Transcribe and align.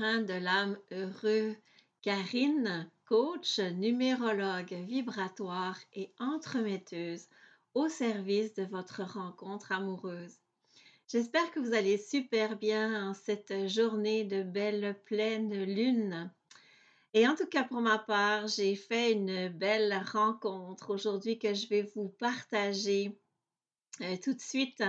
De 0.00 0.42
l'âme 0.42 0.76
heureux, 0.90 1.54
Karine, 2.02 2.90
coach, 3.06 3.60
numérologue 3.60 4.72
vibratoire 4.72 5.78
et 5.92 6.10
entremetteuse 6.18 7.28
au 7.74 7.88
service 7.88 8.54
de 8.54 8.64
votre 8.64 9.04
rencontre 9.04 9.70
amoureuse. 9.70 10.34
J'espère 11.06 11.48
que 11.52 11.60
vous 11.60 11.74
allez 11.74 11.96
super 11.96 12.56
bien 12.56 13.08
en 13.08 13.14
cette 13.14 13.68
journée 13.68 14.24
de 14.24 14.42
belle 14.42 15.00
pleine 15.04 15.62
lune. 15.62 16.28
Et 17.12 17.28
en 17.28 17.36
tout 17.36 17.46
cas, 17.46 17.62
pour 17.62 17.80
ma 17.80 17.98
part, 17.98 18.48
j'ai 18.48 18.74
fait 18.74 19.12
une 19.12 19.48
belle 19.48 20.02
rencontre 20.12 20.90
aujourd'hui 20.90 21.38
que 21.38 21.54
je 21.54 21.68
vais 21.68 21.82
vous 21.94 22.08
partager 22.08 23.16
euh, 24.00 24.16
tout 24.20 24.34
de 24.34 24.40
suite 24.40 24.82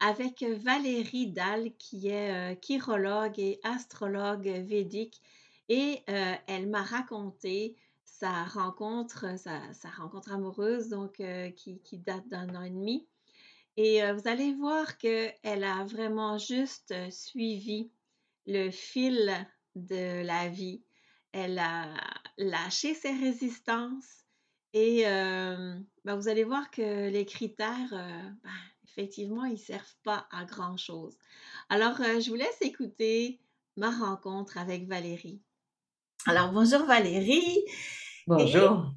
avec 0.00 0.42
Valérie 0.42 1.28
Dahl, 1.28 1.70
qui 1.78 2.08
est 2.08 2.52
euh, 2.52 2.56
chirologue 2.60 3.38
et 3.38 3.60
astrologue 3.62 4.46
védique. 4.46 5.20
Et 5.68 6.02
euh, 6.08 6.34
elle 6.46 6.68
m'a 6.68 6.82
raconté 6.82 7.76
sa 8.04 8.44
rencontre, 8.44 9.26
sa, 9.38 9.60
rencontre 9.96 10.32
amoureuse, 10.32 10.88
donc 10.88 11.20
euh, 11.20 11.50
qui, 11.50 11.98
date 11.98 12.28
d'un 12.28 12.54
an 12.54 12.62
et 12.62 12.70
demi. 12.70 13.06
Et 13.78 14.00
vous 14.12 14.26
allez 14.26 14.54
voir 14.54 14.96
qu'elle 14.96 15.64
a 15.64 15.84
vraiment 15.84 16.38
juste 16.38 16.94
suivi 17.10 17.90
le 18.46 18.70
fil 18.70 19.46
de 19.74 20.24
la 20.24 20.48
vie. 20.48 20.82
Elle 21.32 21.58
a 21.58 21.94
lâché 22.38 22.94
ses 22.94 23.10
résistances 23.10 24.24
et 24.72 25.02
ben, 25.04 26.16
vous 26.16 26.28
allez 26.28 26.44
voir 26.44 26.70
que 26.70 27.10
les 27.10 27.26
critères, 27.26 27.90
ben, 27.90 28.38
effectivement, 28.96 29.44
ils 29.44 29.52
ne 29.52 29.58
servent 29.58 29.96
pas 30.04 30.26
à 30.30 30.44
grand-chose. 30.44 31.14
Alors, 31.68 32.00
euh, 32.00 32.20
je 32.20 32.30
vous 32.30 32.36
laisse 32.36 32.56
écouter 32.62 33.40
ma 33.76 33.90
rencontre 33.90 34.56
avec 34.58 34.86
Valérie. 34.86 35.40
Alors, 36.26 36.50
bonjour 36.52 36.84
Valérie. 36.86 37.58
Bonjour. 38.26 38.86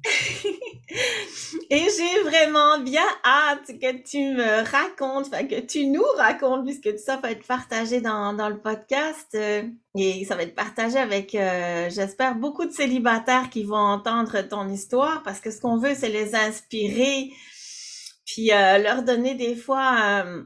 Et, 1.70 1.86
j'ai 1.96 2.22
vraiment 2.24 2.80
bien 2.80 3.06
hâte 3.24 3.78
que 3.80 4.02
tu 4.02 4.18
me 4.34 4.68
racontes, 4.68 5.26
enfin 5.26 5.46
que 5.46 5.60
tu 5.60 5.86
nous 5.86 6.04
racontes, 6.16 6.64
puisque 6.64 6.96
tout 6.96 7.02
ça 7.04 7.18
va 7.18 7.30
être 7.30 7.46
partagé 7.46 8.00
dans, 8.00 8.32
le 8.32 8.58
podcast 8.58 9.28
euh, 9.34 9.62
et 9.94 10.24
ça 10.24 10.34
va 10.34 10.42
être 10.42 10.56
partagé 10.56 10.98
avec, 10.98 11.36
euh, 11.36 11.88
j'espère, 11.90 12.34
beaucoup 12.34 12.64
de 12.64 12.72
célibataires 12.72 13.50
qui 13.50 13.62
vont 13.62 13.76
entendre 13.76 14.40
ton 14.48 14.68
histoire, 14.68 15.22
parce 15.22 15.38
que 15.38 15.52
ce 15.52 15.60
qu'on 15.60 15.76
veut, 15.76 15.94
c'est 15.94 16.08
les 16.08 16.34
inspirer 16.34 17.30
puis 18.32 18.52
euh, 18.52 18.78
leur 18.78 19.02
donner 19.02 19.34
des 19.34 19.56
fois 19.56 20.22
euh, 20.24 20.44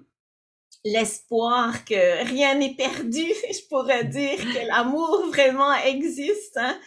l'espoir 0.86 1.84
que 1.84 2.24
rien 2.26 2.54
n'est 2.54 2.74
perdu, 2.74 3.20
je 3.52 3.68
pourrais 3.68 4.04
dire 4.04 4.38
que 4.38 4.66
l'amour 4.68 5.26
vraiment 5.28 5.74
existe. 5.74 6.56
Hein. 6.56 6.78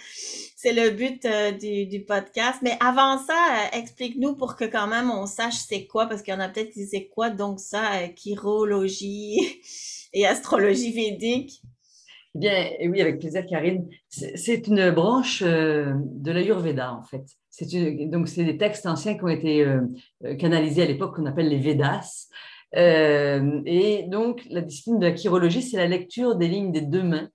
C'est 0.56 0.74
le 0.74 0.90
but 0.90 1.24
euh, 1.26 1.52
du, 1.52 2.04
podcast. 2.04 2.60
Mais 2.64 2.78
avant 2.80 3.20
ça, 3.20 3.70
explique-nous 3.74 4.36
pour 4.36 4.56
que 4.56 4.66
quand 4.66 4.88
même 4.88 5.12
on 5.12 5.28
sache 5.28 5.58
c'est 5.70 5.86
quoi, 5.86 6.08
parce 6.08 6.24
qu'il 6.24 6.34
y 6.34 6.38
en 6.38 6.40
a 6.40 6.50
peut-être 6.50 6.72
qui 6.72 6.88
disent 6.88 7.08
quoi 7.14 7.30
donc 7.30 7.60
ça, 7.60 7.92
chirologie 8.16 9.62
et 10.14 10.26
astrologie 10.26 10.94
védique. 10.94 11.62
Eh 12.38 12.40
bien, 12.40 12.92
oui, 12.92 13.02
avec 13.02 13.20
plaisir, 13.20 13.46
Karine. 13.46 13.88
C'est 14.10 14.68
une 14.68 14.92
branche 14.92 15.42
de 15.42 16.32
l'Ayurveda, 16.32 16.94
en 16.94 17.04
fait 17.04 17.26
donc, 17.64 18.28
c'est 18.28 18.44
des 18.44 18.58
textes 18.58 18.86
anciens 18.86 19.16
qui 19.18 19.24
ont 19.24 19.30
été 19.30 19.66
euh, 19.66 19.82
euh, 20.26 20.36
canalisés 20.36 20.84
à 20.84 20.86
l'époque 20.86 21.16
qu'on 21.16 21.26
appelle 21.26 21.50
les 21.50 21.58
Védas. 21.58 22.28
Euh, 22.76 23.62
et 23.66 24.04
donc, 24.04 24.46
la 24.50 24.62
discipline 24.62 25.00
de 25.00 25.08
la 25.08 25.16
chirologie, 25.16 25.62
c'est 25.62 25.78
la 25.78 25.88
lecture 25.88 26.36
des 26.36 26.48
lignes 26.48 26.72
des 26.72 26.82
deux 26.82 27.04
mains 27.04 27.30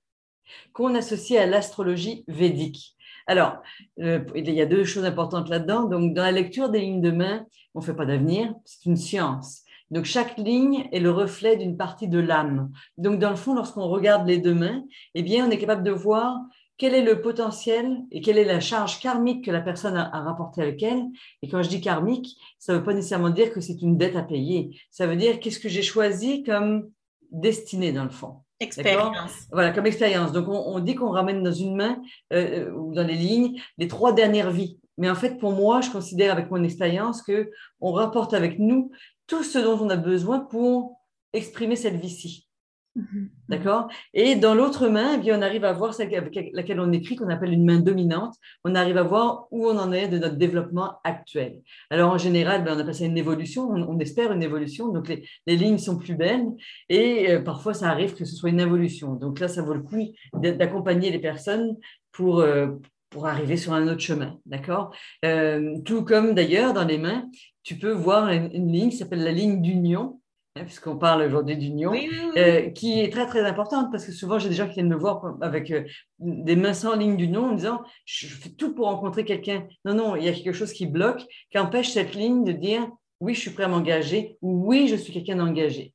qu'on 0.72 0.94
associe 0.94 1.40
à 1.40 1.46
l'astrologie 1.46 2.24
védique. 2.28 2.94
Alors, 3.26 3.62
il 3.96 4.50
y 4.50 4.60
a 4.60 4.66
deux 4.66 4.84
choses 4.84 5.04
importantes 5.04 5.48
là-dedans. 5.48 5.84
Donc, 5.84 6.12
dans 6.12 6.22
la 6.22 6.32
lecture 6.32 6.68
des 6.68 6.80
lignes 6.80 7.00
de 7.00 7.12
main, 7.12 7.46
on 7.74 7.80
ne 7.80 7.84
fait 7.84 7.94
pas 7.94 8.04
d'avenir, 8.04 8.52
c'est 8.64 8.84
une 8.84 8.96
science. 8.96 9.62
Donc, 9.92 10.06
chaque 10.06 10.38
ligne 10.38 10.88
est 10.90 11.00
le 11.00 11.10
reflet 11.10 11.58
d'une 11.58 11.76
partie 11.76 12.08
de 12.08 12.18
l'âme. 12.18 12.72
Donc, 12.96 13.18
dans 13.18 13.28
le 13.28 13.36
fond, 13.36 13.54
lorsqu'on 13.54 13.86
regarde 13.88 14.26
les 14.26 14.38
deux 14.38 14.54
mains, 14.54 14.84
eh 15.14 15.22
bien, 15.22 15.46
on 15.46 15.50
est 15.50 15.58
capable 15.58 15.82
de 15.82 15.90
voir 15.90 16.40
quel 16.78 16.94
est 16.94 17.02
le 17.02 17.20
potentiel 17.20 17.98
et 18.10 18.22
quelle 18.22 18.38
est 18.38 18.46
la 18.46 18.58
charge 18.58 19.00
karmique 19.00 19.44
que 19.44 19.50
la 19.50 19.60
personne 19.60 19.94
a, 19.94 20.08
rapportée 20.22 20.62
avec 20.62 20.82
elle. 20.82 21.04
Et 21.42 21.48
quand 21.48 21.62
je 21.62 21.68
dis 21.68 21.82
karmique, 21.82 22.38
ça 22.58 22.72
ne 22.72 22.78
veut 22.78 22.84
pas 22.84 22.94
nécessairement 22.94 23.28
dire 23.28 23.52
que 23.52 23.60
c'est 23.60 23.82
une 23.82 23.98
dette 23.98 24.16
à 24.16 24.22
payer. 24.22 24.80
Ça 24.90 25.06
veut 25.06 25.16
dire 25.16 25.40
qu'est-ce 25.40 25.60
que 25.60 25.68
j'ai 25.68 25.82
choisi 25.82 26.42
comme 26.42 26.90
destinée 27.30 27.92
dans 27.92 28.04
le 28.04 28.10
fond. 28.10 28.36
Expérience. 28.60 29.46
Voilà, 29.52 29.72
comme 29.72 29.84
expérience. 29.84 30.32
Donc, 30.32 30.48
on, 30.48 30.80
dit 30.80 30.94
qu'on 30.94 31.10
ramène 31.10 31.42
dans 31.42 31.52
une 31.52 31.76
main 31.76 32.00
euh, 32.32 32.66
euh, 32.66 32.72
ou 32.72 32.94
dans 32.94 33.06
les 33.06 33.16
lignes 33.16 33.60
les 33.76 33.88
trois 33.88 34.14
dernières 34.14 34.50
vies. 34.50 34.78
Mais 34.98 35.10
en 35.10 35.14
fait, 35.14 35.38
pour 35.38 35.52
moi, 35.52 35.80
je 35.80 35.90
considère 35.90 36.32
avec 36.32 36.50
mon 36.50 36.62
expérience 36.62 37.22
que 37.22 37.50
on 37.80 37.92
rapporte 37.92 38.34
avec 38.34 38.58
nous 38.58 38.90
tout 39.26 39.42
ce 39.42 39.58
dont 39.58 39.78
on 39.80 39.90
a 39.90 39.96
besoin 39.96 40.40
pour 40.40 41.00
exprimer 41.32 41.76
cette 41.76 41.96
vie-ci. 41.96 42.48
Mhm. 42.94 43.30
D'accord? 43.48 43.88
Et 44.12 44.34
dans 44.36 44.54
l'autre 44.54 44.88
main, 44.88 45.14
eh 45.14 45.18
bien, 45.18 45.38
on 45.38 45.42
arrive 45.42 45.64
à 45.64 45.72
voir 45.72 45.94
celle 45.94 46.14
avec 46.14 46.52
laquelle 46.52 46.78
on 46.78 46.92
écrit, 46.92 47.16
qu'on 47.16 47.30
appelle 47.30 47.52
une 47.52 47.64
main 47.64 47.78
dominante. 47.78 48.34
On 48.64 48.74
arrive 48.74 48.98
à 48.98 49.02
voir 49.02 49.46
où 49.50 49.66
on 49.66 49.78
en 49.78 49.92
est 49.92 50.08
de 50.08 50.18
notre 50.18 50.36
développement 50.36 50.98
actuel. 51.02 51.60
Alors, 51.90 52.12
en 52.12 52.18
général, 52.18 52.64
ben, 52.64 52.76
on 52.76 52.80
appelle 52.80 52.94
ça 52.94 53.06
une 53.06 53.16
évolution. 53.16 53.70
On, 53.70 53.98
espère 53.98 54.32
une 54.32 54.42
évolution. 54.42 54.88
Donc, 54.88 55.08
les, 55.08 55.56
lignes 55.56 55.78
sont 55.78 55.96
plus 55.96 56.14
belles. 56.14 56.46
Et 56.90 57.30
euh, 57.30 57.40
parfois, 57.40 57.72
ça 57.72 57.88
arrive 57.88 58.14
que 58.14 58.26
ce 58.26 58.36
soit 58.36 58.50
une 58.50 58.60
évolution. 58.60 59.14
Donc 59.14 59.40
là, 59.40 59.48
ça 59.48 59.62
vaut 59.62 59.74
le 59.74 59.82
coup 59.82 60.12
d'accompagner 60.34 61.10
les 61.10 61.18
personnes 61.18 61.76
pour, 62.10 62.40
euh, 62.40 62.68
pour 63.08 63.26
arriver 63.26 63.56
sur 63.56 63.72
un 63.72 63.88
autre 63.88 64.00
chemin. 64.00 64.38
D'accord? 64.44 64.94
Euh, 65.24 65.78
Tout 65.84 66.04
comme 66.04 66.34
d'ailleurs, 66.34 66.74
dans 66.74 66.84
les 66.84 66.98
mains, 66.98 67.26
tu 67.62 67.76
peux 67.76 67.92
voir 67.92 68.28
une 68.30 68.72
ligne 68.72 68.90
qui 68.90 68.96
s'appelle 68.96 69.22
la 69.22 69.32
ligne 69.32 69.62
d'union 69.62 70.20
Hein, 70.54 70.64
puisqu'on 70.64 70.98
parle 70.98 71.22
aujourd'hui 71.22 71.56
d'union, 71.56 71.94
euh, 72.36 72.68
qui 72.70 73.00
est 73.00 73.10
très 73.10 73.26
très 73.26 73.40
importante 73.40 73.90
parce 73.90 74.04
que 74.04 74.12
souvent 74.12 74.38
j'ai 74.38 74.50
des 74.50 74.54
gens 74.54 74.68
qui 74.68 74.74
viennent 74.74 74.88
me 74.90 74.96
voir 74.96 75.38
avec 75.40 75.70
euh, 75.70 75.84
des 76.18 76.56
mains 76.56 76.74
sans 76.74 76.94
ligne 76.94 77.16
d'union 77.16 77.46
en 77.46 77.54
disant 77.54 77.80
je 78.04 78.26
fais 78.26 78.50
tout 78.50 78.74
pour 78.74 78.84
rencontrer 78.86 79.24
quelqu'un. 79.24 79.66
Non, 79.86 79.94
non, 79.94 80.14
il 80.14 80.24
y 80.24 80.28
a 80.28 80.32
quelque 80.32 80.52
chose 80.52 80.74
qui 80.74 80.84
bloque, 80.84 81.24
qui 81.50 81.58
empêche 81.58 81.88
cette 81.88 82.14
ligne 82.14 82.44
de 82.44 82.52
dire 82.52 82.86
oui, 83.20 83.34
je 83.34 83.40
suis 83.40 83.50
prêt 83.50 83.64
à 83.64 83.68
m'engager 83.68 84.36
ou 84.42 84.66
oui, 84.66 84.88
je 84.88 84.96
suis 84.96 85.14
quelqu'un 85.14 85.36
d'engagé. 85.36 85.94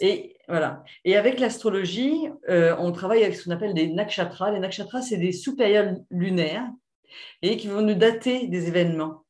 Et 0.00 0.36
voilà. 0.48 0.84
Et 1.06 1.16
avec 1.16 1.40
l'astrologie, 1.40 2.28
euh, 2.50 2.76
on 2.78 2.92
travaille 2.92 3.24
avec 3.24 3.36
ce 3.36 3.44
qu'on 3.44 3.52
appelle 3.52 3.72
des 3.72 3.88
nakshatras. 3.88 4.50
Les 4.50 4.60
nakshatras, 4.60 5.00
c'est 5.00 5.16
des 5.16 5.32
sous-périodes 5.32 6.04
lunaires 6.10 6.68
et 7.40 7.56
qui 7.56 7.68
vont 7.68 7.80
nous 7.80 7.94
dater 7.94 8.48
des 8.48 8.68
événements. 8.68 9.24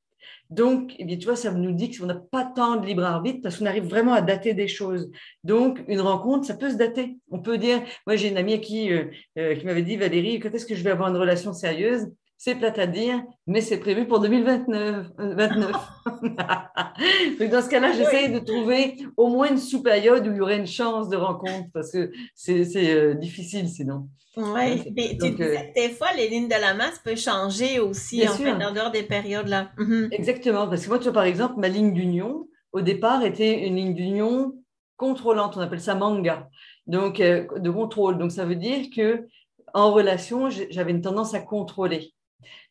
Donc, 0.50 0.94
eh 0.98 1.04
bien, 1.04 1.18
tu 1.18 1.26
vois, 1.26 1.36
ça 1.36 1.52
nous 1.52 1.72
dit 1.72 1.90
qu'on 1.90 2.06
n'a 2.06 2.14
pas 2.14 2.44
tant 2.44 2.76
de 2.76 2.86
libre 2.86 3.04
arbitre 3.04 3.40
parce 3.42 3.58
qu'on 3.58 3.66
arrive 3.66 3.84
vraiment 3.84 4.14
à 4.14 4.22
dater 4.22 4.54
des 4.54 4.68
choses. 4.68 5.10
Donc, 5.44 5.84
une 5.88 6.00
rencontre, 6.00 6.46
ça 6.46 6.54
peut 6.54 6.70
se 6.70 6.76
dater. 6.76 7.18
On 7.30 7.40
peut 7.40 7.58
dire, 7.58 7.82
moi 8.06 8.16
j'ai 8.16 8.28
une 8.28 8.38
amie 8.38 8.60
qui, 8.60 8.90
euh, 8.92 9.04
euh, 9.38 9.54
qui 9.56 9.66
m'avait 9.66 9.82
dit, 9.82 9.96
Valérie, 9.96 10.40
quand 10.40 10.50
est-ce 10.54 10.66
que 10.66 10.74
je 10.74 10.82
vais 10.82 10.90
avoir 10.90 11.10
une 11.10 11.16
relation 11.16 11.52
sérieuse? 11.52 12.08
C'est 12.40 12.54
plate 12.54 12.78
à 12.78 12.86
dire, 12.86 13.20
mais 13.48 13.60
c'est 13.60 13.78
prévu 13.78 14.06
pour 14.06 14.20
2029. 14.20 15.06
29. 15.18 15.72
Donc 17.40 17.50
dans 17.50 17.62
ce 17.62 17.68
cas-là, 17.68 17.92
j'essaye 17.92 18.32
de 18.32 18.38
trouver 18.38 18.96
au 19.16 19.26
moins 19.26 19.50
une 19.50 19.58
sous-période 19.58 20.24
où 20.24 20.30
il 20.30 20.36
y 20.36 20.40
aurait 20.40 20.58
une 20.58 20.66
chance 20.66 21.08
de 21.08 21.16
rencontre, 21.16 21.66
parce 21.74 21.90
que 21.90 22.12
c'est 22.34 22.94
euh, 22.94 23.14
difficile 23.14 23.68
sinon. 23.68 24.08
Oui, 24.36 24.84
euh, 24.86 25.56
des 25.74 25.88
fois, 25.90 26.12
les 26.16 26.28
lignes 26.28 26.46
de 26.46 26.60
la 26.60 26.74
masse 26.74 27.00
peuvent 27.00 27.16
changer 27.16 27.80
aussi 27.80 28.26
en, 28.28 28.32
fait, 28.32 28.52
en 28.52 28.72
dehors 28.72 28.92
des 28.92 29.02
périodes-là. 29.02 29.72
Mhm. 29.76 30.10
Exactement, 30.12 30.68
parce 30.68 30.84
que 30.84 30.90
moi, 30.90 30.98
tu 30.98 31.04
vois, 31.04 31.12
par 31.12 31.24
exemple, 31.24 31.54
ma 31.58 31.68
ligne 31.68 31.92
d'union, 31.92 32.46
au 32.70 32.82
départ, 32.82 33.24
était 33.24 33.66
une 33.66 33.74
ligne 33.74 33.94
d'union 33.94 34.54
contrôlante, 34.96 35.56
on 35.56 35.60
appelle 35.60 35.80
ça 35.80 35.96
manga, 35.96 36.48
donc 36.86 37.18
euh, 37.18 37.46
de 37.58 37.70
contrôle. 37.70 38.16
Donc 38.16 38.30
ça 38.30 38.44
veut 38.44 38.54
dire 38.54 38.86
que 38.94 39.26
en 39.74 39.92
relation, 39.92 40.48
j'avais 40.50 40.92
une 40.92 41.02
tendance 41.02 41.34
à 41.34 41.40
contrôler 41.40 42.14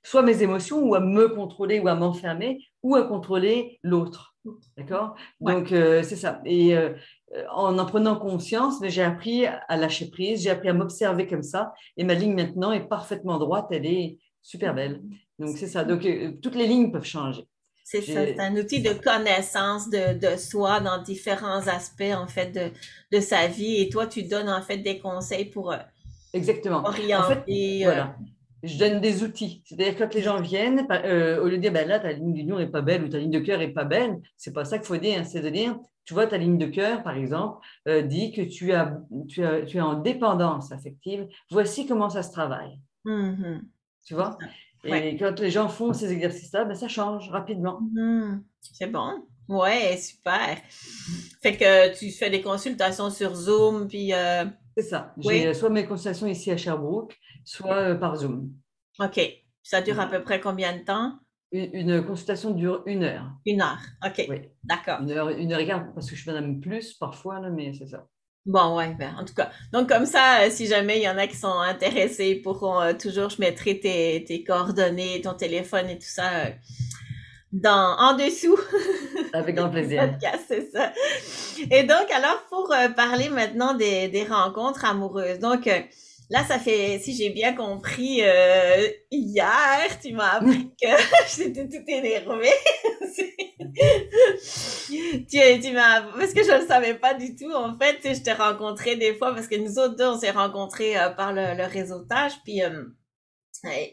soit 0.03 0.21
mes 0.21 0.41
émotions 0.41 0.79
ou 0.79 0.95
à 0.95 0.99
me 0.99 1.27
contrôler 1.29 1.79
ou 1.79 1.87
à 1.87 1.95
m'enfermer 1.95 2.65
ou 2.83 2.95
à 2.95 3.03
contrôler 3.03 3.79
l'autre. 3.83 4.35
D'accord? 4.77 5.15
Donc, 5.41 5.71
euh, 5.71 6.03
c'est 6.03 6.15
ça. 6.15 6.41
Et 6.45 6.77
euh, 6.77 6.93
en 7.51 7.77
en 7.77 7.85
prenant 7.85 8.15
conscience, 8.15 8.75
j'ai 8.83 9.03
appris 9.03 9.45
à 9.45 9.75
lâcher 9.75 10.09
prise, 10.09 10.41
j'ai 10.43 10.49
appris 10.49 10.69
à 10.69 10.73
m'observer 10.73 11.27
comme 11.27 11.43
ça. 11.43 11.73
Et 11.97 12.05
ma 12.05 12.13
ligne 12.13 12.33
maintenant 12.33 12.71
est 12.71 12.87
parfaitement 12.87 13.37
droite, 13.39 13.67
elle 13.71 13.85
est 13.85 14.17
super 14.41 14.73
belle. 14.73 15.01
Donc, 15.39 15.57
c'est 15.57 15.67
ça. 15.67 15.83
Donc, 15.83 16.05
euh, 16.05 16.31
toutes 16.41 16.55
les 16.55 16.67
lignes 16.67 16.91
peuvent 16.91 17.03
changer. 17.03 17.43
C'est 17.83 18.01
ça, 18.01 18.25
c'est 18.25 18.39
un 18.39 18.55
outil 18.57 18.81
de 18.81 18.91
connaissance 18.91 19.89
de, 19.89 20.17
de, 20.17 20.35
soi 20.35 20.81
dans 20.81 21.01
différents 21.01 21.67
aspects, 21.67 22.13
en 22.13 22.27
fait, 22.27 22.51
de, 22.51 22.71
de, 23.15 23.21
sa 23.21 23.47
vie. 23.47 23.81
Et 23.81 23.89
toi, 23.89 24.07
tu 24.07 24.23
donnes, 24.23 24.49
en 24.49 24.61
fait, 24.61 24.77
des 24.77 24.99
conseils 24.99 25.45
pour 25.45 25.73
Exactement. 26.33 26.83
orienter. 26.85 27.83
voilà 27.83 28.15
je 28.63 28.77
donne 28.77 29.00
des 29.01 29.24
outils. 29.24 29.62
C'est-à-dire 29.65 29.95
quand 29.98 30.13
les 30.13 30.21
gens 30.21 30.42
viennent, 30.42 30.88
euh, 30.92 31.42
au 31.42 31.45
lieu 31.45 31.57
de 31.57 31.62
dire 31.62 31.71
ben 31.71 31.88
là, 31.88 32.00
ta 32.00 32.12
ligne 32.12 32.33
d'union 32.33 32.57
n'est 32.57 32.68
pas 32.68 32.81
belle 32.81 33.04
ou 33.04 33.09
ta 33.09 33.19
ligne 33.19 33.31
de 33.31 33.39
cœur 33.39 33.59
n'est 33.59 33.68
pas 33.68 33.83
belle, 33.83 34.19
c'est 34.36 34.54
pas 34.54 34.65
ça 34.65 34.77
qu'il 34.77 34.88
faut 34.88 34.98
dire. 34.98 35.25
C'est 35.25 35.42
de 35.42 35.50
dire, 35.50 35.77
tu 36.06 36.13
vois, 36.13 36.27
ta 36.27 36.38
ligne 36.38 36.57
de 36.57 36.65
cœur, 36.65 37.04
par 37.04 37.15
exemple, 37.15 37.59
euh, 37.88 38.01
dit 38.01 38.31
que 38.31 38.42
tu, 38.42 38.74
as, 38.74 39.00
tu, 39.27 39.45
as, 39.45 39.62
tu 39.62 39.77
es 39.77 39.81
en 39.81 39.95
dépendance 39.95 40.71
affective. 40.71 41.27
Voici 41.51 41.86
comment 41.86 42.09
ça 42.09 42.24
se 42.24 42.31
travaille. 42.31 42.80
Mm-hmm. 43.06 43.62
Tu 44.06 44.13
vois? 44.13 44.38
Et 44.83 45.18
quand 45.18 45.39
les 45.39 45.51
gens 45.51 45.68
font 45.68 45.92
ces 45.92 46.12
exercices-là, 46.12 46.65
ben, 46.65 46.75
ça 46.75 46.88
change 46.88 47.30
rapidement. 47.30 47.80
Mm-hmm. 47.94 48.42
C'est 48.62 48.88
bon. 48.88 49.24
Ouais, 49.50 49.98
super. 49.98 50.57
Fait 51.42 51.56
que 51.56 51.98
tu 51.98 52.12
fais 52.12 52.30
des 52.30 52.42
consultations 52.42 53.10
sur 53.10 53.36
Zoom, 53.36 53.88
puis. 53.88 54.13
Euh, 54.13 54.45
c'est 54.77 54.83
ça. 54.83 55.13
J'ai 55.18 55.53
soit 55.56 55.71
mes 55.71 55.85
consultations 55.85 56.27
ici 56.27 56.51
à 56.51 56.57
Sherbrooke, 56.57 57.18
soit 57.44 57.77
euh, 57.77 57.95
par 57.95 58.15
Zoom. 58.15 58.53
OK. 59.00 59.19
Ça 59.63 59.81
dure 59.81 60.00
à 60.00 60.06
peu 60.06 60.21
près 60.21 60.39
combien 60.39 60.77
de 60.77 60.83
temps? 60.83 61.13
Une, 61.51 62.06
consultation 62.06 62.51
dure 62.51 62.83
une 62.85 63.03
heure. 63.03 63.31
Une 63.45 63.62
heure, 63.62 63.79
OK. 64.06 64.25
Oui. 64.29 64.41
D'accord. 64.63 65.01
Une 65.01 65.12
heure, 65.12 65.29
une 65.29 65.51
heure 65.51 65.59
et 65.59 65.65
quart, 65.65 65.91
parce 65.95 66.09
que 66.09 66.15
je 66.15 66.24
fais 66.24 66.33
même 66.33 66.59
plus 66.59 66.94
parfois, 66.94 67.39
là, 67.39 67.50
mais 67.50 67.74
c'est 67.74 67.88
ça. 67.88 68.06
Bon, 68.45 68.77
ouais, 68.77 68.94
ben, 68.94 69.15
en 69.18 69.25
tout 69.25 69.33
cas. 69.33 69.50
Donc, 69.74 69.89
comme 69.89 70.06
ça, 70.06 70.44
euh, 70.44 70.50
si 70.51 70.68
jamais 70.68 71.00
il 71.00 71.03
y 71.03 71.09
en 71.09 71.18
a 71.18 71.25
qui 71.25 71.35
sont 71.35 71.59
intéressés, 71.59 72.35
pourront 72.35 72.79
euh, 72.79 72.94
toujours, 72.94 73.29
je 73.29 73.41
mettrai 73.41 73.79
tes, 73.79 74.24
tes, 74.25 74.44
coordonnées, 74.44 75.21
ton 75.21 75.33
téléphone 75.33 75.89
et 75.89 75.97
tout 75.97 76.06
ça 76.06 76.51
dans, 77.51 77.97
en 77.97 78.15
dessous. 78.15 78.57
Avec 79.38 79.56
grand 79.56 79.69
plaisir. 79.69 80.18
c'est 80.48 80.72
ça. 80.72 80.92
Et 81.72 81.84
donc, 81.84 82.12
alors, 82.12 82.44
pour 82.50 82.74
parler 82.95 83.30
maintenant 83.30 83.74
des, 83.74 84.07
des 84.07 84.24
rencontres 84.24 84.86
amoureuses. 84.86 85.39
Donc, 85.39 85.68
Là, 86.30 86.44
ça 86.44 86.60
fait, 86.60 87.00
si 87.00 87.16
j'ai 87.16 87.30
bien 87.30 87.54
compris, 87.54 88.22
euh, 88.22 88.86
hier, 89.10 89.88
tu 90.01 90.12
m'as 90.12 90.31
appris 90.36 90.74
que 90.81 90.88
j'étais 91.36 91.69
tout 91.69 91.84
énervée. 91.88 92.51
tu, 94.89 95.62
tu 95.62 95.72
m'as, 95.72 96.01
parce 96.01 96.34
que 96.34 96.44
je 96.44 96.51
ne 96.51 96.60
le 96.62 96.68
savais 96.68 96.95
pas 96.95 97.13
du 97.13 97.34
tout. 97.34 97.54
En 97.54 97.78
fait, 97.78 98.00
je 98.04 98.22
t'ai 98.22 98.34
rencontré 98.34 98.98
des 98.98 99.16
fois 99.16 99.34
parce 99.34 99.48
que 99.48 99.56
nous 99.56 99.80
autres 99.80 99.95
deux, 99.95 100.07
on 100.07 100.19
s'est 100.19 100.31
rencontrés 100.31 100.98
euh, 100.98 101.12
par 101.12 101.31
le, 101.31 101.66
réseautage. 101.66 102.34
Puis, 102.44 102.62
euh, 102.62 102.84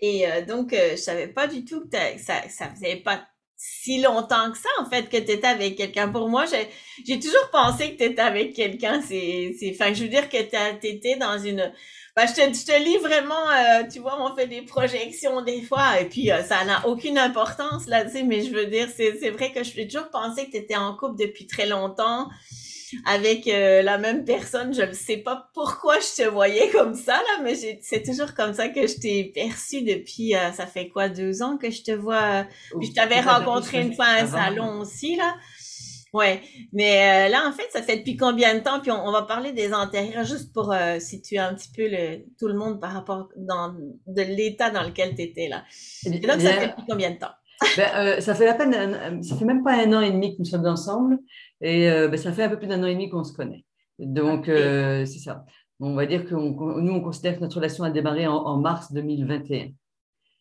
et 0.02 0.26
donc, 0.46 0.74
je 0.74 0.96
savais 0.96 1.28
pas 1.28 1.46
du 1.46 1.64
tout 1.64 1.88
que 1.88 1.96
ça, 2.18 2.42
ça 2.48 2.68
faisait 2.68 2.96
pas 2.96 3.24
si 3.56 4.00
longtemps 4.00 4.50
que 4.50 4.58
ça, 4.58 4.68
en 4.78 4.88
fait, 4.88 5.08
que 5.08 5.16
tu 5.16 5.32
étais 5.32 5.46
avec 5.46 5.76
quelqu'un. 5.76 6.08
Pour 6.08 6.28
moi, 6.28 6.44
j'ai 7.06 7.18
toujours 7.18 7.50
pensé 7.50 7.92
que 7.92 7.98
tu 7.98 8.10
étais 8.10 8.22
avec 8.22 8.54
quelqu'un. 8.54 9.00
C'est, 9.00 9.54
c'est, 9.58 9.70
enfin, 9.74 9.92
je 9.92 10.02
veux 10.02 10.08
dire 10.08 10.28
que 10.28 10.36
tu 10.80 10.86
étais 10.86 11.16
dans 11.16 11.38
une 11.38 11.72
bah, 12.16 12.26
je, 12.26 12.32
te, 12.32 12.40
je 12.40 12.64
te 12.64 12.84
lis 12.84 12.98
vraiment, 12.98 13.50
euh, 13.50 13.82
tu 13.92 13.98
vois, 13.98 14.16
on 14.22 14.36
fait 14.36 14.46
des 14.46 14.62
projections 14.62 15.42
des 15.42 15.62
fois, 15.62 16.00
et 16.00 16.04
puis 16.04 16.30
euh, 16.30 16.44
ça 16.44 16.64
n'a 16.64 16.86
aucune 16.86 17.18
importance 17.18 17.88
là, 17.88 18.04
tu 18.08 18.22
mais 18.22 18.44
je 18.44 18.54
veux 18.54 18.66
dire, 18.66 18.88
c'est, 18.94 19.18
c'est 19.18 19.30
vrai 19.30 19.50
que 19.50 19.64
je 19.64 19.70
suis 19.70 19.88
toujours 19.88 20.10
pensé 20.10 20.46
que 20.46 20.52
tu 20.52 20.58
étais 20.58 20.76
en 20.76 20.96
couple 20.96 21.16
depuis 21.18 21.48
très 21.48 21.66
longtemps 21.66 22.28
avec 23.04 23.46
euh, 23.46 23.82
la 23.82 23.98
même 23.98 24.24
personne. 24.24 24.74
Je 24.74 24.82
ne 24.82 24.92
sais 24.92 25.18
pas 25.18 25.48
pourquoi 25.54 25.96
je 26.00 26.22
te 26.22 26.28
voyais 26.28 26.70
comme 26.70 26.94
ça, 26.94 27.14
là, 27.14 27.42
mais 27.42 27.54
c'est 27.54 28.02
toujours 28.02 28.34
comme 28.34 28.54
ça 28.54 28.68
que 28.68 28.86
je 28.86 28.96
t'ai 29.00 29.24
perçu 29.24 29.82
depuis, 29.82 30.34
ça 30.54 30.66
fait 30.66 30.88
quoi, 30.88 31.08
deux 31.08 31.42
ans 31.42 31.56
que 31.56 31.70
je 31.70 31.82
te 31.82 31.92
vois. 31.92 32.46
Puis 32.78 32.88
je 32.88 32.92
t'avais 32.92 33.20
rencontré 33.20 33.80
une 33.80 33.94
fois 33.94 34.06
à 34.06 34.22
un 34.22 34.26
salon 34.26 34.80
aussi, 34.80 35.16
là. 35.16 35.34
Ouais, 36.14 36.40
mais 36.72 37.26
euh, 37.26 37.28
là, 37.28 37.48
en 37.48 37.52
fait, 37.52 37.68
ça 37.72 37.82
fait 37.82 37.96
depuis 37.96 38.16
combien 38.16 38.54
de 38.54 38.60
temps? 38.60 38.78
Puis 38.78 38.92
on, 38.92 39.10
va 39.10 39.22
parler 39.22 39.50
des 39.50 39.74
antérieurs 39.74 40.24
juste 40.24 40.52
pour 40.52 40.72
euh, 40.72 41.00
situer 41.00 41.38
un 41.38 41.52
petit 41.54 41.70
peu 41.74 41.88
le, 41.88 42.24
tout 42.38 42.46
le 42.46 42.54
monde 42.54 42.80
par 42.80 42.92
rapport 42.92 43.30
dans, 43.36 43.74
de 44.06 44.22
l'état 44.22 44.70
dans 44.70 44.84
lequel 44.84 45.16
tu 45.16 45.22
étais 45.22 45.48
là. 45.48 45.64
Et 46.06 46.20
donc, 46.20 46.40
ça 46.40 46.52
fait 46.52 46.68
depuis 46.68 46.84
combien 46.88 47.10
de 47.10 47.18
temps? 47.18 47.32
Ben, 47.76 47.88
euh, 47.96 48.20
ça 48.20 48.34
fait 48.34 48.48
à 48.48 48.54
peine, 48.54 49.22
ça 49.22 49.36
fait 49.36 49.44
même 49.44 49.62
pas 49.62 49.74
un 49.74 49.92
an 49.92 50.00
et 50.00 50.10
demi 50.10 50.32
que 50.34 50.40
nous 50.40 50.44
sommes 50.44 50.66
ensemble 50.66 51.18
et 51.60 51.88
ben, 51.88 52.16
ça 52.16 52.32
fait 52.32 52.44
un 52.44 52.48
peu 52.48 52.58
plus 52.58 52.66
d'un 52.66 52.82
an 52.82 52.86
et 52.86 52.94
demi 52.94 53.08
qu'on 53.08 53.24
se 53.24 53.32
connaît. 53.32 53.64
Donc, 53.98 54.46
c'est 54.46 55.06
ça. 55.06 55.44
On 55.80 55.94
va 55.94 56.06
dire 56.06 56.24
que 56.24 56.34
nous, 56.34 56.92
on 56.92 57.00
considère 57.00 57.36
que 57.36 57.40
notre 57.40 57.56
relation 57.56 57.84
a 57.84 57.90
démarré 57.90 58.26
en, 58.26 58.34
en 58.36 58.58
mars 58.58 58.92
2021. 58.92 59.68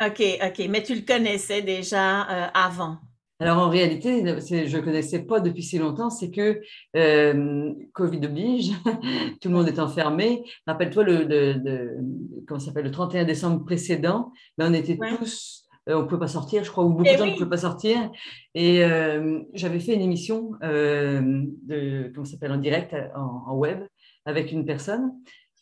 OK, 0.06 0.21
OK. 0.44 0.68
Mais 0.69 0.83
tu 0.83 0.95
le 0.95 1.01
connaissais 1.01 1.62
déjà 1.62 2.21
avant? 2.21 2.98
Alors 3.44 3.57
en 3.57 3.69
réalité, 3.69 4.24
je 4.25 4.77
ne 4.77 4.81
connaissais 4.81 5.24
pas 5.24 5.42
depuis 5.42 5.63
si 5.63 5.77
longtemps, 5.77 6.09
c'est 6.09 6.31
que 6.31 6.62
euh, 6.95 7.74
Covid 7.94 8.25
oblige, 8.25 8.71
tout 9.42 9.50
le 9.50 9.56
monde 9.56 9.68
est 9.68 9.80
enfermé. 9.80 10.44
Rappelle-toi, 10.66 11.04
le, 11.04 11.24
le 11.25 12.92
31 12.92 13.25
décembre 13.25 13.66
précédent, 13.66 14.31
ben, 14.57 14.71
on 14.71 14.74
était 14.74 14.98
tous, 15.18 15.62
euh, 15.89 15.95
on 15.95 16.01
ne 16.03 16.07
pouvait 16.07 16.19
pas 16.19 16.27
sortir, 16.27 16.63
je 16.63 16.71
crois, 16.71 16.85
ou 16.85 16.89
beaucoup 16.89 17.03
eh 17.06 17.13
de 17.13 17.18
gens 17.18 17.25
ne 17.25 17.33
pouvaient 17.33 17.50
pas 17.50 17.57
sortir. 17.57 18.12
Et 18.56 18.83
euh, 18.83 19.41
j'avais 19.53 19.80
fait 19.80 19.94
une 19.94 20.01
émission 20.01 20.51
de, 20.62 22.12
comment 22.13 22.25
s'appelle, 22.25 22.51
en 22.51 22.57
direct, 22.57 22.95
en, 23.15 23.56
web, 23.56 23.83
avec 24.25 24.51
une 24.51 24.65
personne 24.65 25.12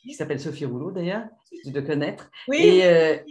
qui 0.01 0.13
s'appelle 0.13 0.39
Sophie 0.39 0.65
Rouleau 0.65 0.91
d'ailleurs, 0.91 1.25
dois 1.65 1.81
connaître. 1.83 2.29
Et, 2.51 2.79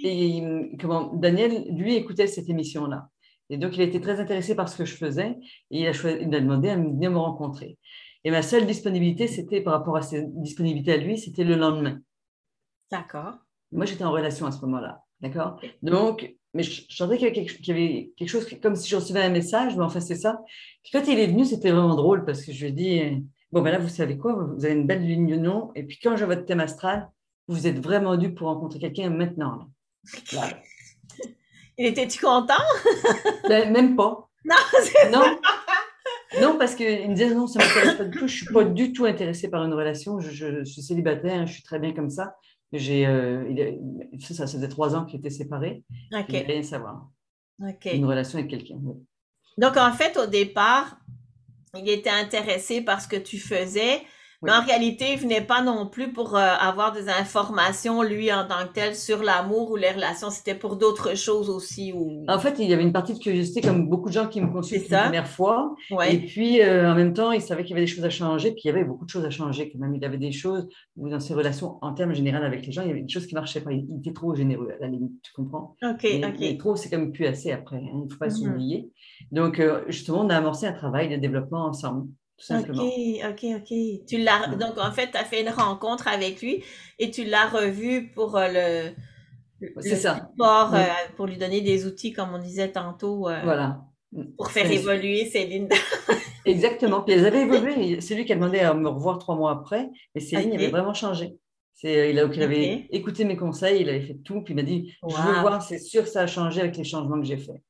et 0.02 0.76
comment, 0.80 1.12
Daniel, 1.14 1.64
lui, 1.70 1.96
écoutait 1.96 2.26
cette 2.26 2.48
émission-là. 2.48 3.08
Et 3.50 3.58
donc, 3.58 3.76
il 3.76 3.80
a 3.80 3.84
été 3.84 4.00
très 4.00 4.20
intéressé 4.20 4.54
par 4.54 4.68
ce 4.68 4.78
que 4.78 4.84
je 4.84 4.94
faisais 4.96 5.36
et 5.72 5.80
il 5.80 5.86
a, 5.86 5.92
choisi, 5.92 6.18
il 6.22 6.34
a 6.34 6.40
demandé 6.40 6.70
à 6.70 6.76
venir 6.76 7.10
me 7.10 7.18
rencontrer. 7.18 7.76
Et 8.22 8.30
ma 8.30 8.42
seule 8.42 8.66
disponibilité, 8.66 9.26
c'était 9.26 9.60
par 9.60 9.72
rapport 9.72 9.96
à 9.96 10.02
ses 10.02 10.24
disponibilités 10.24 10.92
à 10.92 10.96
lui, 10.96 11.18
c'était 11.18 11.44
le 11.44 11.56
lendemain. 11.56 11.98
D'accord. 12.92 13.34
Moi, 13.72 13.86
j'étais 13.86 14.04
en 14.04 14.12
relation 14.12 14.46
à 14.46 14.52
ce 14.52 14.60
moment-là. 14.62 15.02
D'accord? 15.20 15.60
Donc, 15.82 16.32
mais 16.54 16.62
je, 16.62 16.82
sentais 16.88 17.18
qu'il 17.18 17.26
y, 17.26 17.70
avait 17.70 18.12
quelque 18.16 18.28
chose 18.28 18.46
comme 18.62 18.74
si 18.74 18.88
je 18.88 18.96
recevais 18.96 19.22
un 19.22 19.30
message, 19.30 19.76
mais 19.76 19.84
enfin, 19.84 20.00
c'est 20.00 20.16
ça. 20.16 20.40
Puis 20.82 20.90
quand 20.92 21.06
il 21.06 21.18
est 21.18 21.28
venu, 21.28 21.44
c'était 21.44 21.70
vraiment 21.70 21.94
drôle 21.94 22.24
parce 22.24 22.42
que 22.42 22.52
je 22.52 22.60
lui 22.60 22.68
ai 22.68 22.72
dit 22.72 23.24
Bon, 23.52 23.62
ben 23.62 23.72
là, 23.72 23.78
vous 23.78 23.88
savez 23.88 24.16
quoi 24.16 24.32
Vous 24.32 24.64
avez 24.64 24.74
une 24.74 24.86
belle 24.86 25.04
ligne 25.04 25.26
de 25.26 25.36
nom. 25.36 25.72
Et 25.74 25.82
puis, 25.82 25.98
quand 26.00 26.16
j'ai 26.16 26.24
votre 26.24 26.44
thème 26.44 26.60
astral, 26.60 27.10
vous 27.48 27.66
êtes 27.66 27.80
vraiment 27.80 28.16
dû 28.16 28.32
pour 28.32 28.46
rencontrer 28.46 28.78
quelqu'un 28.78 29.10
maintenant. 29.10 29.66
Là. 30.34 30.50
Il 31.78 31.86
était-tu 31.86 32.20
content? 32.20 32.54
Ben, 33.48 33.72
même 33.72 33.96
pas. 33.96 34.28
Non, 34.44 34.56
non. 35.12 35.38
non, 36.40 36.58
parce 36.58 36.74
qu'il 36.74 37.10
me 37.10 37.14
disait 37.14 37.34
non, 37.34 37.46
ça 37.46 37.58
ne 37.58 37.64
m'intéresse 37.64 37.94
pas 37.94 38.04
du 38.04 38.10
tout. 38.10 38.18
Je 38.18 38.24
ne 38.24 38.28
suis 38.28 38.46
pas 38.46 38.64
du 38.64 38.92
tout 38.92 39.04
intéressée 39.04 39.50
par 39.50 39.64
une 39.64 39.74
relation. 39.74 40.20
Je, 40.20 40.64
suis 40.64 40.82
célibataire, 40.82 41.46
je 41.46 41.54
suis 41.54 41.62
très 41.62 41.78
bien 41.78 41.92
comme 41.92 42.08
ça. 42.08 42.36
J'ai, 42.72 43.06
euh, 43.06 43.74
ça, 44.20 44.34
ça 44.34 44.46
faisait 44.46 44.68
trois 44.68 44.94
ans 44.94 45.04
qu'il 45.04 45.18
était 45.18 45.30
séparé. 45.30 45.82
Ok. 46.12 46.26
Il 46.28 46.36
rien 46.36 46.62
savoir. 46.62 47.08
Une 47.84 48.06
relation 48.06 48.38
avec 48.38 48.50
quelqu'un. 48.50 48.78
Donc, 49.58 49.76
en 49.76 49.92
fait, 49.92 50.16
au 50.16 50.26
départ, 50.26 50.98
il 51.74 51.88
était 51.88 52.10
intéressé 52.10 52.80
par 52.80 53.00
ce 53.00 53.08
que 53.08 53.16
tu 53.16 53.38
faisais, 53.38 54.02
mais 54.42 54.52
en 54.52 54.62
réalité, 54.62 55.12
il 55.12 55.18
venait 55.18 55.42
pas 55.42 55.62
non 55.62 55.86
plus 55.86 56.12
pour 56.12 56.34
euh, 56.34 56.40
avoir 56.40 56.92
des 56.92 57.10
informations, 57.10 58.02
lui, 58.02 58.32
en 58.32 58.46
tant 58.46 58.66
que 58.66 58.72
tel, 58.72 58.94
sur 58.94 59.22
l'amour 59.22 59.70
ou 59.70 59.76
les 59.76 59.90
relations. 59.90 60.30
C'était 60.30 60.54
pour 60.54 60.76
d'autres 60.76 61.14
choses 61.14 61.50
aussi. 61.50 61.92
Ou... 61.92 62.24
En 62.26 62.38
fait, 62.38 62.58
il 62.58 62.68
y 62.68 62.72
avait 62.72 62.82
une 62.82 62.92
partie 62.92 63.12
de 63.12 63.18
curiosité, 63.18 63.60
comme 63.60 63.88
beaucoup 63.88 64.08
de 64.08 64.14
gens 64.14 64.28
qui 64.28 64.40
me 64.40 64.50
consultent 64.50 64.88
la 64.88 65.04
première 65.04 65.28
fois. 65.28 65.74
Et 66.08 66.18
puis, 66.18 66.62
euh, 66.62 66.90
en 66.90 66.94
même 66.94 67.12
temps, 67.12 67.32
il 67.32 67.42
savait 67.42 67.64
qu'il 67.64 67.72
y 67.72 67.74
avait 67.74 67.86
des 67.86 67.92
choses 67.92 68.04
à 68.04 68.10
changer. 68.10 68.52
Puis, 68.52 68.62
il 68.64 68.68
y 68.68 68.70
avait 68.70 68.84
beaucoup 68.84 69.04
de 69.04 69.10
choses 69.10 69.26
à 69.26 69.30
changer 69.30 69.70
quand 69.70 69.78
même. 69.78 69.94
Il 69.94 70.00
y 70.00 70.06
avait 70.06 70.16
des 70.16 70.32
choses 70.32 70.68
où, 70.96 71.10
dans 71.10 71.20
ses 71.20 71.34
relations, 71.34 71.76
en 71.82 71.92
termes 71.92 72.14
généraux 72.14 72.30
avec 72.42 72.64
les 72.64 72.72
gens, 72.72 72.82
il 72.82 72.88
y 72.88 72.92
avait 72.92 73.02
des 73.02 73.12
choses 73.12 73.26
qui 73.26 73.34
marchaient 73.34 73.60
pas. 73.60 73.72
Il, 73.72 73.98
était 73.98 74.14
trop 74.14 74.34
généreux, 74.34 74.70
à 74.70 74.80
la 74.80 74.88
limite, 74.88 75.20
tu 75.22 75.32
comprends? 75.34 75.76
OK, 75.82 76.06
OK. 76.24 76.58
trop, 76.58 76.76
c'est 76.76 76.88
quand 76.88 76.98
même 76.98 77.12
plus 77.12 77.26
assez 77.26 77.52
après. 77.52 77.76
Hein. 77.76 77.90
Il 77.92 78.04
ne 78.04 78.08
faut 78.08 78.18
pas 78.18 78.26
mhm. 78.26 78.30
s'oublier. 78.30 78.90
Donc, 79.32 79.60
euh, 79.60 79.82
justement, 79.88 80.20
on 80.20 80.30
a 80.30 80.36
amorcé 80.36 80.66
un 80.66 80.72
travail 80.72 81.10
de 81.10 81.16
développement 81.16 81.66
ensemble. 81.66 82.08
Ok, 82.48 82.64
ok, 83.28 83.44
ok. 83.56 84.06
Tu 84.06 84.18
l'as, 84.18 84.48
donc 84.56 84.78
en 84.78 84.92
fait, 84.92 85.10
tu 85.10 85.16
as 85.16 85.24
fait 85.24 85.42
une 85.42 85.50
rencontre 85.50 86.08
avec 86.08 86.40
lui 86.40 86.64
et 86.98 87.10
tu 87.10 87.24
l'as 87.24 87.46
revu 87.46 88.10
pour 88.14 88.36
euh, 88.36 88.90
le, 89.60 89.80
ça. 89.82 90.16
Support, 90.16 90.74
euh, 90.74 90.84
pour 91.16 91.26
lui 91.26 91.36
donner 91.36 91.60
des 91.60 91.86
outils, 91.86 92.12
comme 92.12 92.34
on 92.34 92.38
disait 92.38 92.72
tantôt. 92.72 93.28
Euh, 93.28 93.40
voilà. 93.44 93.82
Pour 94.36 94.50
faire 94.50 94.70
évoluer 94.70 95.26
Céline. 95.26 95.68
Exactement. 96.44 97.02
Puis 97.02 97.14
elles 97.14 97.26
avaient 97.26 97.42
évolué. 97.42 98.00
C'est 98.00 98.14
lui 98.14 98.24
qui 98.24 98.32
a 98.32 98.36
demandé 98.36 98.60
à 98.60 98.72
me 98.74 98.88
revoir 98.88 99.18
trois 99.18 99.36
mois 99.36 99.52
après. 99.52 99.90
Et 100.14 100.20
Céline 100.20 100.54
avait 100.54 100.70
vraiment 100.70 100.94
changé. 100.94 101.36
C'est, 101.74 102.10
il, 102.10 102.18
a, 102.18 102.24
il 102.24 102.42
avait 102.42 102.86
écouté 102.90 103.24
mes 103.24 103.36
conseils, 103.36 103.80
il 103.80 103.88
avait 103.88 104.02
fait 104.02 104.18
tout. 104.24 104.42
Puis 104.42 104.52
il 104.52 104.56
m'a 104.56 104.62
dit 104.62 104.94
Je 105.02 105.14
veux 105.14 105.40
voir, 105.40 105.62
c'est 105.62 105.78
sûr 105.78 106.02
que 106.02 106.08
ça 106.08 106.22
a 106.22 106.26
changé 106.26 106.60
avec 106.60 106.76
les 106.76 106.84
changements 106.84 107.18
que 107.20 107.26
j'ai 107.26 107.36
faits. 107.36 107.62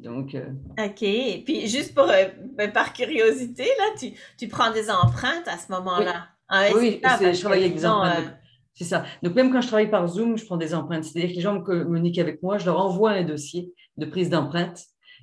Donc, 0.00 0.34
euh, 0.34 0.50
OK. 0.78 1.02
Et 1.02 1.42
puis, 1.44 1.66
juste 1.66 1.94
pour, 1.94 2.08
euh, 2.08 2.24
ben, 2.56 2.72
par 2.72 2.92
curiosité, 2.92 3.64
là, 3.64 3.84
tu, 3.98 4.12
tu, 4.38 4.48
prends 4.48 4.72
des 4.72 4.90
empreintes 4.90 5.46
à 5.46 5.58
ce 5.58 5.70
moment-là? 5.72 6.28
Oui, 6.74 7.00
ah, 7.02 7.18
je 7.20 7.40
travaille 7.40 7.64
avec 7.64 7.74
des 7.74 7.86
empreintes. 7.86 8.26
Euh, 8.26 8.30
c'est 8.74 8.84
ça. 8.84 9.04
Donc, 9.22 9.34
même 9.34 9.52
quand 9.52 9.60
je 9.60 9.68
travaille 9.68 9.90
par 9.90 10.06
Zoom, 10.08 10.36
je 10.36 10.44
prends 10.44 10.56
des 10.56 10.74
empreintes. 10.74 11.04
C'est-à-dire 11.04 11.30
que 11.30 11.36
les 11.36 11.40
gens 11.40 11.54
me 11.54 11.60
communiquent 11.60 12.18
avec 12.18 12.42
moi, 12.42 12.58
je 12.58 12.66
leur 12.66 12.80
envoie 12.80 13.12
un 13.12 13.22
dossier 13.22 13.72
de 13.96 14.06
prise 14.06 14.30
d'empreintes 14.30 14.80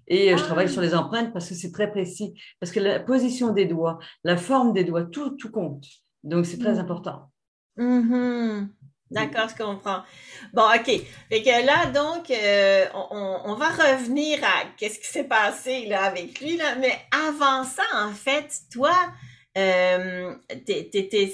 et 0.07 0.35
je 0.35 0.43
travaille 0.43 0.67
ah. 0.67 0.71
sur 0.71 0.81
les 0.81 0.95
empreintes 0.95 1.31
parce 1.33 1.47
que 1.49 1.55
c'est 1.55 1.71
très 1.71 1.91
précis. 1.91 2.33
Parce 2.59 2.71
que 2.71 2.79
la 2.79 2.99
position 2.99 3.53
des 3.53 3.65
doigts, 3.65 3.99
la 4.23 4.37
forme 4.37 4.73
des 4.73 4.83
doigts, 4.83 5.03
tout, 5.03 5.31
tout 5.31 5.51
compte. 5.51 5.85
Donc, 6.23 6.45
c'est 6.45 6.57
très 6.57 6.75
mm. 6.75 6.79
important. 6.79 7.31
Mm-hmm. 7.77 8.67
D'accord, 9.11 9.47
je 9.49 9.61
comprends. 9.61 10.03
Bon, 10.53 10.63
OK. 10.63 10.85
Fait 11.29 11.43
que 11.43 11.65
là, 11.65 11.87
donc, 11.87 12.31
euh, 12.31 12.85
on, 13.11 13.53
va 13.55 13.67
revenir 13.67 14.39
à 14.43 14.63
qu'est-ce 14.77 14.99
qui 14.99 15.07
s'est 15.07 15.25
passé 15.25 15.85
là 15.87 16.03
avec 16.03 16.39
lui, 16.39 16.57
là. 16.57 16.75
Mais 16.79 16.97
avant 17.29 17.63
ça, 17.63 17.83
en 17.93 18.11
fait, 18.11 18.49
toi, 18.71 18.93
euh, 19.57 20.33
t'étais, 20.65 21.33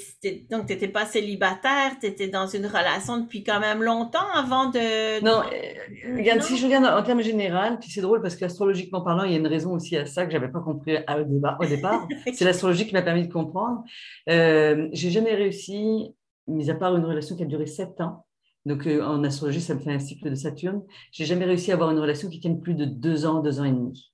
donc, 0.50 0.66
tu 0.66 0.72
n'étais 0.72 0.88
pas 0.88 1.06
célibataire, 1.06 1.92
tu 2.00 2.06
étais 2.06 2.26
dans 2.26 2.48
une 2.48 2.66
relation 2.66 3.18
depuis 3.18 3.44
quand 3.44 3.60
même 3.60 3.80
longtemps 3.80 4.26
avant 4.34 4.70
de. 4.70 5.22
Non, 5.24 5.42
euh, 5.42 6.16
regarde, 6.16 6.42
si 6.42 6.56
je 6.56 6.66
regarde 6.66 6.84
en, 6.84 7.02
termes 7.04 7.22
généraux, 7.22 7.76
puis 7.80 7.90
c'est 7.92 8.00
drôle 8.00 8.20
parce 8.20 8.34
qu'astrologiquement 8.34 9.02
parlant, 9.02 9.22
il 9.22 9.32
y 9.32 9.34
a 9.36 9.38
une 9.38 9.46
raison 9.46 9.70
aussi 9.70 9.96
à 9.96 10.04
ça 10.04 10.26
que 10.26 10.32
j'avais 10.32 10.48
pas 10.48 10.58
compris 10.58 10.96
au 10.96 11.24
départ. 11.24 11.58
Au 11.60 11.66
départ. 11.66 12.08
c'est 12.34 12.44
l'astrologie 12.44 12.88
qui 12.88 12.92
m'a 12.92 13.02
permis 13.02 13.28
de 13.28 13.32
comprendre. 13.32 13.84
Euh, 14.28 14.88
j'ai 14.92 15.12
jamais 15.12 15.34
réussi, 15.34 16.12
mis 16.48 16.70
à 16.70 16.74
part 16.74 16.96
une 16.96 17.04
relation 17.04 17.36
qui 17.36 17.42
a 17.42 17.46
duré 17.46 17.66
sept 17.66 18.00
ans. 18.00 18.24
Donc, 18.66 18.86
euh, 18.86 19.02
en 19.02 19.22
astrologie, 19.24 19.60
ça 19.60 19.74
me 19.74 19.80
fait 19.80 19.92
un 19.92 19.98
cycle 19.98 20.28
de 20.28 20.34
Saturne. 20.34 20.82
J'ai 21.12 21.24
jamais 21.24 21.44
réussi 21.44 21.70
à 21.70 21.74
avoir 21.74 21.90
une 21.90 21.98
relation 21.98 22.28
qui 22.28 22.40
tienne 22.40 22.60
plus 22.60 22.74
de 22.74 22.84
deux 22.84 23.24
ans, 23.24 23.40
deux 23.40 23.60
ans 23.60 23.64
et 23.64 23.72
demi. 23.72 24.12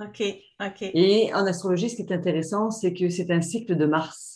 OK, 0.00 0.22
OK. 0.60 0.82
Et 0.82 1.32
en 1.34 1.46
astrologie, 1.46 1.88
ce 1.88 1.96
qui 1.96 2.02
est 2.02 2.12
intéressant, 2.12 2.70
c'est 2.70 2.92
que 2.92 3.08
c'est 3.08 3.30
un 3.30 3.40
cycle 3.40 3.76
de 3.76 3.86
Mars. 3.86 4.35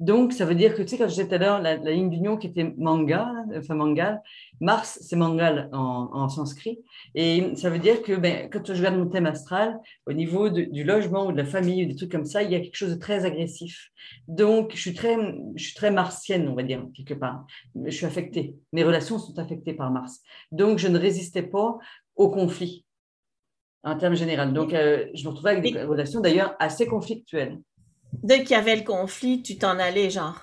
Donc, 0.00 0.32
ça 0.32 0.44
veut 0.44 0.56
dire 0.56 0.74
que, 0.74 0.82
tu 0.82 0.88
sais, 0.88 0.98
quand 0.98 1.04
je 1.04 1.14
disais 1.14 1.28
tout 1.28 1.34
à 1.34 1.38
l'heure, 1.38 1.62
la, 1.62 1.76
ligne 1.76 2.10
d'union 2.10 2.36
qui 2.36 2.48
était 2.48 2.74
manga, 2.76 3.32
enfin 3.56 3.74
mangal, 3.74 4.22
Mars, 4.60 4.98
c'est 5.00 5.14
mangal 5.16 5.68
en, 5.72 6.28
sanskrit. 6.28 6.80
Et 7.14 7.54
ça 7.54 7.70
veut 7.70 7.78
dire 7.78 8.02
que 8.02 8.12
ben, 8.12 8.48
quand 8.50 8.66
je 8.66 8.72
regarde 8.74 8.96
mon 8.96 9.08
thème 9.08 9.26
astral, 9.26 9.78
au 10.06 10.12
niveau 10.12 10.50
du 10.50 10.82
logement 10.82 11.26
ou 11.26 11.32
de 11.32 11.36
la 11.36 11.44
famille 11.44 11.84
ou 11.84 11.88
des 11.88 11.94
trucs 11.94 12.10
comme 12.10 12.24
ça, 12.24 12.42
il 12.42 12.50
y 12.50 12.56
a 12.56 12.60
quelque 12.60 12.76
chose 12.76 12.90
de 12.90 12.98
très 12.98 13.24
agressif. 13.24 13.90
Donc, 14.26 14.72
je 14.74 14.80
suis 14.80 14.94
très, 14.94 15.16
je 15.54 15.64
suis 15.64 15.74
très 15.74 15.92
martienne, 15.92 16.48
on 16.48 16.54
va 16.54 16.64
dire, 16.64 16.84
quelque 16.94 17.14
part. 17.14 17.46
Je 17.84 17.90
suis 17.90 18.06
affectée. 18.06 18.56
Mes 18.72 18.82
relations 18.82 19.18
sont 19.18 19.38
affectées 19.38 19.74
par 19.74 19.92
Mars. 19.92 20.20
Donc, 20.50 20.78
je 20.78 20.88
ne 20.88 20.98
résistais 20.98 21.42
pas 21.42 21.78
au 22.16 22.30
conflit 22.30 22.84
en 23.84 23.96
termes 23.96 24.14
généraux. 24.14 24.50
Donc, 24.50 24.72
euh, 24.72 25.06
je 25.14 25.24
me 25.24 25.28
retrouvais 25.28 25.50
avec 25.50 25.72
des 25.72 25.82
relations 25.84 26.20
d'ailleurs 26.20 26.56
assez 26.58 26.86
conflictuelles. 26.86 27.60
Dès 28.22 28.40
qu'il 28.40 28.52
y 28.52 28.54
avait 28.54 28.76
le 28.76 28.82
conflit, 28.82 29.42
tu 29.42 29.58
t'en 29.58 29.78
allais, 29.78 30.10
genre. 30.10 30.38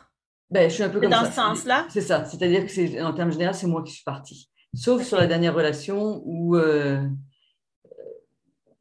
Ben, 0.49 0.69
je 0.69 0.75
suis 0.75 0.83
un 0.83 0.89
peu 0.89 0.99
comme 0.99 1.09
dans 1.09 1.25
ce 1.25 1.31
sens-là? 1.31 1.87
C'est 1.89 2.01
ça. 2.01 2.25
C'est-à-dire 2.25 2.65
que 2.65 2.71
c'est, 2.71 3.01
en 3.01 3.13
termes 3.13 3.31
généraux, 3.31 3.53
c'est 3.53 3.67
moi 3.67 3.83
qui 3.83 3.93
suis 3.93 4.03
partie. 4.03 4.49
Sauf 4.73 5.03
sur 5.03 5.17
la 5.17 5.27
dernière 5.27 5.55
relation 5.55 6.21
où 6.25 6.55
euh, 6.55 7.01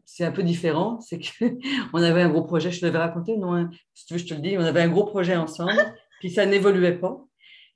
c'est 0.04 0.24
un 0.24 0.32
peu 0.32 0.42
différent. 0.42 1.00
C'est 1.00 1.20
qu'on 1.20 2.02
avait 2.02 2.22
un 2.22 2.28
gros 2.28 2.42
projet. 2.42 2.72
Je 2.72 2.80
te 2.80 2.86
l'avais 2.86 2.98
raconté, 2.98 3.36
non? 3.36 3.54
Hein? 3.54 3.70
Si 3.94 4.06
tu 4.06 4.14
veux, 4.14 4.18
je 4.18 4.26
te 4.26 4.34
le 4.34 4.40
dis. 4.40 4.58
On 4.58 4.64
avait 4.64 4.82
un 4.82 4.88
gros 4.88 5.04
projet 5.04 5.36
ensemble, 5.36 5.94
puis 6.20 6.30
ça 6.30 6.44
n'évoluait 6.44 6.98
pas. 6.98 7.24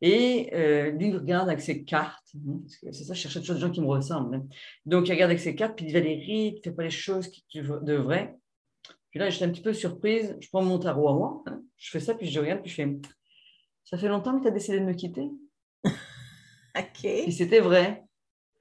Et 0.01 0.51
euh, 0.53 0.91
lui, 0.91 1.09
il 1.09 1.17
regarde 1.17 1.49
avec 1.49 1.61
ses 1.61 1.85
cartes. 1.85 2.27
Hein, 2.37 2.61
c'est 2.69 2.93
ça, 2.93 3.15
je 3.15 3.21
cherchais 3.21 3.41
toujours 3.41 3.55
des 3.55 3.61
gens 3.61 3.71
qui 3.71 3.81
me 3.81 3.87
ressemblent. 3.87 4.35
Hein. 4.35 4.47
Donc, 4.87 5.09
il 5.09 5.13
regarde 5.13 5.31
avec 5.31 5.41
ses 5.41 5.55
cartes, 5.55 5.77
puis 5.77 5.87
il 5.87 5.89
dit 5.89 5.95
Valérie, 5.95 6.55
tu 6.55 6.69
ne 6.69 6.73
fais 6.73 6.77
pas 6.77 6.83
les 6.83 6.91
choses 6.91 7.29
que 7.29 7.37
tu 7.49 7.63
devrais. 7.63 8.37
Puis 9.15 9.21
là, 9.21 9.31
j'étais 9.31 9.45
un 9.45 9.51
petit 9.51 9.63
peu 9.63 9.73
surprise. 9.73 10.37
Je 10.41 10.49
prends 10.49 10.61
mon 10.61 10.77
tarot 10.77 11.09
à 11.09 11.13
moi, 11.13 11.45
hein. 11.47 11.61
je 11.77 11.89
fais 11.89 12.01
ça, 12.01 12.15
puis 12.15 12.29
je 12.29 12.41
regarde, 12.41 12.63
puis 12.63 12.71
je 12.71 12.75
fais 12.75 12.99
Ça 13.85 13.97
fait 13.97 14.09
longtemps 14.09 14.37
que 14.37 14.43
tu 14.43 14.49
as 14.49 14.51
décidé 14.51 14.81
de 14.81 14.85
me 14.85 14.93
quitter? 14.93 15.31
OK. 15.85 17.05
Et 17.05 17.31
c'était 17.31 17.61
vrai. 17.61 18.03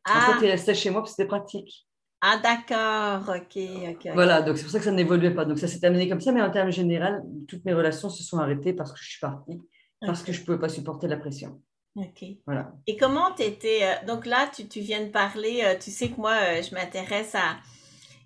En 0.07 0.11
fait, 0.13 0.31
ah. 0.35 0.39
il 0.43 0.51
restait 0.51 0.75
chez 0.75 0.91
moi, 0.91 1.01
puis 1.01 1.09
c'était 1.09 1.25
pratique. 1.25 1.87
Ah, 2.21 2.37
d'accord, 2.37 3.35
ok, 3.35 3.63
ok. 3.89 4.13
Voilà, 4.13 4.43
donc 4.43 4.57
c'est 4.57 4.63
pour 4.63 4.71
ça 4.71 4.77
que 4.77 4.85
ça 4.85 4.91
n'évoluait 4.91 5.33
pas. 5.33 5.43
Donc 5.43 5.57
ça 5.57 5.67
s'est 5.67 5.79
terminé 5.79 6.07
comme 6.07 6.21
ça, 6.21 6.31
mais 6.31 6.43
en 6.43 6.51
termes 6.51 6.69
général, 6.69 7.23
toutes 7.47 7.65
mes 7.65 7.73
relations 7.73 8.11
se 8.11 8.21
sont 8.21 8.37
arrêtées 8.37 8.73
parce 8.73 8.91
que 8.91 8.99
je 9.01 9.09
suis 9.09 9.19
partie, 9.19 9.59
parce 10.01 10.21
que 10.21 10.31
je 10.31 10.39
ne 10.39 10.45
pouvais 10.45 10.59
pas 10.59 10.69
supporter 10.69 11.07
la 11.07 11.17
pression. 11.17 11.59
Ok. 11.95 12.25
Voilà. 12.45 12.73
Et 12.85 12.95
comment 12.95 13.31
tu 13.35 13.41
étais. 13.41 13.79
Euh, 13.83 14.05
donc 14.05 14.27
là, 14.27 14.51
tu, 14.53 14.67
tu, 14.67 14.81
viens 14.81 15.03
de 15.03 15.09
parler, 15.09 15.61
euh, 15.63 15.75
tu 15.79 15.89
sais 15.89 16.09
que 16.09 16.17
moi, 16.17 16.33
euh, 16.33 16.61
je 16.61 16.75
m'intéresse 16.75 17.33
à 17.33 17.57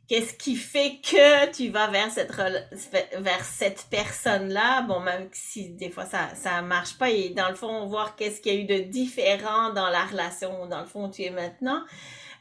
Qu'est-ce 0.07 0.33
qui 0.33 0.55
fait 0.55 0.99
que 1.03 1.51
tu 1.51 1.69
vas 1.69 1.87
vers 1.87 2.09
cette, 2.11 2.33
vers 2.33 3.43
cette 3.43 3.87
personne-là? 3.89 4.83
Bon, 4.83 5.01
même 5.01 5.27
si 5.33 5.69
des 5.69 5.89
fois 5.89 6.05
ça, 6.05 6.29
ça 6.35 6.61
marche 6.61 6.97
pas, 6.97 7.09
et 7.09 7.29
dans 7.29 7.49
le 7.49 7.55
fond, 7.55 7.85
voir 7.87 8.15
qu'est-ce 8.15 8.39
qu'il 8.39 8.53
y 8.53 8.57
a 8.57 8.61
eu 8.61 8.65
de 8.65 8.89
différent 8.89 9.73
dans 9.73 9.89
la 9.89 10.05
relation, 10.05 10.65
dans 10.67 10.79
le 10.79 10.85
fond, 10.85 11.09
tu 11.09 11.23
es 11.23 11.29
maintenant. 11.29 11.81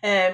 Euh, 0.04 0.30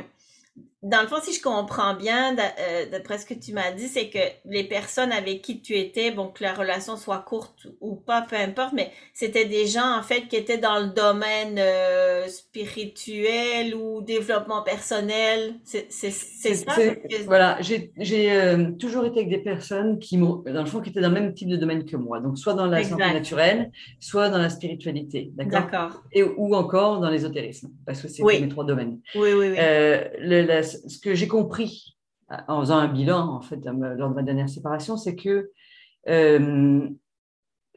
dans 0.83 1.01
le 1.01 1.07
fond, 1.07 1.17
si 1.23 1.33
je 1.33 1.41
comprends 1.41 1.95
bien, 1.95 2.35
euh, 2.37 2.87
d'après 2.91 3.17
ce 3.19 3.25
que 3.25 3.35
tu 3.35 3.53
m'as 3.53 3.71
dit, 3.71 3.87
c'est 3.87 4.09
que 4.09 4.19
les 4.45 4.65
personnes 4.65 5.13
avec 5.13 5.41
qui 5.41 5.61
tu 5.61 5.75
étais, 5.77 6.11
bon, 6.11 6.27
que 6.27 6.43
la 6.43 6.55
relation 6.55 6.97
soit 6.97 7.21
courte 7.21 7.69
ou 7.81 7.95
pas, 7.95 8.23
peu 8.23 8.35
importe, 8.35 8.73
mais 8.73 8.91
c'était 9.15 9.45
des 9.45 9.67
gens, 9.67 9.97
en 9.97 10.03
fait, 10.03 10.23
qui 10.23 10.35
étaient 10.35 10.59
dans 10.59 10.81
le 10.81 10.89
domaine 10.89 11.57
euh, 11.59 12.27
spirituel 12.27 13.77
ou 13.77 14.03
développement 14.03 14.63
personnel. 14.63 15.55
C'est 15.63 16.11
ça? 16.11 16.73
Voilà, 17.27 17.59
j'ai 17.61 17.93
euh, 18.33 18.73
toujours 18.73 19.05
été 19.05 19.21
avec 19.21 19.31
des 19.31 19.39
personnes 19.39 20.01
qui, 20.01 20.19
dans 20.19 20.43
le 20.45 20.67
fond, 20.67 20.81
qui 20.81 20.91
étaient 20.91 21.01
dans 21.01 21.11
le 21.11 21.15
même 21.15 21.33
type 21.33 21.49
de 21.49 21.57
domaine 21.57 21.85
que 21.85 21.97
moi. 21.97 22.19
Donc, 22.19 22.39
soit 22.39 22.55
dans 22.55 22.67
la 22.67 22.83
santé 22.83 23.05
naturelle, 23.05 23.71
soit 24.01 24.31
dans 24.31 24.39
la 24.39 24.51
spiritualité. 24.51 25.31
D'accord? 25.37 26.03
Et 26.13 26.25
Ou 26.25 26.57
encore 26.57 26.99
dans 26.99 27.09
l'ésotérisme, 27.09 27.71
parce 27.87 28.03
que 28.03 28.09
c'est 28.09 28.25
mes 28.25 28.49
trois 28.49 28.65
domaines. 28.65 28.99
Oui, 29.15 29.33
oui, 29.33 29.51
oui. 29.51 29.57
Le, 29.57 30.63
ce 30.87 30.99
que 30.99 31.15
j'ai 31.15 31.29
compris 31.29 31.97
euh, 32.31 32.37
en 32.49 32.61
faisant 32.61 32.79
un 32.79 32.89
bilan, 32.89 33.29
en 33.29 33.41
fait, 33.41 33.61
lors 33.65 34.11
de 34.11 34.15
ma 34.15 34.23
dernière 34.23 34.49
séparation, 34.49 34.97
c'est 34.97 35.17
que 35.17 35.51
euh, 36.09 36.89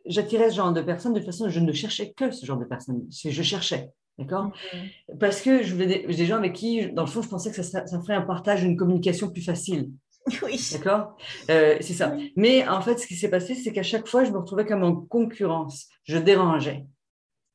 j'attirais 0.06 0.50
ce 0.50 0.56
genre 0.56 0.74
de 0.74 0.82
personnes 0.82 1.14
de 1.14 1.20
toute 1.20 1.28
façon, 1.28 1.50
je 1.50 1.60
ne 1.60 1.72
cherchais 1.72 2.14
que 2.14 2.32
ce 2.32 2.46
genre 2.46 2.58
de 2.58 2.66
personnes. 2.66 3.06
Je 3.12 3.44
cherchais, 3.44 3.90
d'accord? 4.18 4.48
Mm-hmm. 4.48 5.18
Parce 5.20 5.42
que 5.42 5.64
je 5.64 5.74
voulais 5.74 6.06
des, 6.08 6.25
gens 6.25 6.38
avec 6.38 6.54
qui, 6.54 6.92
dans 6.92 7.04
le 7.04 7.10
fond, 7.10 7.22
je 7.22 7.30
pensais 7.30 7.52
que 7.52 7.62
ça, 7.62 7.86
ça 7.86 8.00
ferait 8.02 8.16
un 8.16 8.22
partage, 8.22 8.64
une 8.64 8.78
communication 8.78 9.30
plus 9.30 9.44
facile. 9.44 9.92
Oui. 10.42 10.60
D'accord? 10.74 11.16
Euh, 11.52 11.78
C'est 11.82 11.94
ça. 11.94 12.16
Mais 12.36 12.68
en 12.68 12.82
fait, 12.82 12.98
ce 12.98 13.06
qui 13.06 13.16
s'est 13.16 13.30
passé, 13.30 13.54
c'est 13.54 13.72
qu'à 13.72 13.84
chaque 13.84 14.08
fois, 14.08 14.24
je 14.24 14.32
me 14.32 14.40
retrouvais 14.40 14.66
comme 14.66 14.84
en 14.84 14.96
concurrence. 14.96 15.88
Je 16.04 16.18
dérangeais. 16.18 16.88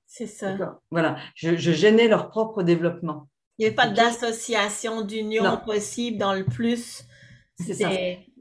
C'est 0.06 0.26
ça. 0.26 0.56
Voilà. 0.90 1.16
Je, 1.34 1.56
je, 1.56 1.72
gênais 1.72 2.08
leur 2.08 2.30
propre 2.30 2.62
développement. 2.62 3.28
Il 3.60 3.64
n'y 3.64 3.66
avait 3.66 3.74
pas 3.74 3.90
d'association, 3.90 5.02
d'union 5.02 5.58
possible 5.58 6.16
dans 6.16 6.32
le 6.32 6.46
plus. 6.46 7.04
C'est 7.58 7.74
ça. 7.74 7.90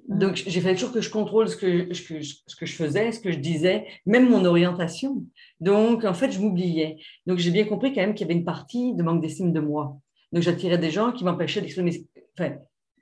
Donc, 0.07 0.35
j'ai 0.47 0.61
fait 0.61 0.73
toujours 0.75 0.93
que 0.93 1.01
je 1.01 1.09
contrôle 1.09 1.49
ce 1.49 1.57
que, 1.57 1.93
ce 1.93 2.55
que 2.55 2.65
je 2.65 2.73
faisais, 2.73 3.11
ce 3.11 3.19
que 3.19 3.29
je 3.29 3.37
disais, 3.37 3.85
même 4.05 4.29
mon 4.29 4.45
orientation. 4.45 5.25
Donc, 5.59 6.05
en 6.05 6.13
fait, 6.13 6.31
je 6.31 6.39
m'oubliais. 6.39 6.99
Donc, 7.27 7.37
j'ai 7.37 7.51
bien 7.51 7.65
compris 7.65 7.93
quand 7.93 7.99
même 7.99 8.13
qu'il 8.13 8.25
y 8.25 8.29
avait 8.29 8.39
une 8.39 8.45
partie 8.45 8.95
de 8.95 9.03
manque 9.03 9.21
d'estime 9.21 9.51
de 9.51 9.59
moi. 9.59 9.97
Donc, 10.31 10.41
j'attirais 10.41 10.77
des 10.77 10.89
gens 10.89 11.11
qui 11.11 11.25
m'empêchaient 11.25 11.59
d'exprimer, 11.59 12.07
enfin, 12.39 12.53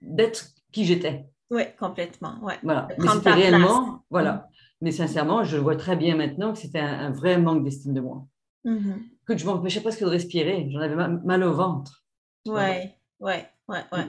d'être 0.01 0.47
qui 0.71 0.85
j'étais. 0.85 1.23
Oui, 1.51 1.61
complètement. 1.79 2.39
Ouais. 2.41 2.57
Voilà. 2.63 2.87
Mais 2.97 3.09
c'était 3.09 3.31
réellement, 3.31 4.01
voilà. 4.09 4.33
Mm. 4.33 4.43
Mais 4.81 4.91
sincèrement, 4.91 5.43
je 5.43 5.57
vois 5.57 5.75
très 5.75 5.95
bien 5.95 6.15
maintenant 6.15 6.51
que 6.51 6.57
c'était 6.57 6.79
un, 6.79 7.11
vrai 7.11 7.37
manque 7.37 7.63
d'estime 7.63 7.93
de 7.93 8.01
moi. 8.01 8.25
Mm-hmm. 8.65 8.95
Que 9.27 9.37
je 9.37 9.45
m'empêchais 9.45 9.81
presque 9.81 10.01
de 10.01 10.07
respirer. 10.07 10.67
J'en 10.71 10.79
avais 10.79 10.95
mal 10.95 11.43
au 11.43 11.53
ventre. 11.53 12.06
Ouais, 12.47 12.95
ouais, 13.19 13.45
ouais, 13.67 13.83
ouais. 13.91 14.05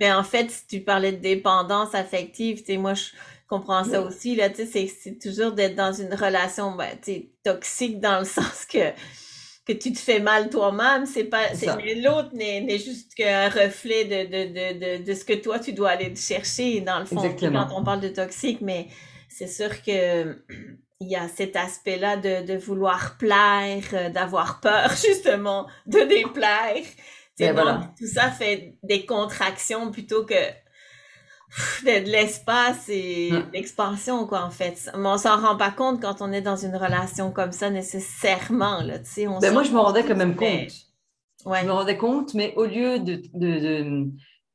Mais 0.00 0.12
en 0.12 0.24
fait, 0.24 0.50
si 0.50 0.66
tu 0.66 0.80
parlais 0.80 1.12
de 1.12 1.18
dépendance 1.18 1.94
affective, 1.94 2.58
tu 2.58 2.64
sais, 2.66 2.76
moi, 2.76 2.94
je 2.94 3.10
comprends 3.48 3.84
ça 3.84 4.00
aussi, 4.00 4.34
là, 4.34 4.50
tu 4.50 4.66
sais, 4.66 4.86
c'est 4.88 5.18
toujours 5.18 5.52
d'être 5.52 5.76
dans 5.76 5.92
une 5.92 6.12
relation, 6.14 6.74
ben, 6.74 6.90
tu 7.02 7.12
sais, 7.12 7.30
toxique 7.44 8.00
dans 8.00 8.18
le 8.18 8.24
sens 8.24 8.66
que, 8.66 8.90
que 9.66 9.72
tu 9.72 9.92
te 9.92 9.98
fais 9.98 10.18
mal 10.18 10.50
toi-même, 10.50 11.06
c'est 11.06 11.24
pas, 11.24 11.52
l'autre 11.96 12.30
n'est, 12.34 12.78
juste 12.78 13.14
qu'un 13.14 13.48
reflet 13.48 14.04
de, 14.04 14.24
de, 14.26 14.98
de, 14.98 15.04
de, 15.04 15.14
ce 15.14 15.24
que 15.24 15.34
toi, 15.34 15.58
tu 15.58 15.72
dois 15.72 15.90
aller 15.90 16.14
chercher, 16.16 16.80
dans 16.80 16.98
le 16.98 17.06
fond, 17.06 17.22
quand 17.40 17.68
on 17.74 17.84
parle 17.84 18.00
de 18.00 18.08
toxique, 18.08 18.60
mais 18.60 18.88
c'est 19.28 19.48
sûr 19.48 19.82
que 19.82 20.36
il 21.00 21.10
y 21.10 21.16
a 21.16 21.28
cet 21.28 21.56
aspect-là 21.56 22.16
de, 22.16 22.46
de 22.46 22.56
vouloir 22.56 23.16
plaire, 23.18 23.82
euh, 23.92 24.10
d'avoir 24.10 24.60
peur, 24.60 24.90
justement, 25.06 25.66
de 25.86 26.00
déplaire. 26.00 26.84
Ben, 27.38 27.90
tout 27.98 28.06
ça 28.06 28.30
fait 28.30 28.78
des 28.82 29.04
contractions 29.06 29.90
plutôt 29.90 30.24
que 30.24 30.34
de, 31.84 32.10
l'espace 32.10 32.88
et 32.88 33.30
l'expansion, 33.52 34.26
quoi, 34.26 34.44
en 34.44 34.50
fait. 34.50 34.90
Mais 34.96 35.08
on 35.08 35.18
s'en 35.18 35.40
rend 35.40 35.56
pas 35.56 35.70
compte 35.70 36.00
quand 36.00 36.20
on 36.20 36.32
est 36.32 36.42
dans 36.42 36.56
une 36.56 36.76
relation 36.76 37.32
comme 37.32 37.52
ça, 37.52 37.70
nécessairement, 37.70 38.82
là, 38.82 38.98
tu 38.98 39.10
sais. 39.10 39.26
Ben 39.40 39.52
moi, 39.52 39.62
je 39.62 39.72
me 39.72 39.78
rendais 39.78 40.04
quand 40.04 40.16
même 40.16 40.36
compte. 40.36 40.48
Ouais. 41.44 41.60
Je 41.60 41.66
me 41.66 41.72
rendais 41.72 41.98
compte, 41.98 42.34
mais 42.34 42.54
au 42.56 42.64
lieu 42.64 43.00
de, 43.00 43.20
de, 43.34 44.08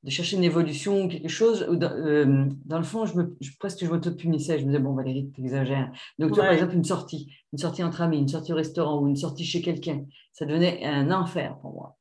de, 0.03 0.09
chercher 0.09 0.37
une 0.37 0.43
évolution 0.43 1.03
ou 1.03 1.07
quelque 1.07 1.29
chose, 1.29 1.67
dans, 1.69 1.91
euh, 1.91 2.45
dans 2.65 2.77
le 2.77 2.83
fond, 2.83 3.05
je 3.05 3.15
me, 3.15 3.37
je, 3.41 3.51
presque 3.59 3.83
je 3.83 3.89
m'auto-punissais. 3.89 4.57
Je 4.57 4.63
me 4.63 4.71
disais, 4.71 4.81
bon, 4.81 4.95
Valérie, 4.95 5.31
exagères. 5.37 5.91
Donc, 6.17 6.29
tu 6.29 6.35
vois, 6.35 6.45
par 6.45 6.53
exemple, 6.53 6.73
une 6.73 6.85
sortie, 6.85 7.31
une 7.53 7.59
sortie 7.59 7.83
entre 7.83 8.01
amis, 8.01 8.19
une 8.19 8.27
sortie 8.27 8.53
au 8.53 8.55
restaurant 8.55 9.01
ou 9.01 9.07
une 9.07 9.17
sortie 9.17 9.45
chez 9.45 9.61
quelqu'un, 9.61 10.05
ça 10.33 10.45
devenait 10.45 10.83
un 10.85 11.11
enfer 11.11 11.57
pour 11.61 11.73
moi 11.73 11.98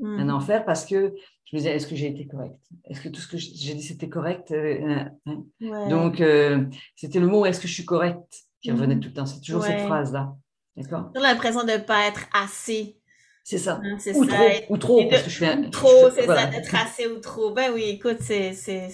un 0.00 0.24
mmh. 0.24 0.30
enfer 0.30 0.64
parce 0.64 0.84
que 0.84 1.14
je 1.44 1.56
me 1.56 1.58
disais, 1.58 1.74
est-ce 1.74 1.86
que 1.86 1.94
j'ai 1.94 2.08
été 2.08 2.26
correcte? 2.26 2.58
Est-ce 2.88 3.00
que 3.00 3.08
tout 3.08 3.20
ce 3.20 3.28
que 3.28 3.36
j'ai 3.36 3.74
dit, 3.74 3.82
c'était 3.82 4.08
correct? 4.08 4.50
Euh, 4.52 5.04
hein? 5.26 5.44
Donc, 5.60 6.20
euh, 6.20 6.64
c'était 6.96 7.20
le 7.20 7.26
mot 7.26 7.44
est-ce 7.44 7.60
que 7.60 7.68
je 7.68 7.74
suis 7.74 7.84
correcte 7.84 8.46
qui 8.62 8.70
revenait 8.70 8.94
mmh. 8.94 9.00
tout 9.00 9.08
le 9.08 9.14
temps. 9.14 9.26
C'est 9.26 9.40
toujours 9.40 9.64
cette 9.64 9.80
phrase-là. 9.80 10.34
D'accord? 10.76 11.10
J'ai 11.14 11.20
l'impression 11.20 11.64
de 11.64 11.72
ne 11.72 11.78
pas 11.78 12.06
être 12.06 12.26
assez. 12.32 12.96
C'est 13.44 13.58
ça. 13.58 13.80
Hein, 13.82 13.96
ou, 14.14 14.24
ça. 14.24 14.34
Trop, 14.34 14.44
Et- 14.44 14.66
ou 14.68 14.76
trop, 14.78 15.02
de- 15.02 15.08
parce 15.10 15.24
que 15.24 15.30
je 15.30 15.38
fais 15.38 15.48
un- 15.48 15.70
trop, 15.70 16.10
c'est 16.14 16.24
voilà. 16.24 16.42
ça, 16.42 16.46
d'être 16.48 16.74
assez 16.74 17.06
ou 17.08 17.18
trop. 17.18 17.50
Ben 17.50 17.72
oui, 17.74 17.82
écoute, 17.88 18.18
c'est, 18.20 18.52
c'est, 18.52 18.88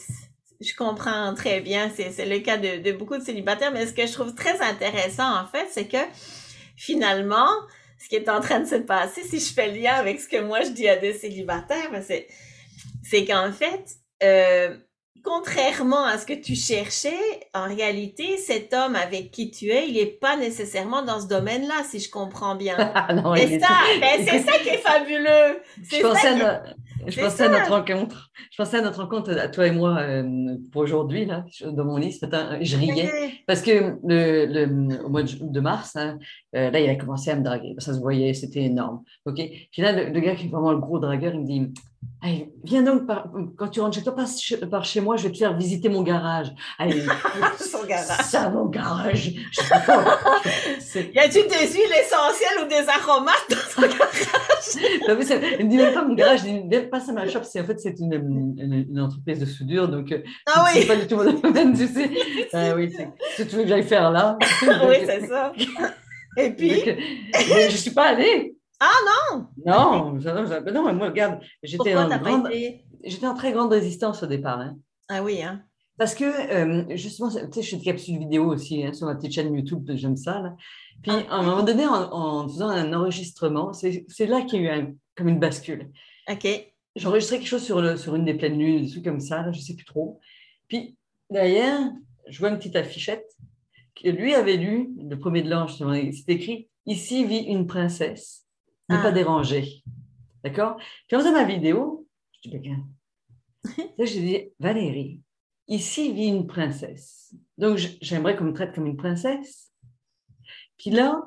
je 0.61 0.75
comprends 0.75 1.35
très 1.35 1.61
bien. 1.61 1.91
C'est, 1.95 2.11
c'est 2.11 2.27
le 2.27 2.39
cas 2.41 2.57
de, 2.57 2.83
de 2.83 2.93
beaucoup 2.93 3.17
de 3.17 3.23
célibataires. 3.23 3.73
Mais 3.73 3.87
ce 3.87 3.93
que 3.93 4.07
je 4.07 4.13
trouve 4.13 4.35
très 4.35 4.59
intéressant, 4.61 5.39
en 5.39 5.47
fait, 5.47 5.67
c'est 5.71 5.87
que 5.87 5.99
finalement, 6.77 7.51
ce 7.99 8.09
qui 8.09 8.17
est 8.17 8.29
en 8.29 8.41
train 8.41 8.61
de 8.61 8.67
se 8.67 8.77
passer, 8.77 9.23
si 9.23 9.39
je 9.41 9.53
fais 9.53 9.69
le 9.73 9.81
lien 9.81 9.95
avec 9.95 10.21
ce 10.21 10.29
que 10.29 10.41
moi 10.41 10.61
je 10.63 10.71
dis 10.71 10.89
à 10.89 10.97
des 10.97 11.13
célibataires, 11.13 11.91
ben 11.91 12.03
c'est, 12.07 12.29
c'est 13.03 13.25
qu'en 13.25 13.51
fait, 13.53 13.85
euh, 14.23 14.77
contrairement 15.25 16.05
à 16.05 16.17
ce 16.19 16.25
que 16.25 16.33
tu 16.33 16.55
cherchais, 16.55 17.19
en 17.55 17.67
réalité, 17.67 18.37
cet 18.39 18.73
homme 18.73 18.95
avec 18.97 19.31
qui 19.31 19.51
tu 19.51 19.71
es, 19.71 19.89
il 19.89 19.95
n'est 19.95 20.07
pas 20.07 20.37
nécessairement 20.37 21.03
dans 21.03 21.21
ce 21.21 21.27
domaine-là, 21.27 21.83
si 21.89 21.99
je 22.01 22.11
comprends 22.11 22.55
bien. 22.55 22.77
Ah 22.95 23.13
non, 23.13 23.35
il 23.35 23.49
C'est 23.49 23.55
est- 23.55 23.61
ça, 23.61 23.69
ben, 24.01 24.27
c'est 24.27 24.39
ça 24.41 24.59
qui 24.59 24.69
est 24.69 24.79
fabuleux. 24.79 25.61
Je 25.83 25.89
C'est 25.97 26.01
pensais, 26.03 26.39
ça 26.39 26.49
à, 26.51 26.59
qui- 26.61 26.98
je 27.07 27.21
pensais 27.21 27.45
à 27.45 27.49
notre 27.49 27.71
rencontre. 27.71 28.31
Je 28.51 28.57
pensais 28.63 28.79
à 28.79 28.81
notre 28.83 29.01
rencontre, 29.01 29.31
à 29.39 29.49
toi 29.49 29.67
et 29.67 29.71
moi, 29.71 29.99
euh, 30.01 30.57
pour 30.73 30.83
aujourd'hui, 30.83 31.25
là, 31.27 31.45
dans 31.65 31.85
mon 31.85 31.97
lit. 31.97 32.13
ce 32.13 32.25
matin. 32.27 32.59
Je 32.61 32.77
riais. 32.77 33.11
Parce 33.47 33.63
que 33.63 33.97
le, 34.05 34.47
le- 34.47 35.05
au 35.05 35.09
mois 35.09 35.23
de, 35.23 35.61
mars, 35.61 35.97
hein, 35.97 36.19
euh, 36.57 36.71
là, 36.71 36.81
il 36.81 36.89
a 36.91 36.95
commencé 36.97 37.31
à 37.31 37.37
me 37.37 37.43
draguer. 37.43 37.75
Ça 37.79 37.95
se 37.95 38.01
voyait, 38.01 38.35
c'était 38.35 38.63
énorme. 38.65 39.03
ok? 39.27 39.37
Puis 39.37 39.83
là, 39.83 39.93
le, 39.93 40.11
le 40.11 40.21
gars 40.21 40.35
qui 40.35 40.47
est 40.47 40.51
vraiment 40.51 40.73
le 40.73 40.79
gros 40.79 40.99
dragueur, 40.99 41.33
il 41.35 41.41
me 41.41 41.47
dit 41.47 41.73
Allez, 42.23 42.53
Viens 42.65 42.83
donc, 42.83 43.07
par- 43.07 43.29
quand 43.57 43.69
tu 43.69 43.81
rentres 43.81 43.97
chez 43.97 44.03
toi, 44.05 44.15
passe 44.15 44.41
chez- 44.41 44.57
par 44.59 44.85
chez 44.85 45.01
moi, 45.01 45.17
je 45.17 45.25
vais 45.25 45.33
te 45.33 45.39
faire 45.39 45.57
visiter 45.57 45.89
mon 45.89 46.03
garage. 46.03 46.49
Allez, 46.79 47.03
Son 47.59 47.85
garage. 47.87 48.25
ça, 48.25 48.49
mon 48.51 48.67
garage. 48.67 49.33
Y 50.95 51.19
a-tu 51.19 51.43
des 51.43 51.67
huiles 51.73 51.95
essentielles 52.01 52.65
ou 52.65 52.69
des 52.69 52.85
aromates 52.89 53.47
dans 53.51 53.57
son 53.57 53.83
garage? 53.83 53.99
Non, 55.09 55.15
mais 55.17 55.25
ça- 55.25 55.37
il 55.59 55.65
me 55.67 55.71
dit 55.71 55.77
même 55.77 55.95
pas 55.95 56.05
mon 56.05 56.15
garage, 56.15 56.41
il 56.45 56.65
me 56.65 56.69
dit 56.69 56.88
même 56.89 56.91
pas 56.91 57.01
ça 57.01 57.13
ma 57.13 57.29
shop. 57.29 57.41
C'est 57.45 57.61
en 57.61 57.65
fait 57.65 57.79
c'est 57.81 57.99
une, 58.01 58.13
une, 58.59 58.87
une 58.91 59.01
entreprise 59.01 59.39
de 59.41 59.47
soudure, 59.47 59.89
donc 59.89 60.11
euh, 60.13 60.23
Ah 60.47 60.67
c'est 60.73 60.81
oui, 60.81 60.87
pas 60.87 60.97
du 60.97 61.07
tout 61.07 61.17
mon 61.17 61.33
domaine, 61.33 61.77
tu 61.77 61.87
sais. 61.87 62.11
Ah 62.53 62.75
oui, 62.75 62.91
c'est 62.95 63.09
ce 63.37 63.43
que 63.43 63.49
tu 63.51 63.57
veux 63.57 63.63
que 63.63 63.69
j'aille 63.69 63.83
faire 63.83 64.11
là. 64.11 64.37
oui, 64.89 64.97
c'est 65.07 65.27
ça. 65.27 65.53
Et 66.37 66.51
puis, 66.51 66.71
Donc, 66.71 66.89
euh, 66.89 66.95
mais 67.51 67.71
je 67.71 67.77
suis 67.77 67.91
pas 67.91 68.11
allée. 68.11 68.55
Ah 68.81 68.93
non? 69.35 69.47
Non, 69.67 70.21
ça- 70.21 70.61
non, 70.71 70.93
moi 70.95 71.09
regarde, 71.09 71.41
j'étais 71.63 71.97
en 71.97 72.09
grande, 72.09 72.49
j'étais 73.05 73.27
très 73.37 73.53
grande 73.53 73.73
résistance 73.73 74.23
au 74.23 74.27
départ. 74.27 74.61
hein. 74.61 74.77
Ah 75.09 75.23
oui, 75.23 75.43
hein. 75.43 75.63
Parce 75.99 76.15
que, 76.15 76.25
euh, 76.25 76.85
justement, 76.97 77.29
tu 77.29 77.39
sais, 77.51 77.63
je 77.63 77.71
fais 77.71 77.77
des 77.79 77.83
capsules 77.85 78.19
vidéo 78.21 78.45
aussi 78.53 78.85
hein, 78.85 78.93
sur 78.93 79.07
ma 79.09 79.17
petite 79.17 79.33
chaîne 79.33 79.53
YouTube, 79.53 79.83
j'aime 79.95 80.17
ça. 80.17 80.39
Là. 80.41 80.55
Puis, 81.03 81.11
Ah. 81.29 81.35
à 81.35 81.39
un 81.39 81.43
moment 81.43 81.65
donné, 81.65 81.87
en, 81.87 81.95
en 82.13 82.49
faisant 82.49 82.69
un 82.69 82.93
enregistrement, 82.93 83.73
c'est 83.73 84.05
c'est 84.09 84.27
là 84.27 84.43
qu'il 84.43 84.63
y 84.63 84.69
a 84.69 84.77
eu 84.77 84.81
un- 84.81 84.93
comme 85.17 85.27
une 85.29 85.41
bascule. 85.41 85.91
OK. 86.31 86.47
J'ai 86.99 87.07
enregistré 87.07 87.39
quelque 87.39 87.49
chose 87.49 87.65
sur, 87.65 87.81
le, 87.81 87.97
sur 87.97 88.15
une 88.17 88.25
des 88.25 88.35
pleines 88.35 88.59
lunes, 88.59 88.85
des 88.85 88.91
trucs 88.91 89.05
comme 89.05 89.21
ça, 89.21 89.43
là, 89.43 89.53
je 89.53 89.59
ne 89.59 89.63
sais 89.63 89.75
plus 89.75 89.85
trop. 89.85 90.21
Puis, 90.67 90.97
derrière, 91.31 91.79
je 92.27 92.39
vois 92.41 92.51
une 92.51 92.59
petite 92.59 92.77
affichette 92.77 93.25
que 93.95 94.09
lui 94.09 94.35
avait 94.35 94.57
lu, 94.57 94.91
le 94.99 95.17
premier 95.17 95.43
de 95.43 95.51
l'ange, 95.51 95.77
c'est 95.79 96.33
écrit 96.33 96.69
«Ici 96.87 97.25
vit 97.25 97.45
une 97.45 97.67
princesse, 97.67 98.47
ne 98.89 98.97
Ah. 98.97 99.03
pas 99.03 99.13
déranger». 99.13 99.83
D'accord? 100.45 100.77
Puis, 101.07 101.17
en 101.17 101.21
faisant 101.21 101.33
ma 101.33 101.45
vidéo, 101.45 102.07
je 102.45 102.51
dis 102.51 102.59
«Bien, 102.61 102.85
Là, 103.99 104.05
j'ai 104.05 104.21
dit, 104.21 104.53
Valérie, 104.59 105.21
ici 105.69 106.13
vit 106.13 106.27
une 106.27 106.47
princesse. 106.47 107.35
Donc, 107.59 107.79
j'aimerais 108.01 108.37
qu'on 108.37 108.45
me 108.45 108.53
traite 108.53 108.75
comme 108.75 108.87
une 108.87 108.97
princesse. 108.97 109.73
Puis 110.77 110.91
là, 110.91 111.21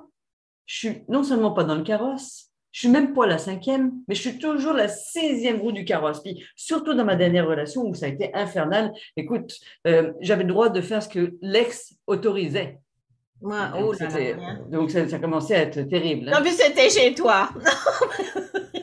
je 0.65 0.75
suis 0.77 1.03
non 1.09 1.23
seulement 1.23 1.51
pas 1.51 1.63
dans 1.63 1.75
le 1.75 1.83
carrosse, 1.83 2.50
je 2.71 2.79
suis 2.79 2.89
même 2.89 3.13
pas 3.13 3.25
la 3.27 3.37
cinquième, 3.37 3.91
mais 4.07 4.15
je 4.15 4.21
suis 4.21 4.37
toujours 4.39 4.73
la 4.73 4.87
sixième 4.87 5.59
roue 5.59 5.71
du 5.71 5.83
carrosse. 5.85 6.21
Puis 6.23 6.43
surtout 6.55 6.93
dans 6.93 7.05
ma 7.05 7.15
dernière 7.15 7.47
relation 7.47 7.83
où 7.83 7.93
ça 7.93 8.05
a 8.05 8.09
été 8.09 8.33
infernal. 8.33 8.91
Écoute, 9.17 9.53
euh, 9.87 10.13
j'avais 10.21 10.43
le 10.43 10.49
droit 10.49 10.69
de 10.69 10.81
faire 10.81 11.03
ce 11.03 11.09
que 11.09 11.35
l'ex 11.41 11.93
autorisait. 12.07 12.79
Moi, 13.43 13.69
Donc, 13.69 13.95
oh 13.99 14.03
là. 14.03 14.55
donc 14.69 14.91
ça, 14.91 15.09
ça 15.09 15.17
commençait 15.17 15.55
à 15.55 15.61
être 15.63 15.81
terrible. 15.89 16.29
hein. 16.29 16.37
En 16.37 16.41
plus, 16.41 16.51
c'était 16.51 16.89
chez 16.89 17.13
toi. 17.13 17.49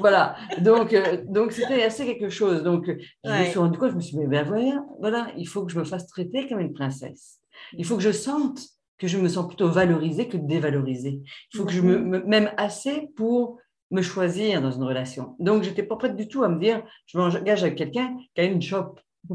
Voilà, 0.00 0.36
donc 0.60 0.92
euh, 0.92 1.24
donc 1.26 1.50
c'était 1.50 1.82
assez 1.82 2.06
quelque 2.06 2.28
chose. 2.28 2.62
Donc 2.62 2.88
euh, 2.88 2.96
je 3.24 3.30
me 3.30 3.36
Ouais. 3.36 3.50
suis 3.50 3.58
rendu 3.58 3.78
compte, 3.78 3.90
je 3.90 3.96
me 3.96 4.00
suis 4.00 4.16
dit, 4.16 4.26
ben 4.28 4.44
voilà, 4.46 4.84
voilà, 5.00 5.26
il 5.36 5.46
faut 5.48 5.64
que 5.64 5.72
je 5.72 5.78
me 5.78 5.84
fasse 5.84 6.06
traiter 6.06 6.46
comme 6.46 6.60
une 6.60 6.72
princesse. 6.72 7.38
Il 7.72 7.84
faut 7.84 7.96
que 7.96 8.02
je 8.02 8.12
sente 8.12 8.60
que 8.98 9.08
je 9.08 9.18
me 9.18 9.26
sens 9.28 9.48
plutôt 9.48 9.68
valorisée 9.68 10.28
que 10.28 10.36
dévalorisée. 10.36 11.20
Il 11.52 11.56
faut 11.56 11.64
que 11.64 11.72
je 11.72 11.80
me, 11.82 11.98
me- 11.98 12.22
m'aime 12.24 12.52
assez 12.56 13.08
pour 13.16 13.58
me 13.90 14.02
choisir 14.02 14.60
dans 14.60 14.70
une 14.70 14.84
relation. 14.84 15.34
Donc 15.38 15.62
j'étais 15.62 15.82
pas 15.82 15.96
prête 15.96 16.16
du 16.16 16.28
tout 16.28 16.42
à 16.44 16.48
me 16.48 16.60
dire, 16.60 16.82
je 17.06 17.18
m'engage 17.18 17.62
avec 17.62 17.76
quelqu'un 17.76 18.16
qui 18.34 18.40
a 18.40 18.44
une 18.44 18.62
shop. 18.62 18.96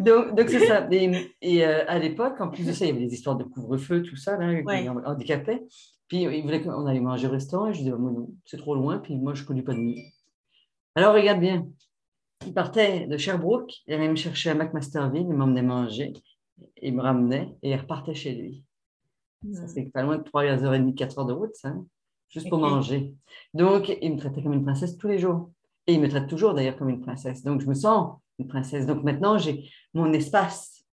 donc 0.00 0.34
donc 0.34 0.48
c'est 0.48 0.66
ça. 0.66 0.88
Et, 0.90 1.30
et, 1.42 1.64
euh, 1.64 1.84
à 1.86 1.98
l'époque, 1.98 2.40
en 2.40 2.48
plus 2.48 2.66
de 2.66 2.72
ça, 2.72 2.84
il 2.84 2.88
y 2.88 2.90
avait 2.90 3.06
des 3.06 3.14
histoires 3.14 3.36
de 3.36 3.44
couvre-feu, 3.44 4.02
tout 4.02 4.16
ça, 4.16 4.36
là, 4.36 4.48
Ouais. 4.64 4.88
handicapaient. 4.88 5.62
Puis 6.08 6.22
il 6.22 6.42
voulait 6.42 6.60
qu'on 6.60 6.86
allait 6.86 7.00
manger 7.00 7.28
au 7.28 7.30
restaurant. 7.30 7.68
Et 7.68 7.72
je 7.72 7.78
disais, 7.78 7.90
non, 7.90 8.28
c'est 8.44 8.56
trop 8.56 8.74
loin. 8.74 8.98
Puis 8.98 9.16
moi, 9.16 9.34
je 9.34 9.42
ne 9.42 9.46
connais 9.46 9.62
pas 9.62 9.74
de 9.74 9.78
nuit. 9.78 10.02
Alors, 10.96 11.14
regarde 11.14 11.38
bien. 11.38 11.68
Il 12.44 12.52
partait 12.52 13.06
de 13.06 13.16
Sherbrooke. 13.16 13.72
Il 13.86 13.94
allait 13.94 14.08
me 14.08 14.16
chercher 14.16 14.50
à 14.50 14.54
McMasterville. 14.54 15.26
Il 15.28 15.34
m'emmenait 15.34 15.62
manger. 15.62 16.14
Il 16.82 16.96
me 16.96 17.02
ramenait 17.02 17.54
et 17.62 17.70
il 17.70 17.76
repartait 17.76 18.14
chez 18.14 18.32
lui. 18.32 18.64
Ça, 19.54 19.66
c'est 19.68 19.84
pas 19.84 20.02
loin 20.02 20.18
de 20.18 20.22
3h30, 20.22 20.94
4h 20.94 21.26
de 21.26 21.32
route, 21.32 21.54
ça. 21.54 21.68
hein, 21.68 21.86
Juste 22.28 22.48
pour 22.48 22.58
manger. 22.70 23.14
Donc, 23.54 23.90
il 24.00 24.12
me 24.14 24.18
traitait 24.18 24.42
comme 24.42 24.52
une 24.52 24.62
princesse 24.64 24.96
tous 24.96 25.08
les 25.08 25.18
jours. 25.18 25.50
Et 25.86 25.94
il 25.94 26.00
me 26.00 26.08
traite 26.08 26.28
toujours 26.28 26.54
d'ailleurs 26.54 26.76
comme 26.76 26.90
une 26.90 27.00
princesse. 27.00 27.42
Donc, 27.42 27.60
je 27.60 27.66
me 27.66 27.74
sens 27.74 28.18
une 28.38 28.46
princesse. 28.46 28.86
Donc, 28.86 29.02
maintenant, 29.02 29.38
j'ai 29.38 29.68
mon 29.94 30.12
espace. 30.12 30.84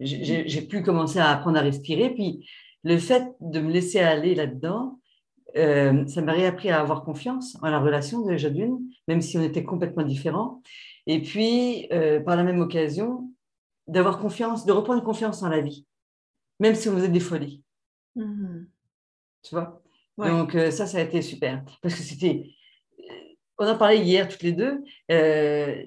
J'ai 0.00 0.62
pu 0.62 0.82
commencer 0.82 1.18
à 1.18 1.30
apprendre 1.30 1.58
à 1.58 1.62
respirer. 1.62 2.10
Puis, 2.14 2.48
le 2.82 2.98
fait 2.98 3.28
de 3.40 3.60
me 3.60 3.70
laisser 3.70 4.00
aller 4.00 4.34
là-dedans, 4.34 4.98
euh, 5.56 6.06
ça 6.06 6.22
m'a 6.22 6.32
réappris 6.32 6.70
à 6.70 6.80
avoir 6.80 7.04
confiance 7.04 7.56
en 7.62 7.68
la 7.70 7.78
relation 7.78 8.24
déjà 8.26 8.50
d'une, 8.50 8.78
même 9.06 9.20
si 9.20 9.38
on 9.38 9.42
était 9.42 9.64
complètement 9.64 10.02
différents. 10.04 10.62
Et 11.06 11.22
puis, 11.22 11.86
euh, 11.92 12.20
par 12.20 12.36
la 12.36 12.42
même 12.42 12.60
occasion, 12.60 13.30
d'avoir 13.86 14.18
confiance, 14.18 14.66
de 14.66 14.72
reprendre 14.72 15.02
confiance 15.02 15.42
en 15.42 15.48
la 15.48 15.60
vie, 15.60 15.86
même 16.58 16.74
si 16.74 16.88
on 16.88 16.94
faisait 16.94 17.08
des 17.08 17.20
folies, 17.20 17.62
Mhm. 18.16 18.66
tu 19.42 19.54
vois? 19.54 19.82
Ouais. 20.16 20.28
Donc, 20.30 20.54
euh, 20.56 20.70
ça, 20.72 20.86
ça 20.86 20.98
a 20.98 21.02
été 21.02 21.22
super. 21.22 21.64
Parce 21.82 21.94
que 21.94 22.02
c'était. 22.02 22.50
euh, 22.98 23.02
On 23.58 23.66
en 23.68 23.76
parlait 23.78 23.98
hier 24.00 24.28
toutes 24.28 24.42
les 24.42 24.52
deux. 24.52 24.82
Euh, 25.12 25.82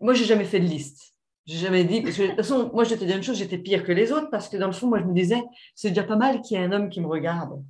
moi, 0.00 0.14
j'ai 0.14 0.24
jamais 0.24 0.44
fait 0.44 0.58
de 0.60 0.66
liste. 0.66 1.14
J'ai 1.46 1.58
jamais 1.58 1.84
dit. 1.84 2.02
Parce 2.02 2.16
que, 2.16 2.22
de 2.22 2.26
toute 2.28 2.36
façon, 2.36 2.70
moi, 2.74 2.82
je 2.84 2.90
vais 2.90 2.96
te 2.98 3.04
dire 3.04 3.16
une 3.16 3.22
chose, 3.22 3.38
j'étais 3.38 3.58
pire 3.58 3.84
que 3.84 3.92
les 3.92 4.10
autres 4.12 4.30
parce 4.30 4.48
que 4.48 4.56
dans 4.56 4.66
le 4.66 4.72
fond, 4.72 4.88
moi, 4.88 4.98
je 5.00 5.04
me 5.04 5.14
disais, 5.14 5.42
c'est 5.76 5.90
déjà 5.90 6.02
pas 6.04 6.16
mal 6.16 6.40
qu'il 6.42 6.56
y 6.56 6.60
ait 6.60 6.64
un 6.64 6.72
homme 6.72 6.88
qui 6.90 7.00
me 7.00 7.06
regarde. 7.06 7.62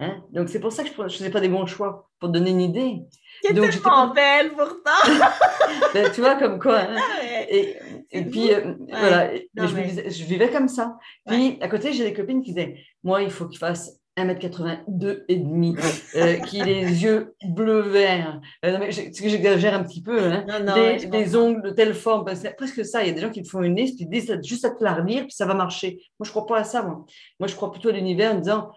Hein? 0.00 0.22
Donc, 0.32 0.48
c'est 0.48 0.60
pour 0.60 0.72
ça 0.72 0.82
que 0.82 0.88
je 0.90 1.02
ne 1.02 1.08
faisais 1.08 1.30
pas 1.30 1.40
des 1.40 1.48
bons 1.48 1.66
choix, 1.66 2.08
pour 2.18 2.30
te 2.30 2.34
donner 2.34 2.50
une 2.50 2.62
idée. 2.62 3.02
Qui 3.46 3.54
Donc, 3.54 3.66
j'étais 3.70 3.82
pas- 3.84 4.12
belle 4.14 4.52
pourtant. 4.52 4.90
Ben, 5.94 6.10
tu 6.12 6.20
vois, 6.20 6.34
comme 6.34 6.58
quoi. 6.58 6.78
hein. 6.80 6.96
Ouais. 7.20 7.78
Et, 8.10 8.24
puis, 8.24 8.52
euh, 8.52 8.74
voilà, 8.88 9.34
je, 9.36 9.74
mais- 9.74 10.10
je 10.10 10.24
vivais 10.24 10.50
comme 10.50 10.68
ça. 10.68 10.96
Puis, 11.26 11.58
à 11.60 11.68
côté, 11.68 11.92
j'ai 11.92 12.04
des 12.04 12.12
copines 12.14 12.42
qui 12.42 12.52
disaient, 12.52 12.76
moi, 13.04 13.22
il 13.22 13.30
faut 13.30 13.46
qu'il 13.46 13.58
fasse 13.58 14.00
1m82 14.16 15.24
et 15.28 15.36
demi, 15.36 15.76
euh, 16.16 16.34
qu'il 16.46 16.62
ait 16.68 16.82
les 16.82 17.02
yeux 17.02 17.34
bleu-vert. 17.44 18.40
Euh, 18.64 18.78
que 18.88 19.28
j'exagère 19.28 19.74
un 19.74 19.84
petit 19.84 20.02
peu, 20.02 20.18
hein. 20.20 20.44
Non, 20.48 20.64
non, 20.64 20.96
des, 21.10 21.36
ongles 21.36 21.62
de 21.62 21.70
telle 21.70 21.94
forme. 21.94 22.24
Ben, 22.24 22.34
c'est 22.34 22.56
presque 22.56 22.84
ça. 22.84 23.02
Il 23.02 23.08
y 23.08 23.10
a 23.10 23.14
des 23.14 23.20
gens 23.20 23.30
qui 23.30 23.42
te 23.42 23.48
font 23.48 23.62
une 23.62 23.76
liste, 23.76 24.00
ils 24.00 24.08
disent 24.08 24.36
juste 24.42 24.64
à 24.64 24.70
te 24.70 24.82
la 24.82 24.94
relire, 24.94 25.22
puis 25.22 25.32
ça 25.32 25.46
va 25.46 25.54
marcher. 25.54 26.00
Moi, 26.18 26.24
je 26.24 26.28
ne 26.30 26.32
crois 26.32 26.46
pas 26.46 26.58
à 26.58 26.64
ça, 26.64 26.82
moi. 26.82 27.04
Moi, 27.38 27.46
je 27.46 27.54
crois 27.54 27.70
plutôt 27.70 27.88
à 27.90 27.92
l'univers 27.92 28.32
en 28.34 28.38
disant 28.38 28.70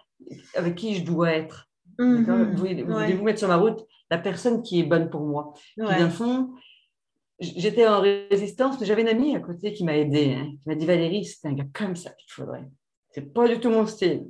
avec 0.54 0.74
qui 0.76 0.94
je 0.96 1.04
dois 1.04 1.32
être. 1.32 1.68
Mhm. 1.98 2.24
Vous 2.52 2.56
voulez- 2.58 2.82
vous 2.82 2.92
Ouais. 2.92 3.04
voulez 3.04 3.16
vous 3.16 3.24
mettre 3.24 3.38
sur 3.38 3.48
ma 3.48 3.56
route 3.56 3.86
la 4.10 4.18
personne 4.18 4.62
qui 4.62 4.80
est 4.80 4.84
bonne 4.84 5.10
pour 5.10 5.20
moi. 5.22 5.54
Puis, 5.76 5.86
Ouais. 5.86 5.98
d'un 5.98 6.10
fond, 6.10 6.50
j- 7.40 7.54
j'étais 7.56 7.86
en 7.86 8.00
résistance, 8.00 8.78
mais 8.80 8.86
j'avais 8.86 9.02
une 9.02 9.08
amie 9.08 9.34
à 9.36 9.40
côté 9.40 9.72
qui 9.72 9.84
m'a 9.84 9.96
aidée, 9.96 10.34
hein, 10.34 10.52
qui 10.60 10.68
m'a 10.68 10.74
dit 10.74 10.86
Valérie, 10.86 11.24
c'est 11.24 11.46
un 11.48 11.52
gars 11.52 11.66
comme 11.72 11.94
ça 11.96 12.10
qu'il 12.10 12.32
faudrait. 12.32 12.64
C'est 13.10 13.32
pas 13.32 13.48
du 13.48 13.60
tout 13.60 13.70
mon 13.70 13.86
style. 13.86 14.26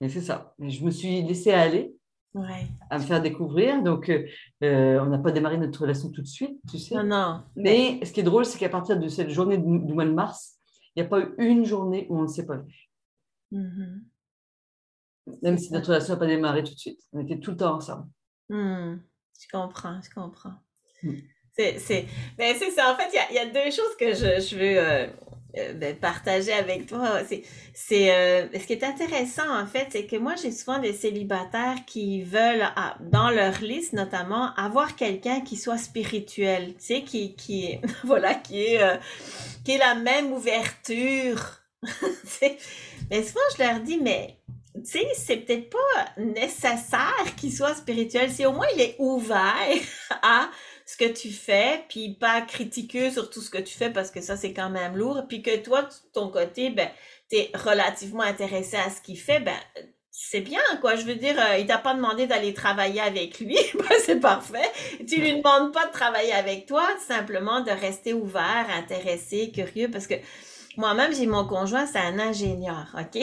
Mais 0.00 0.08
c'est 0.08 0.20
ça. 0.20 0.54
Mais 0.58 0.70
je 0.70 0.84
me 0.84 0.90
suis 0.92 1.22
laissée 1.22 1.52
aller 1.52 1.92
Ouais. 2.34 2.66
à 2.88 2.98
me 2.98 3.02
faire 3.02 3.20
découvrir. 3.20 3.82
Donc, 3.82 4.08
euh, 4.10 4.24
euh, 4.62 5.00
on 5.00 5.06
n'a 5.06 5.18
pas 5.18 5.32
démarré 5.32 5.58
notre 5.58 5.80
relation 5.80 6.10
tout 6.10 6.22
de 6.22 6.26
suite, 6.28 6.60
tu 6.70 6.78
sais. 6.78 6.94
Non, 6.94 7.02
non. 7.04 7.40
Mais 7.56 7.98
ce 8.04 8.12
qui 8.12 8.20
est 8.20 8.24
drôle, 8.24 8.44
c'est 8.44 8.58
qu'à 8.58 8.68
partir 8.68 8.96
de 8.98 9.08
cette 9.08 9.30
journée 9.30 9.58
du, 9.58 9.80
du 9.80 9.92
mois 9.92 10.04
de 10.04 10.12
mars, 10.12 10.56
il 10.94 11.02
n'y 11.02 11.06
a 11.06 11.08
pas 11.08 11.20
eu 11.20 11.34
une 11.38 11.64
journée 11.64 12.06
où 12.10 12.18
on 12.18 12.22
ne 12.22 12.26
s'est 12.28 12.46
pas 12.46 12.58
vu. 12.58 12.88
Mhm. 13.50 14.04
Même 15.42 15.58
si 15.58 15.72
notre 15.72 15.88
relation 15.88 16.14
n'a 16.14 16.18
pas 16.20 16.26
démarré 16.26 16.62
tout 16.62 16.74
de 16.74 16.78
suite. 16.78 17.00
On 17.12 17.20
était 17.20 17.38
tout 17.38 17.52
le 17.52 17.56
temps 17.56 17.76
ensemble. 17.76 18.06
Hmm, 18.48 18.96
Je 19.40 19.46
comprends, 19.52 20.00
je 20.02 20.10
comprends. 20.10 20.54
Hmm. 21.02 21.16
C'est, 21.56 21.78
c'est, 21.78 22.06
ben 22.36 22.54
c'est 22.58 22.70
ça. 22.70 22.92
En 22.92 22.96
fait, 22.96 23.08
il 23.12 23.34
y 23.34 23.36
y 23.36 23.38
a 23.38 23.46
deux 23.46 23.70
choses 23.70 23.96
que 23.98 24.14
je, 24.14 24.40
je 24.40 24.56
veux, 24.56 24.78
euh, 24.78 25.06
euh, 25.56 25.72
ben, 25.74 25.96
partager 25.96 26.52
avec 26.52 26.86
toi. 26.86 27.20
C'est, 27.28 27.42
c'est 27.74 28.12
euh, 28.14 28.46
ce 28.52 28.64
qui 28.66 28.74
est 28.74 28.84
intéressant 28.84 29.60
en 29.60 29.66
fait, 29.66 29.88
c'est 29.90 30.06
que 30.06 30.16
moi 30.16 30.34
j'ai 30.40 30.52
souvent 30.52 30.78
des 30.78 30.92
célibataires 30.92 31.78
qui 31.86 32.22
veulent, 32.22 32.68
ah, 32.76 32.96
dans 33.00 33.30
leur 33.30 33.60
liste 33.60 33.92
notamment, 33.92 34.54
avoir 34.54 34.94
quelqu'un 34.94 35.40
qui 35.40 35.56
soit 35.56 35.78
spirituel, 35.78 36.74
tu 36.74 36.84
sais, 36.84 37.02
qui 37.02 37.34
qui 37.34 37.78
voilà, 38.04 38.34
qui 38.34 38.60
est 38.60 39.00
qui 39.64 39.72
est 39.72 39.78
la 39.78 39.96
même 39.96 40.32
ouverture. 40.32 41.60
mais 43.10 43.22
souvent 43.22 43.40
je 43.56 43.62
leur 43.62 43.80
dis, 43.80 43.98
mais 44.00 44.36
tu 44.74 44.84
sais, 44.84 45.08
c'est 45.14 45.36
peut-être 45.38 45.70
pas 45.70 46.04
nécessaire 46.16 47.34
qu'il 47.36 47.52
soit 47.52 47.74
spirituel. 47.74 48.30
Si 48.30 48.46
au 48.46 48.52
moins 48.52 48.66
il 48.74 48.80
est 48.80 48.96
ouvert 48.98 49.66
à 50.22 50.50
ce 50.86 50.96
que 50.96 51.12
tu 51.12 51.30
fais, 51.30 51.84
puis 51.88 52.14
pas 52.14 52.40
critiquer 52.42 53.10
sur 53.10 53.28
tout 53.30 53.40
ce 53.40 53.50
que 53.50 53.58
tu 53.58 53.76
fais 53.76 53.90
parce 53.90 54.10
que 54.10 54.20
ça, 54.20 54.36
c'est 54.36 54.52
quand 54.52 54.70
même 54.70 54.96
lourd. 54.96 55.24
Puis 55.28 55.42
que 55.42 55.56
toi, 55.58 55.82
de 55.82 55.88
ton 56.14 56.30
côté, 56.30 56.70
ben, 56.70 56.88
es 57.32 57.50
relativement 57.54 58.22
intéressé 58.22 58.76
à 58.76 58.88
ce 58.90 59.00
qu'il 59.02 59.18
fait, 59.18 59.40
ben, 59.40 59.58
c'est 60.10 60.40
bien, 60.40 60.60
quoi. 60.80 60.96
Je 60.96 61.04
veux 61.04 61.14
dire, 61.14 61.36
euh, 61.38 61.58
il 61.58 61.66
t'a 61.66 61.78
pas 61.78 61.94
demandé 61.94 62.26
d'aller 62.26 62.54
travailler 62.54 63.00
avec 63.00 63.38
lui, 63.38 63.56
ben, 63.74 63.96
c'est 64.04 64.18
parfait. 64.18 64.70
Tu 65.06 65.20
lui 65.20 65.36
demandes 65.36 65.72
pas 65.72 65.86
de 65.86 65.92
travailler 65.92 66.32
avec 66.32 66.66
toi, 66.66 66.88
simplement 67.06 67.60
de 67.60 67.70
rester 67.70 68.12
ouvert, 68.14 68.66
intéressé, 68.74 69.52
curieux, 69.52 69.90
parce 69.90 70.06
que 70.06 70.14
moi-même, 70.78 71.12
j'ai 71.12 71.26
mon 71.26 71.44
conjoint, 71.44 71.86
c'est 71.86 71.98
un 71.98 72.18
ingénieur, 72.18 72.86
OK? 72.94 73.20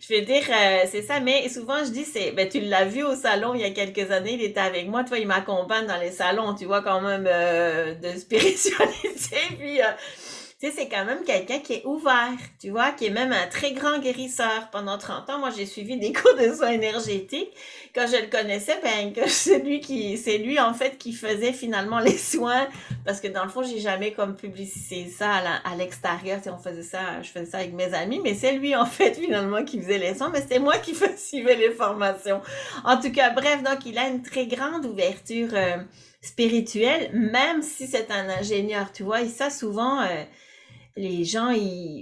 je 0.00 0.08
vais 0.08 0.22
dire, 0.22 0.42
euh, 0.48 0.84
c'est 0.90 1.02
ça, 1.02 1.20
mais 1.20 1.48
souvent, 1.48 1.84
je 1.84 1.90
dis, 1.90 2.04
c'est, 2.04 2.32
ben, 2.32 2.48
tu 2.48 2.60
l'as 2.60 2.86
vu 2.86 3.04
au 3.04 3.14
salon 3.14 3.54
il 3.54 3.60
y 3.60 3.64
a 3.64 3.70
quelques 3.70 4.10
années, 4.10 4.32
il 4.32 4.42
était 4.42 4.60
avec 4.60 4.88
moi, 4.88 5.04
tu 5.04 5.10
vois, 5.10 5.18
il 5.18 5.26
m'accompagne 5.26 5.86
dans 5.86 6.00
les 6.00 6.10
salons, 6.10 6.54
tu 6.54 6.64
vois, 6.64 6.82
quand 6.82 7.02
même, 7.02 7.28
euh, 7.30 7.94
de 7.94 8.18
spiritualité, 8.18 9.36
puis... 9.58 9.80
Euh, 9.80 9.84
tu 10.58 10.68
sais, 10.68 10.72
c'est 10.74 10.88
quand 10.88 11.04
même 11.04 11.22
quelqu'un 11.22 11.58
qui 11.58 11.74
est 11.74 11.84
ouvert, 11.84 12.32
tu 12.58 12.70
vois, 12.70 12.90
qui 12.92 13.04
est 13.04 13.10
même 13.10 13.30
un 13.30 13.46
très 13.46 13.72
grand 13.72 13.98
guérisseur. 13.98 14.70
Pendant 14.72 14.96
30 14.96 15.28
ans, 15.28 15.38
moi, 15.38 15.50
j'ai 15.54 15.66
suivi 15.66 15.98
des 15.98 16.12
cours 16.14 16.34
de 16.34 16.50
soins 16.54 16.70
énergétiques. 16.70 17.50
Quand 17.94 18.06
je 18.06 18.22
le 18.22 18.30
connaissais, 18.30 18.80
ben, 18.82 19.12
c'est 19.26 19.58
lui 19.58 19.80
qui, 19.80 20.16
c'est 20.16 20.38
lui, 20.38 20.58
en 20.58 20.72
fait, 20.72 20.96
qui 20.96 21.12
faisait 21.12 21.52
finalement 21.52 21.98
les 21.98 22.16
soins. 22.16 22.68
Parce 23.04 23.20
que 23.20 23.28
dans 23.28 23.44
le 23.44 23.50
fond, 23.50 23.64
j'ai 23.64 23.80
jamais 23.80 24.12
comme 24.12 24.34
publicité 24.34 25.10
ça 25.10 25.42
à 25.62 25.76
l'extérieur. 25.76 26.40
Si 26.42 26.48
on 26.48 26.56
faisait 26.56 26.82
ça, 26.82 27.20
je 27.20 27.28
faisais 27.28 27.44
ça 27.44 27.58
avec 27.58 27.74
mes 27.74 27.92
amis, 27.92 28.20
mais 28.24 28.32
c'est 28.32 28.52
lui, 28.52 28.74
en 28.74 28.86
fait, 28.86 29.14
finalement, 29.20 29.62
qui 29.62 29.78
faisait 29.78 29.98
les 29.98 30.14
soins, 30.14 30.30
mais 30.30 30.40
c'était 30.40 30.58
moi 30.58 30.78
qui 30.78 30.94
suivais 31.18 31.56
les 31.56 31.70
formations. 31.70 32.40
En 32.82 32.98
tout 32.98 33.12
cas, 33.12 33.28
bref, 33.28 33.62
donc, 33.62 33.84
il 33.84 33.98
a 33.98 34.08
une 34.08 34.22
très 34.22 34.46
grande 34.46 34.86
ouverture, 34.86 35.50
euh, 35.52 35.76
spirituelle, 36.22 37.10
même 37.12 37.62
si 37.62 37.86
c'est 37.86 38.10
un 38.10 38.28
ingénieur, 38.28 38.90
tu 38.92 39.02
vois, 39.02 39.22
et 39.22 39.28
ça, 39.28 39.50
souvent, 39.50 40.00
euh, 40.00 40.24
les 40.96 41.24
gens, 41.24 41.48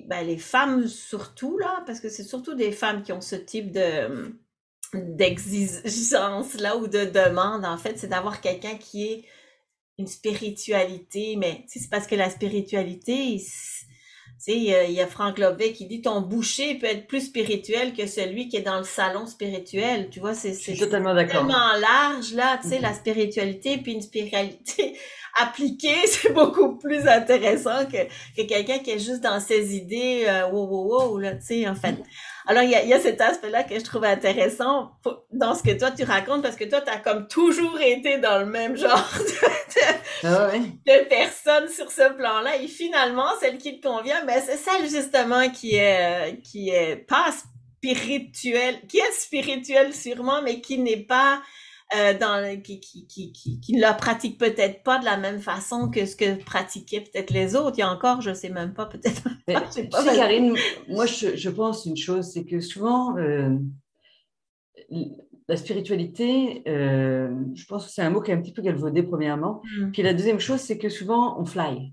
ben, 0.06 0.26
les 0.26 0.38
femmes 0.38 0.86
surtout, 0.86 1.58
là, 1.58 1.82
parce 1.86 2.00
que 2.00 2.08
c'est 2.08 2.22
surtout 2.22 2.54
des 2.54 2.72
femmes 2.72 3.02
qui 3.02 3.12
ont 3.12 3.20
ce 3.20 3.36
type 3.36 3.72
de 3.72 4.34
d'exigence 4.94 6.54
là 6.54 6.76
ou 6.76 6.86
de 6.86 7.04
demande 7.04 7.64
en 7.64 7.76
fait. 7.76 7.98
C'est 7.98 8.08
d'avoir 8.08 8.40
quelqu'un 8.40 8.76
qui 8.76 9.04
est 9.06 9.24
une 9.98 10.06
spiritualité 10.06 11.36
mais 11.36 11.64
c'est 11.66 11.90
parce 11.90 12.06
que 12.06 12.14
la 12.14 12.30
spiritualité 12.30 13.34
il 14.52 14.92
y 14.92 15.00
a 15.00 15.06
Franck 15.06 15.38
Lobet 15.38 15.72
qui 15.72 15.86
dit 15.86 16.02
ton 16.02 16.20
boucher 16.20 16.74
peut 16.74 16.86
être 16.86 17.06
plus 17.06 17.26
spirituel 17.26 17.94
que 17.94 18.06
celui 18.06 18.48
qui 18.48 18.58
est 18.58 18.62
dans 18.62 18.78
le 18.78 18.84
salon 18.84 19.26
spirituel. 19.26 20.10
Tu 20.10 20.20
vois, 20.20 20.34
c'est 20.34 20.52
tellement 20.52 21.14
tellement 21.14 21.72
large 21.80 22.34
là, 22.34 22.58
tu 22.60 22.68
sais, 22.68 22.78
la 22.78 22.90
mm-hmm. 22.90 22.96
spiritualité 22.96 23.78
puis 23.78 23.92
une 23.92 24.02
spiritualité 24.02 24.98
appliquée, 25.40 25.96
c'est 26.06 26.32
beaucoup 26.32 26.76
plus 26.76 27.06
intéressant 27.08 27.86
que, 27.86 28.04
que 28.36 28.46
quelqu'un 28.46 28.78
qui 28.78 28.90
est 28.90 28.98
juste 28.98 29.22
dans 29.22 29.40
ses 29.40 29.76
idées, 29.76 30.24
euh, 30.28 30.48
wow, 30.48 30.66
wow, 30.66 31.08
wow, 31.08 31.18
là, 31.18 31.34
tu 31.36 31.46
sais, 31.46 31.68
en 31.68 31.74
fait. 31.74 31.96
Alors, 32.46 32.62
il 32.62 32.70
y 32.70 32.74
a, 32.74 32.84
y 32.84 32.92
a 32.92 33.00
cet 33.00 33.20
aspect-là 33.20 33.64
que 33.64 33.78
je 33.78 33.84
trouve 33.84 34.04
intéressant 34.04 34.92
dans 35.32 35.54
ce 35.54 35.62
que 35.62 35.70
toi, 35.78 35.90
tu 35.90 36.04
racontes, 36.04 36.42
parce 36.42 36.56
que 36.56 36.64
toi, 36.64 36.80
tu 36.82 36.90
as 36.90 36.98
comme 36.98 37.26
toujours 37.26 37.80
été 37.80 38.18
dans 38.18 38.38
le 38.38 38.46
même 38.46 38.76
genre 38.76 39.08
de, 39.18 40.28
de, 40.28 40.92
ah 40.92 41.04
personne 41.08 41.68
sur 41.68 41.90
ce 41.90 42.12
plan-là. 42.12 42.56
Et 42.56 42.68
finalement, 42.68 43.28
celle 43.40 43.56
qui 43.58 43.80
te 43.80 43.86
convient, 43.86 44.24
ben, 44.26 44.42
c'est 44.44 44.58
celle 44.58 44.88
justement 44.88 45.48
qui 45.50 45.76
est, 45.76 46.40
qui 46.42 46.68
est 46.68 46.96
pas 46.96 47.30
spirituelle, 47.32 48.80
qui 48.88 48.98
est 48.98 49.12
spirituelle 49.12 49.94
sûrement, 49.94 50.42
mais 50.42 50.60
qui 50.60 50.78
n'est 50.78 51.04
pas 51.04 51.42
euh, 51.94 52.18
dans, 52.18 52.60
qui, 52.62 52.80
qui, 52.80 53.06
qui, 53.06 53.60
qui, 53.60 53.72
ne 53.72 53.80
la 53.80 53.92
pratique 53.92 54.38
peut-être 54.38 54.82
pas 54.82 54.98
de 54.98 55.04
la 55.04 55.16
même 55.16 55.38
façon 55.38 55.90
que 55.90 56.06
ce 56.06 56.16
que 56.16 56.42
pratiquaient 56.42 57.02
peut-être 57.02 57.30
les 57.30 57.54
autres. 57.54 57.76
Il 57.76 57.80
y 57.80 57.82
a 57.82 57.92
encore, 57.92 58.20
je 58.20 58.32
sais 58.32 58.48
même 58.48 58.74
pas, 58.74 58.86
peut-être. 58.86 59.22
tu 59.72 59.82
sais, 59.82 59.88
Karine, 59.88 60.56
moi, 60.88 61.06
je, 61.06 61.36
je, 61.36 61.50
pense 61.50 61.84
une 61.84 61.96
chose, 61.96 62.30
c'est 62.32 62.44
que 62.44 62.60
souvent, 62.60 63.16
euh, 63.18 63.56
la 65.48 65.56
spiritualité, 65.56 66.62
euh, 66.66 67.30
je 67.54 67.66
pense 67.66 67.86
que 67.86 67.92
c'est 67.92 68.02
un 68.02 68.10
mot 68.10 68.20
qui 68.20 68.30
est 68.30 68.34
un 68.34 68.40
petit 68.40 68.52
peu 68.52 68.62
galvaudé, 68.62 69.02
premièrement. 69.02 69.62
Mm. 69.78 69.90
Puis 69.92 70.02
la 70.02 70.14
deuxième 70.14 70.40
chose, 70.40 70.60
c'est 70.60 70.78
que 70.78 70.88
souvent, 70.88 71.38
on 71.38 71.44
fly. 71.44 71.92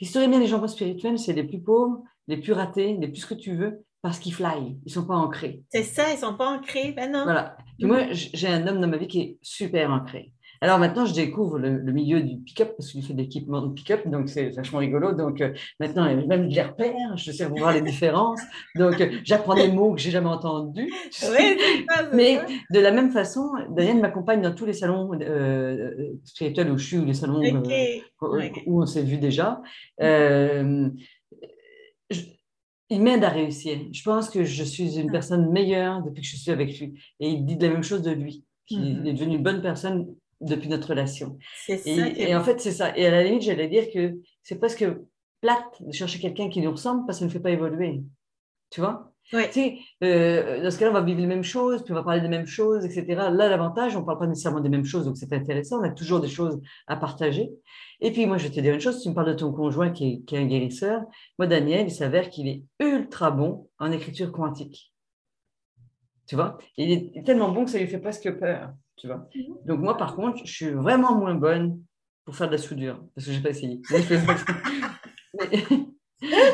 Historiquement, 0.00 0.38
les 0.38 0.48
gens 0.48 0.66
spirituels, 0.66 1.18
c'est 1.18 1.32
les 1.32 1.44
plus 1.44 1.62
pauvres, 1.62 2.02
les 2.26 2.36
plus 2.36 2.52
ratés, 2.52 2.96
les 3.00 3.08
plus 3.08 3.20
ce 3.20 3.26
que 3.26 3.34
tu 3.34 3.54
veux, 3.54 3.84
parce 4.02 4.18
qu'ils 4.18 4.34
fly, 4.34 4.76
ils 4.84 4.92
sont 4.92 5.06
pas 5.06 5.14
ancrés. 5.14 5.62
C'est 5.70 5.84
ça, 5.84 6.12
ils 6.12 6.18
sont 6.18 6.34
pas 6.34 6.48
ancrés, 6.48 6.92
ben 6.92 7.12
non. 7.12 7.24
Voilà. 7.24 7.56
Puis 7.80 7.88
moi, 7.88 8.00
j'ai 8.12 8.46
un 8.46 8.66
homme 8.66 8.78
dans 8.78 8.88
ma 8.88 8.98
vie 8.98 9.08
qui 9.08 9.20
est 9.22 9.38
super 9.40 9.90
ancré. 9.90 10.32
Alors 10.62 10.78
maintenant, 10.78 11.06
je 11.06 11.14
découvre 11.14 11.58
le, 11.58 11.80
milieu 11.90 12.20
du 12.20 12.36
pick-up 12.36 12.74
parce 12.76 12.92
qu'il 12.92 13.02
fait 13.02 13.14
de 13.14 13.18
l'équipement 13.18 13.62
de 13.62 13.72
pick-up, 13.72 14.06
donc 14.06 14.28
c'est 14.28 14.50
vachement 14.50 14.80
rigolo. 14.80 15.14
Donc 15.14 15.40
euh, 15.40 15.54
maintenant, 15.78 16.04
même 16.04 16.50
je 16.50 16.54
les 16.54 16.62
repère, 16.62 17.16
je 17.16 17.32
sais 17.32 17.46
voir 17.46 17.72
les 17.72 17.80
différences. 17.80 18.42
Donc 18.76 19.00
euh, 19.00 19.08
j'apprends 19.24 19.54
des 19.54 19.72
mots 19.72 19.94
que 19.94 20.00
j'ai 20.00 20.10
jamais 20.10 20.28
entendus. 20.28 20.92
Oui, 21.32 21.58
Mais 22.12 22.40
de 22.70 22.80
la 22.80 22.90
même 22.92 23.10
façon, 23.10 23.52
Daniel 23.70 24.00
m'accompagne 24.00 24.42
dans 24.42 24.54
tous 24.54 24.66
les 24.66 24.74
salons 24.74 25.12
euh, 25.22 26.12
spirituels 26.24 26.70
où 26.70 26.76
je 26.76 26.86
suis, 26.86 26.98
ou 26.98 27.06
les 27.06 27.14
salons 27.14 27.40
où, 28.66 28.82
on 28.82 28.86
s'est 28.86 29.02
vu 29.02 29.16
déjà. 29.16 29.62
Je, 29.98 30.90
il 32.90 33.00
m'aide 33.00 33.24
à 33.24 33.28
réussir. 33.28 33.78
Je 33.92 34.02
pense 34.02 34.28
que 34.28 34.44
je 34.44 34.64
suis 34.64 34.98
une 34.98 35.08
ah. 35.08 35.12
personne 35.12 35.50
meilleure 35.50 36.02
depuis 36.02 36.22
que 36.22 36.26
je 36.26 36.36
suis 36.36 36.50
avec 36.50 36.78
lui. 36.78 37.00
Et 37.20 37.30
il 37.30 37.46
dit 37.46 37.56
la 37.58 37.68
même 37.68 37.82
chose 37.82 38.02
de 38.02 38.10
lui, 38.10 38.44
qu'il 38.66 38.80
mm-hmm. 38.80 39.06
est 39.06 39.12
devenu 39.12 39.36
une 39.36 39.42
bonne 39.42 39.62
personne 39.62 40.14
depuis 40.40 40.68
notre 40.68 40.88
relation. 40.88 41.38
Ça. 41.66 41.74
Et, 41.86 42.34
en 42.34 42.42
fait, 42.42 42.60
c'est 42.60 42.72
ça. 42.72 42.96
Et 42.96 43.06
à 43.06 43.10
la 43.10 43.22
limite, 43.22 43.42
j'allais 43.42 43.68
dire 43.68 43.90
que 43.92 44.18
c'est 44.42 44.58
presque 44.58 44.86
plate 45.40 45.80
de 45.80 45.92
chercher 45.92 46.18
quelqu'un 46.18 46.48
qui 46.48 46.60
nous 46.60 46.70
ressemble 46.70 47.06
parce 47.06 47.18
que 47.18 47.20
ça 47.20 47.24
ne 47.26 47.30
fait 47.30 47.40
pas 47.40 47.50
évoluer. 47.50 48.02
Tu 48.70 48.80
vois? 48.80 49.12
Ouais. 49.32 49.48
Tu 49.48 49.52
sais, 49.52 49.78
euh, 50.02 50.62
dans 50.62 50.70
ce 50.70 50.78
cas-là, 50.78 50.90
on 50.90 50.94
va 50.94 51.02
vivre 51.02 51.20
les 51.20 51.26
mêmes 51.26 51.44
choses, 51.44 51.84
puis 51.84 51.92
on 51.92 51.96
va 51.96 52.02
parler 52.02 52.20
des 52.20 52.28
mêmes 52.28 52.46
choses, 52.46 52.84
etc. 52.84 53.04
Là, 53.08 53.30
l'avantage, 53.30 53.96
on 53.96 54.00
ne 54.00 54.04
parle 54.04 54.18
pas 54.18 54.26
nécessairement 54.26 54.60
des 54.60 54.68
mêmes 54.68 54.84
choses, 54.84 55.04
donc 55.04 55.16
c'est 55.16 55.32
intéressant. 55.32 55.80
On 55.80 55.84
a 55.84 55.90
toujours 55.90 56.20
des 56.20 56.28
choses 56.28 56.60
à 56.86 56.96
partager. 56.96 57.50
Et 58.00 58.12
puis, 58.12 58.26
moi, 58.26 58.38
je 58.38 58.44
vais 58.48 58.54
te 58.54 58.60
dire 58.60 58.74
une 58.74 58.80
chose, 58.80 59.02
tu 59.02 59.08
me 59.08 59.14
parles 59.14 59.28
de 59.28 59.34
ton 59.34 59.52
conjoint 59.52 59.90
qui 59.90 60.24
est, 60.28 60.36
un 60.36 60.46
guérisseur. 60.46 61.02
Moi, 61.38 61.46
Daniel, 61.46 61.86
il 61.86 61.90
s'avère 61.92 62.30
qu'il 62.30 62.48
est 62.48 62.64
ultra 62.80 63.30
bon 63.30 63.68
en 63.78 63.92
écriture 63.92 64.32
quantique. 64.32 64.92
Tu 66.26 66.34
vois? 66.34 66.58
Il 66.76 66.90
est 66.92 67.24
tellement 67.24 67.50
bon 67.50 67.64
que 67.64 67.70
ça 67.70 67.78
lui 67.78 67.86
fait 67.86 67.98
presque 67.98 68.30
peur. 68.38 68.72
Tu 68.96 69.06
vois? 69.06 69.28
Mhm. 69.34 69.56
Donc, 69.66 69.80
moi, 69.80 69.96
par 69.96 70.16
contre, 70.16 70.44
je 70.44 70.52
suis 70.52 70.70
vraiment 70.70 71.14
moins 71.14 71.34
bonne 71.34 71.80
pour 72.24 72.34
faire 72.36 72.48
de 72.48 72.52
la 72.52 72.58
soudure, 72.58 73.02
parce 73.14 73.26
que 73.26 73.32
je 73.32 73.36
n'ai 73.36 73.42
pas 73.42 73.50
essayé. 73.50 73.80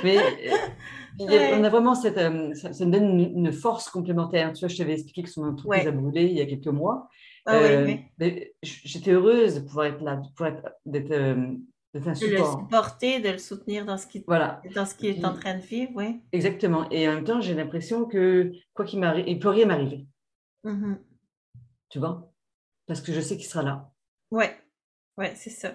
mais, 0.04 0.18
on 1.18 1.64
a 1.64 1.68
vraiment 1.68 1.94
cette. 1.94 2.18
Euh, 2.18 2.54
ça, 2.54 2.84
me 2.84 2.90
donne 2.90 3.20
une, 3.20 3.52
force 3.52 3.88
complémentaire. 3.88 4.52
Tu 4.52 4.60
vois, 4.60 4.68
je 4.68 4.76
t'avais 4.76 4.94
expliqué 4.94 5.22
que 5.22 5.30
son 5.30 5.44
entreprise 5.44 5.86
a 5.86 5.90
brûlé 5.90 6.24
il 6.24 6.36
y 6.36 6.40
a 6.40 6.46
quelques 6.46 6.66
mois. 6.66 7.08
Ah 7.46 7.54
euh, 7.54 7.96
j'étais 8.62 9.12
heureuse 9.12 9.54
de 9.54 9.60
pouvoir 9.60 9.86
être 9.86 10.02
là, 10.02 10.20
d'être 10.84 11.12
euh, 11.12 11.54
un 11.94 12.14
support. 12.14 12.30
De 12.30 12.34
le 12.34 12.44
supporter, 12.44 13.20
de 13.20 13.28
le 13.30 13.38
soutenir 13.38 13.84
dans 13.84 13.96
ce 13.96 14.06
qu'il 14.06 14.24
voilà. 14.26 14.60
dans 14.74 14.84
ce 14.84 15.06
est 15.06 15.24
en 15.24 15.32
train 15.32 15.54
de 15.54 15.62
vivre, 15.62 15.92
oui. 15.94 16.20
Exactement. 16.32 16.90
Et 16.90 17.08
en 17.08 17.14
même 17.14 17.24
temps, 17.24 17.40
j'ai 17.40 17.54
l'impression 17.54 18.04
que 18.04 18.52
quoi 18.74 18.84
qu'il 18.84 18.98
m'arrive, 18.98 19.26
il 19.28 19.38
peut 19.38 19.48
rien 19.48 19.66
m'arriver. 19.66 20.06
Mm-hmm. 20.64 20.96
Tu 21.90 21.98
vois? 22.00 22.32
Parce 22.86 23.00
que 23.00 23.12
je 23.12 23.20
sais 23.20 23.36
qu'il 23.36 23.46
sera 23.46 23.62
là. 23.62 23.92
Ouais. 24.30 24.56
Ouais, 25.16 25.32
c'est 25.34 25.50
ça. 25.50 25.74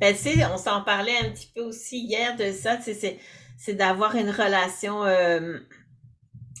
Ben, 0.00 0.14
tu 0.14 0.22
sais, 0.22 0.44
on 0.46 0.56
s'en 0.56 0.82
parlait 0.82 1.16
un 1.18 1.30
petit 1.30 1.50
peu 1.54 1.62
aussi 1.62 2.00
hier 2.00 2.36
de 2.36 2.50
ça. 2.50 2.80
C'est 2.80 3.18
d'avoir 3.68 4.14
une 4.16 4.30
relation. 4.30 5.04
Euh, 5.04 5.58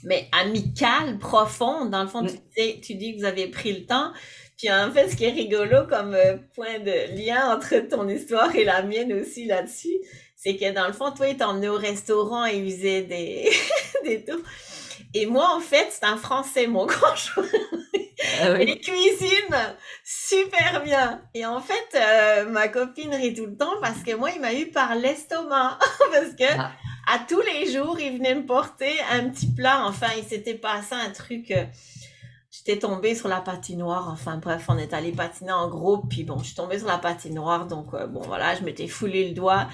mais 0.04 0.28
amicale, 0.32 1.18
profonde. 1.18 1.90
Dans 1.90 2.02
le 2.02 2.08
fond, 2.08 2.22
mm. 2.22 2.30
tu, 2.56 2.80
tu 2.80 2.94
dis 2.94 3.14
que 3.14 3.20
vous 3.20 3.26
avez 3.26 3.48
pris 3.48 3.72
le 3.72 3.86
temps. 3.86 4.12
Puis 4.56 4.70
en 4.70 4.92
fait, 4.92 5.08
ce 5.08 5.16
qui 5.16 5.24
est 5.24 5.30
rigolo 5.30 5.86
comme 5.88 6.14
euh, 6.14 6.36
point 6.54 6.78
de 6.78 7.16
lien 7.16 7.54
entre 7.54 7.78
ton 7.88 8.06
histoire 8.08 8.54
et 8.54 8.64
la 8.64 8.82
mienne 8.82 9.12
aussi 9.12 9.46
là-dessus, 9.46 9.96
c'est 10.36 10.56
que 10.56 10.72
dans 10.72 10.86
le 10.86 10.92
fond, 10.92 11.10
toi, 11.12 11.32
tu 11.34 11.42
emmené 11.42 11.68
au 11.68 11.76
restaurant 11.76 12.44
et 12.44 12.62
faisait 12.64 13.02
des, 13.02 13.50
des 14.04 14.24
tours. 14.24 14.40
Et 15.14 15.26
moi, 15.26 15.54
en 15.56 15.60
fait, 15.60 15.88
c'est 15.90 16.04
un 16.04 16.18
français, 16.18 16.66
mon 16.66 16.86
conjoint. 16.86 17.48
Ah 18.42 18.60
Il 18.60 18.80
cuisine 18.80 19.56
super 20.04 20.82
bien. 20.84 21.22
Et 21.34 21.46
en 21.46 21.60
fait, 21.60 21.88
euh, 21.94 22.48
ma 22.50 22.68
copine 22.68 23.14
rit 23.14 23.32
tout 23.32 23.46
le 23.46 23.56
temps 23.56 23.80
parce 23.80 24.02
que 24.02 24.14
moi, 24.14 24.30
il 24.34 24.40
m'a 24.40 24.52
eu 24.52 24.66
par 24.66 24.94
l'estomac. 24.94 25.78
parce 26.12 26.34
que 26.38 26.44
ah. 26.58 26.72
À 27.12 27.18
tous 27.18 27.40
les 27.40 27.72
jours, 27.72 27.98
il 27.98 28.18
venait 28.18 28.36
me 28.36 28.46
porter 28.46 28.92
un 29.10 29.30
petit 29.30 29.48
plat. 29.48 29.84
Enfin, 29.86 30.06
il 30.16 30.22
s'était 30.24 30.54
passé 30.54 30.94
un 30.94 31.10
truc. 31.10 31.52
Euh, 32.60 32.70
j'étais 32.70 32.78
tombée 32.78 33.14
sur 33.14 33.28
la 33.28 33.40
patinoire. 33.40 34.08
Enfin, 34.10 34.36
bref, 34.36 34.66
on 34.68 34.78
est 34.78 34.92
allé 34.92 35.12
patiner 35.12 35.52
en 35.52 35.68
groupe. 35.68 36.08
Puis 36.08 36.24
bon, 36.24 36.38
je 36.38 36.46
suis 36.46 36.54
tombée 36.54 36.78
sur 36.78 36.88
la 36.88 36.98
patinoire. 36.98 37.66
Donc, 37.66 37.94
euh, 37.94 38.06
bon, 38.06 38.20
voilà, 38.20 38.54
je 38.54 38.62
m'étais 38.62 38.88
foulé 38.88 39.28
le 39.28 39.34
doigt. 39.34 39.68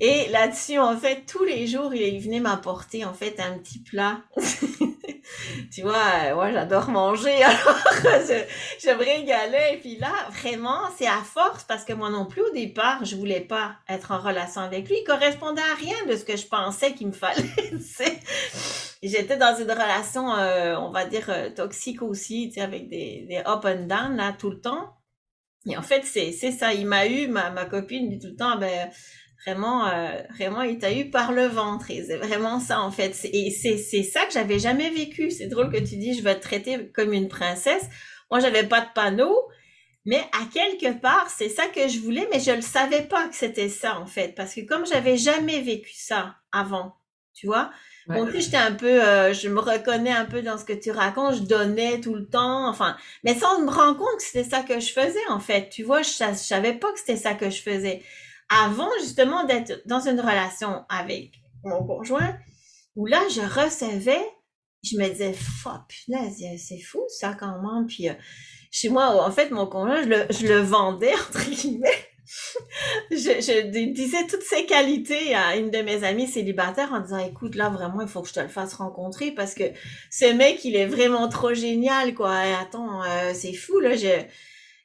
Et 0.00 0.28
là-dessus, 0.28 0.78
en 0.78 0.96
fait, 0.96 1.24
tous 1.26 1.44
les 1.44 1.66
jours, 1.66 1.94
il 1.94 2.20
venait 2.20 2.40
m'apporter, 2.40 3.04
en 3.04 3.14
fait, 3.14 3.38
un 3.40 3.58
petit 3.58 3.78
plat. 3.78 4.18
tu 5.72 5.82
vois, 5.82 6.34
moi, 6.34 6.52
j'adore 6.52 6.88
manger. 6.88 7.42
Alors, 7.42 7.78
je, 8.04 8.44
je 8.80 8.90
me 8.90 8.98
régalais. 8.98 9.74
Et 9.74 9.78
puis 9.78 9.96
là, 9.98 10.12
vraiment, 10.30 10.80
c'est 10.96 11.06
à 11.06 11.22
force 11.22 11.64
parce 11.64 11.84
que 11.84 11.92
moi 11.92 12.10
non 12.10 12.26
plus, 12.26 12.42
au 12.42 12.52
départ, 12.52 13.04
je 13.04 13.16
voulais 13.16 13.40
pas 13.40 13.76
être 13.88 14.10
en 14.10 14.18
relation 14.18 14.60
avec 14.60 14.88
lui. 14.88 14.96
Il 15.00 15.04
correspondait 15.04 15.62
à 15.62 15.74
rien 15.76 15.96
de 16.08 16.16
ce 16.16 16.24
que 16.24 16.36
je 16.36 16.46
pensais 16.46 16.92
qu'il 16.92 17.08
me 17.08 17.12
fallait. 17.12 17.42
J'étais 19.02 19.36
dans 19.36 19.56
une 19.56 19.70
relation, 19.70 20.32
euh, 20.36 20.76
on 20.76 20.90
va 20.90 21.04
dire, 21.06 21.28
euh, 21.28 21.50
toxique 21.50 22.02
aussi, 22.02 22.48
tu 22.48 22.54
sais, 22.54 22.60
avec 22.60 22.88
des, 22.88 23.26
des 23.28 23.38
up 23.38 23.64
and 23.64 23.86
down, 23.86 24.16
là, 24.16 24.32
tout 24.32 24.50
le 24.50 24.60
temps. 24.60 24.94
Et 25.66 25.76
en 25.76 25.82
fait, 25.82 26.04
c'est, 26.04 26.32
ça. 26.32 26.72
Il 26.72 26.86
m'a 26.86 27.06
eu, 27.06 27.26
ma, 27.26 27.50
ma 27.50 27.64
copine 27.64 28.08
dit 28.08 28.20
tout 28.20 28.28
le 28.28 28.36
temps, 28.36 28.58
ben, 28.58 28.90
vraiment, 29.44 29.88
euh, 29.88 30.22
vraiment, 30.36 30.62
il 30.62 30.78
t'a 30.78 30.92
eu 30.92 31.10
par 31.10 31.32
le 31.32 31.46
ventre. 31.46 31.90
Et 31.90 32.04
c'est 32.04 32.16
vraiment 32.16 32.60
ça, 32.60 32.80
en 32.80 32.90
fait. 32.90 33.16
Et 33.32 33.50
c'est, 33.50 34.02
ça 34.02 34.24
que 34.24 34.32
j'avais 34.32 34.58
jamais 34.58 34.90
vécu. 34.90 35.30
C'est 35.30 35.48
drôle 35.48 35.72
que 35.72 35.78
tu 35.78 35.96
dis, 35.96 36.14
je 36.14 36.22
vais 36.22 36.36
te 36.36 36.42
traiter 36.42 36.90
comme 36.92 37.12
une 37.12 37.28
princesse. 37.28 37.88
Moi, 38.30 38.40
j'avais 38.40 38.66
pas 38.66 38.80
de 38.80 38.92
panneau. 38.94 39.36
Mais 40.04 40.20
à 40.32 40.44
quelque 40.52 41.00
part, 41.00 41.30
c'est 41.30 41.48
ça 41.48 41.66
que 41.68 41.86
je 41.86 42.00
voulais, 42.00 42.26
mais 42.32 42.40
je 42.40 42.50
ne 42.50 42.60
savais 42.60 43.02
pas 43.02 43.28
que 43.28 43.36
c'était 43.36 43.68
ça, 43.68 44.00
en 44.00 44.06
fait. 44.06 44.34
Parce 44.34 44.54
que 44.54 44.60
comme 44.62 44.84
j'avais 44.84 45.16
jamais 45.16 45.60
vécu 45.60 45.92
ça 45.94 46.36
avant, 46.50 46.96
tu 47.34 47.46
vois, 47.46 47.70
Bon, 48.08 48.26
tu 48.26 48.40
j'étais 48.40 48.56
un 48.56 48.72
peu, 48.72 49.02
euh, 49.02 49.32
je 49.32 49.48
me 49.48 49.60
reconnais 49.60 50.10
un 50.10 50.24
peu 50.24 50.42
dans 50.42 50.58
ce 50.58 50.64
que 50.64 50.72
tu 50.72 50.90
racontes, 50.90 51.36
je 51.36 51.42
donnais 51.42 52.00
tout 52.00 52.14
le 52.14 52.26
temps, 52.26 52.68
enfin, 52.68 52.96
mais 53.22 53.34
sans 53.34 53.60
me 53.60 53.70
rendre 53.70 53.96
compte 53.96 54.16
que 54.16 54.22
c'était 54.22 54.48
ça 54.48 54.62
que 54.62 54.80
je 54.80 54.92
faisais, 54.92 55.26
en 55.28 55.38
fait. 55.38 55.68
Tu 55.68 55.82
vois, 55.84 56.02
je, 56.02 56.10
je 56.10 56.34
savais 56.34 56.74
pas 56.74 56.92
que 56.92 56.98
c'était 56.98 57.16
ça 57.16 57.34
que 57.34 57.48
je 57.48 57.62
faisais 57.62 58.02
avant 58.48 58.90
justement 59.00 59.44
d'être 59.44 59.82
dans 59.86 60.00
une 60.00 60.20
relation 60.20 60.84
avec 60.88 61.32
mon 61.64 61.84
conjoint, 61.84 62.36
où 62.96 63.06
là, 63.06 63.20
je 63.30 63.40
recevais, 63.40 64.22
je 64.82 64.96
me 64.98 65.08
disais, 65.08 65.34
punaise, 65.88 66.42
c'est 66.58 66.80
fou 66.80 67.04
ça 67.08 67.34
quand 67.38 67.60
même. 67.62 67.86
Puis 67.86 68.08
euh, 68.08 68.14
chez 68.70 68.88
moi, 68.88 69.24
en 69.24 69.30
fait, 69.30 69.50
mon 69.50 69.66
conjoint, 69.66 70.02
je 70.02 70.08
le, 70.08 70.26
je 70.30 70.46
le 70.46 70.58
vendais, 70.58 71.12
entre 71.28 71.48
guillemets. 71.48 72.11
je, 73.10 73.90
disais 73.92 74.26
toutes 74.28 74.42
ces 74.42 74.66
qualités 74.66 75.34
à 75.34 75.56
une 75.56 75.70
de 75.70 75.78
mes 75.78 76.04
amies 76.04 76.26
célibataires 76.26 76.92
en 76.92 77.00
disant 77.00 77.18
écoute 77.18 77.54
là 77.54 77.68
vraiment 77.68 78.00
il 78.00 78.08
faut 78.08 78.22
que 78.22 78.28
je 78.28 78.34
te 78.34 78.40
le 78.40 78.48
fasse 78.48 78.74
rencontrer 78.74 79.32
parce 79.32 79.54
que 79.54 79.64
ce 80.10 80.32
mec 80.32 80.64
il 80.64 80.76
est 80.76 80.86
vraiment 80.86 81.28
trop 81.28 81.54
génial 81.54 82.14
quoi 82.14 82.36
attends 82.60 83.02
euh, 83.02 83.32
c'est 83.34 83.54
fou 83.54 83.80
là 83.80 83.96
je 83.96 84.24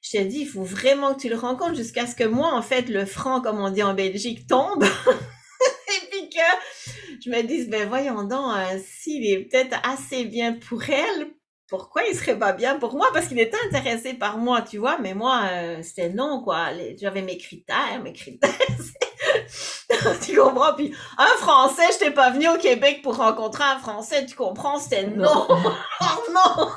je 0.08 0.12
t'ai 0.12 0.26
dit, 0.26 0.42
il 0.42 0.48
faut 0.48 0.64
vraiment 0.64 1.14
que 1.14 1.22
tu 1.22 1.30
le 1.30 1.36
rencontres 1.36 1.76
jusqu'à 1.76 2.08
ce 2.08 2.16
que 2.16 2.24
moi, 2.24 2.54
en 2.54 2.62
fait, 2.62 2.88
le 2.88 3.06
franc, 3.06 3.42
comme 3.42 3.60
on 3.60 3.70
dit 3.70 3.84
en 3.84 3.94
Belgique, 3.94 4.48
tombe. 4.48 4.84
et 5.88 6.08
puis 6.10 6.30
que 6.30 7.26
je 7.26 7.30
me 7.30 7.42
dise, 7.42 7.70
ben 7.70 7.88
voyons 7.90 8.24
donc, 8.24 8.56
euh, 8.56 8.80
s'il 8.86 9.26
est 9.26 9.40
peut-être 9.40 9.78
assez 9.84 10.24
bien 10.24 10.54
pour 10.54 10.82
elle, 10.90 11.28
pourquoi 11.68 12.04
il 12.10 12.16
serait 12.16 12.38
pas 12.38 12.54
bien 12.54 12.80
pour 12.80 12.96
moi? 12.96 13.08
Parce 13.14 13.28
qu'il 13.28 13.40
était 13.40 13.58
intéressé 13.68 14.14
par 14.14 14.38
moi, 14.38 14.62
tu 14.62 14.78
vois, 14.78 14.98
mais 15.00 15.14
moi, 15.14 15.44
euh, 15.52 15.80
c'était 15.82 16.10
non, 16.10 16.42
quoi. 16.42 16.70
J'avais 17.00 17.22
mes 17.22 17.38
critères, 17.38 18.02
mes 18.04 18.14
critères. 18.14 18.50
tu 20.26 20.38
comprends? 20.38 20.74
Puis 20.76 20.94
un 21.18 21.38
Français, 21.38 21.84
je 21.94 22.00
t'ai 22.00 22.12
pas 22.12 22.32
venu 22.32 22.48
au 22.48 22.58
Québec 22.58 23.02
pour 23.04 23.18
rencontrer 23.18 23.64
un 23.64 23.80
Français, 23.80 24.26
tu 24.26 24.36
comprends? 24.36 24.80
C'était 24.80 25.08
non. 25.08 25.48
oh 25.50 26.32
non! 26.34 26.70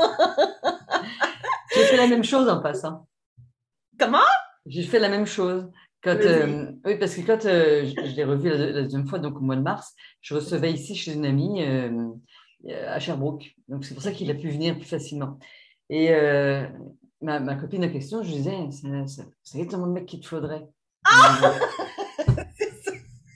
J'ai 1.75 1.85
fait 1.85 1.97
la 1.97 2.09
même 2.09 2.25
chose 2.25 2.49
en 2.49 2.61
passant. 2.61 3.07
Comment? 3.99 4.19
J'ai 4.67 4.83
fait 4.83 4.99
la 4.99 5.09
même 5.09 5.27
chose. 5.27 5.71
Quand, 6.03 6.17
euh, 6.17 6.73
oui, 6.85 6.99
parce 6.99 7.15
que 7.15 7.21
quand 7.21 7.45
euh, 7.45 7.85
je, 7.85 8.17
l'ai 8.17 8.25
revu 8.25 8.49
la, 8.49 8.73
deuxième 8.73 9.07
fois, 9.07 9.19
donc 9.19 9.37
au 9.37 9.41
mois 9.41 9.57
de 9.57 9.61
mars, 9.61 9.95
je 10.23 10.35
recevais 10.35 10.73
ici 10.73 10.97
chez 10.97 11.13
une 11.13 11.27
amie 11.27 11.63
à 12.69 12.99
Sherbrooke. 12.99 13.55
Donc 13.69 13.85
c'est 13.85 13.95
pour 13.95 14.03
ça 14.03 14.13
qu'il 14.13 14.31
a 14.31 14.35
pu 14.35 14.49
venir 14.49 14.77
plus 14.77 14.89
facilement. 14.89 15.39
Et 15.89 16.11
ma, 17.21 17.41
ma, 17.41 17.55
copine 17.57 17.85
en 17.85 17.91
question, 17.91 18.23
je 18.23 18.31
disais, 18.31 18.57
c'est 18.71 19.59
exactement 19.59 19.87
le 19.87 19.93
mec 19.93 20.07
qu'il 20.07 20.21
te 20.21 20.27
faudrait. 20.27 20.67
Ah 21.05 21.41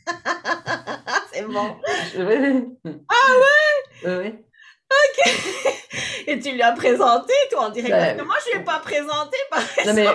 C'est 1.33 1.45
bon. 1.47 1.77
Ah 3.09 3.33
ouais? 3.41 4.23
Oui. 4.23 4.35
Ok. 4.91 5.19
Et 6.27 6.39
tu 6.39 6.53
lui 6.53 6.63
as 6.63 6.73
présenté, 6.73 7.33
toi, 7.51 7.69
en 7.69 7.71
direct? 7.71 7.91
Ben, 7.91 8.25
moi, 8.25 8.37
je 8.45 8.51
ne 8.51 8.55
lui 8.55 8.63
ai 8.63 8.65
pas 8.65 8.79
présenté, 8.79 9.37
par 9.51 9.61
non, 9.87 9.93
mais, 9.95 10.07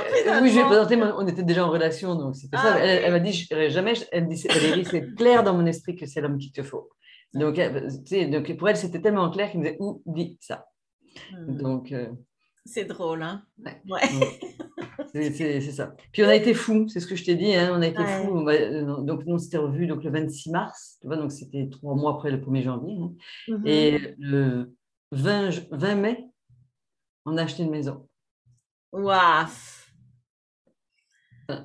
Oui, 0.41 0.49
je 0.49 0.55
lui 0.55 0.59
ai 0.61 0.65
présenté, 0.65 0.95
mais 0.95 1.05
on 1.15 1.27
était 1.27 1.43
déjà 1.43 1.65
en 1.65 1.69
relation, 1.69 2.15
donc 2.15 2.35
c'était 2.35 2.57
ça. 2.57 2.75
Ah, 2.75 2.79
elle, 2.79 3.11
m'a 3.11 3.19
dit, 3.19 3.47
jamais, 3.67 3.93
elle 4.11 4.25
me 4.25 4.33
dit, 4.33 4.47
Valérie, 4.47 4.85
c'est 4.89 5.15
clair 5.15 5.43
dans 5.43 5.53
mon 5.53 5.65
esprit 5.65 5.95
que 5.95 6.05
c'est 6.05 6.21
l'homme 6.21 6.37
qu'il 6.37 6.51
te 6.51 6.63
faut. 6.63 6.89
Donc, 7.33 7.59
sais, 8.05 8.25
donc, 8.27 8.55
pour 8.57 8.69
elle, 8.69 8.77
c'était 8.77 9.01
tellement 9.01 9.29
clair 9.29 9.51
qu'il 9.51 9.59
me 9.59 9.65
disait, 9.65 9.77
oublie 9.79 10.37
ça. 10.39 10.65
Hmm. 11.31 11.57
Donc. 11.57 11.91
Euh, 11.91 12.07
c'est 12.65 12.85
drôle, 12.85 13.23
hein? 13.23 13.43
Ouais. 13.89 14.01
c'est 15.13 15.61
ça. 15.71 15.95
Puis 16.11 16.23
on 16.23 16.27
a 16.27 16.35
été 16.35 16.53
fous, 16.53 16.87
c'est 16.87 16.99
ce 16.99 17.07
que 17.07 17.15
je 17.15 17.23
t'ai 17.23 17.35
dit, 17.35 17.55
hein, 17.55 17.71
on 17.73 17.81
a 17.81 17.87
été 17.87 18.03
fous. 18.03 18.47
Euh, 18.47 19.01
donc, 19.01 19.25
nous, 19.25 19.35
on 19.35 19.37
s'était 19.37 19.57
revus 19.57 19.87
donc, 19.87 20.03
le 20.03 20.11
26 20.11 20.51
mars, 20.51 20.97
tu 21.01 21.07
vois, 21.07 21.17
donc 21.17 21.31
c'était 21.31 21.67
trois 21.69 21.95
mois 21.95 22.15
après 22.15 22.31
le 22.31 22.37
1er 22.37 22.63
janvier. 22.63 22.97
Hein. 22.99 23.13
Mm-hmm. 23.47 23.67
Et 23.67 24.15
le 24.19 24.75
20, 25.13 25.67
20 25.71 25.95
mai, 25.95 26.29
on 27.25 27.37
a 27.37 27.43
acheté 27.43 27.63
une 27.63 27.71
maison. 27.71 28.07
Waouh! 28.91 29.47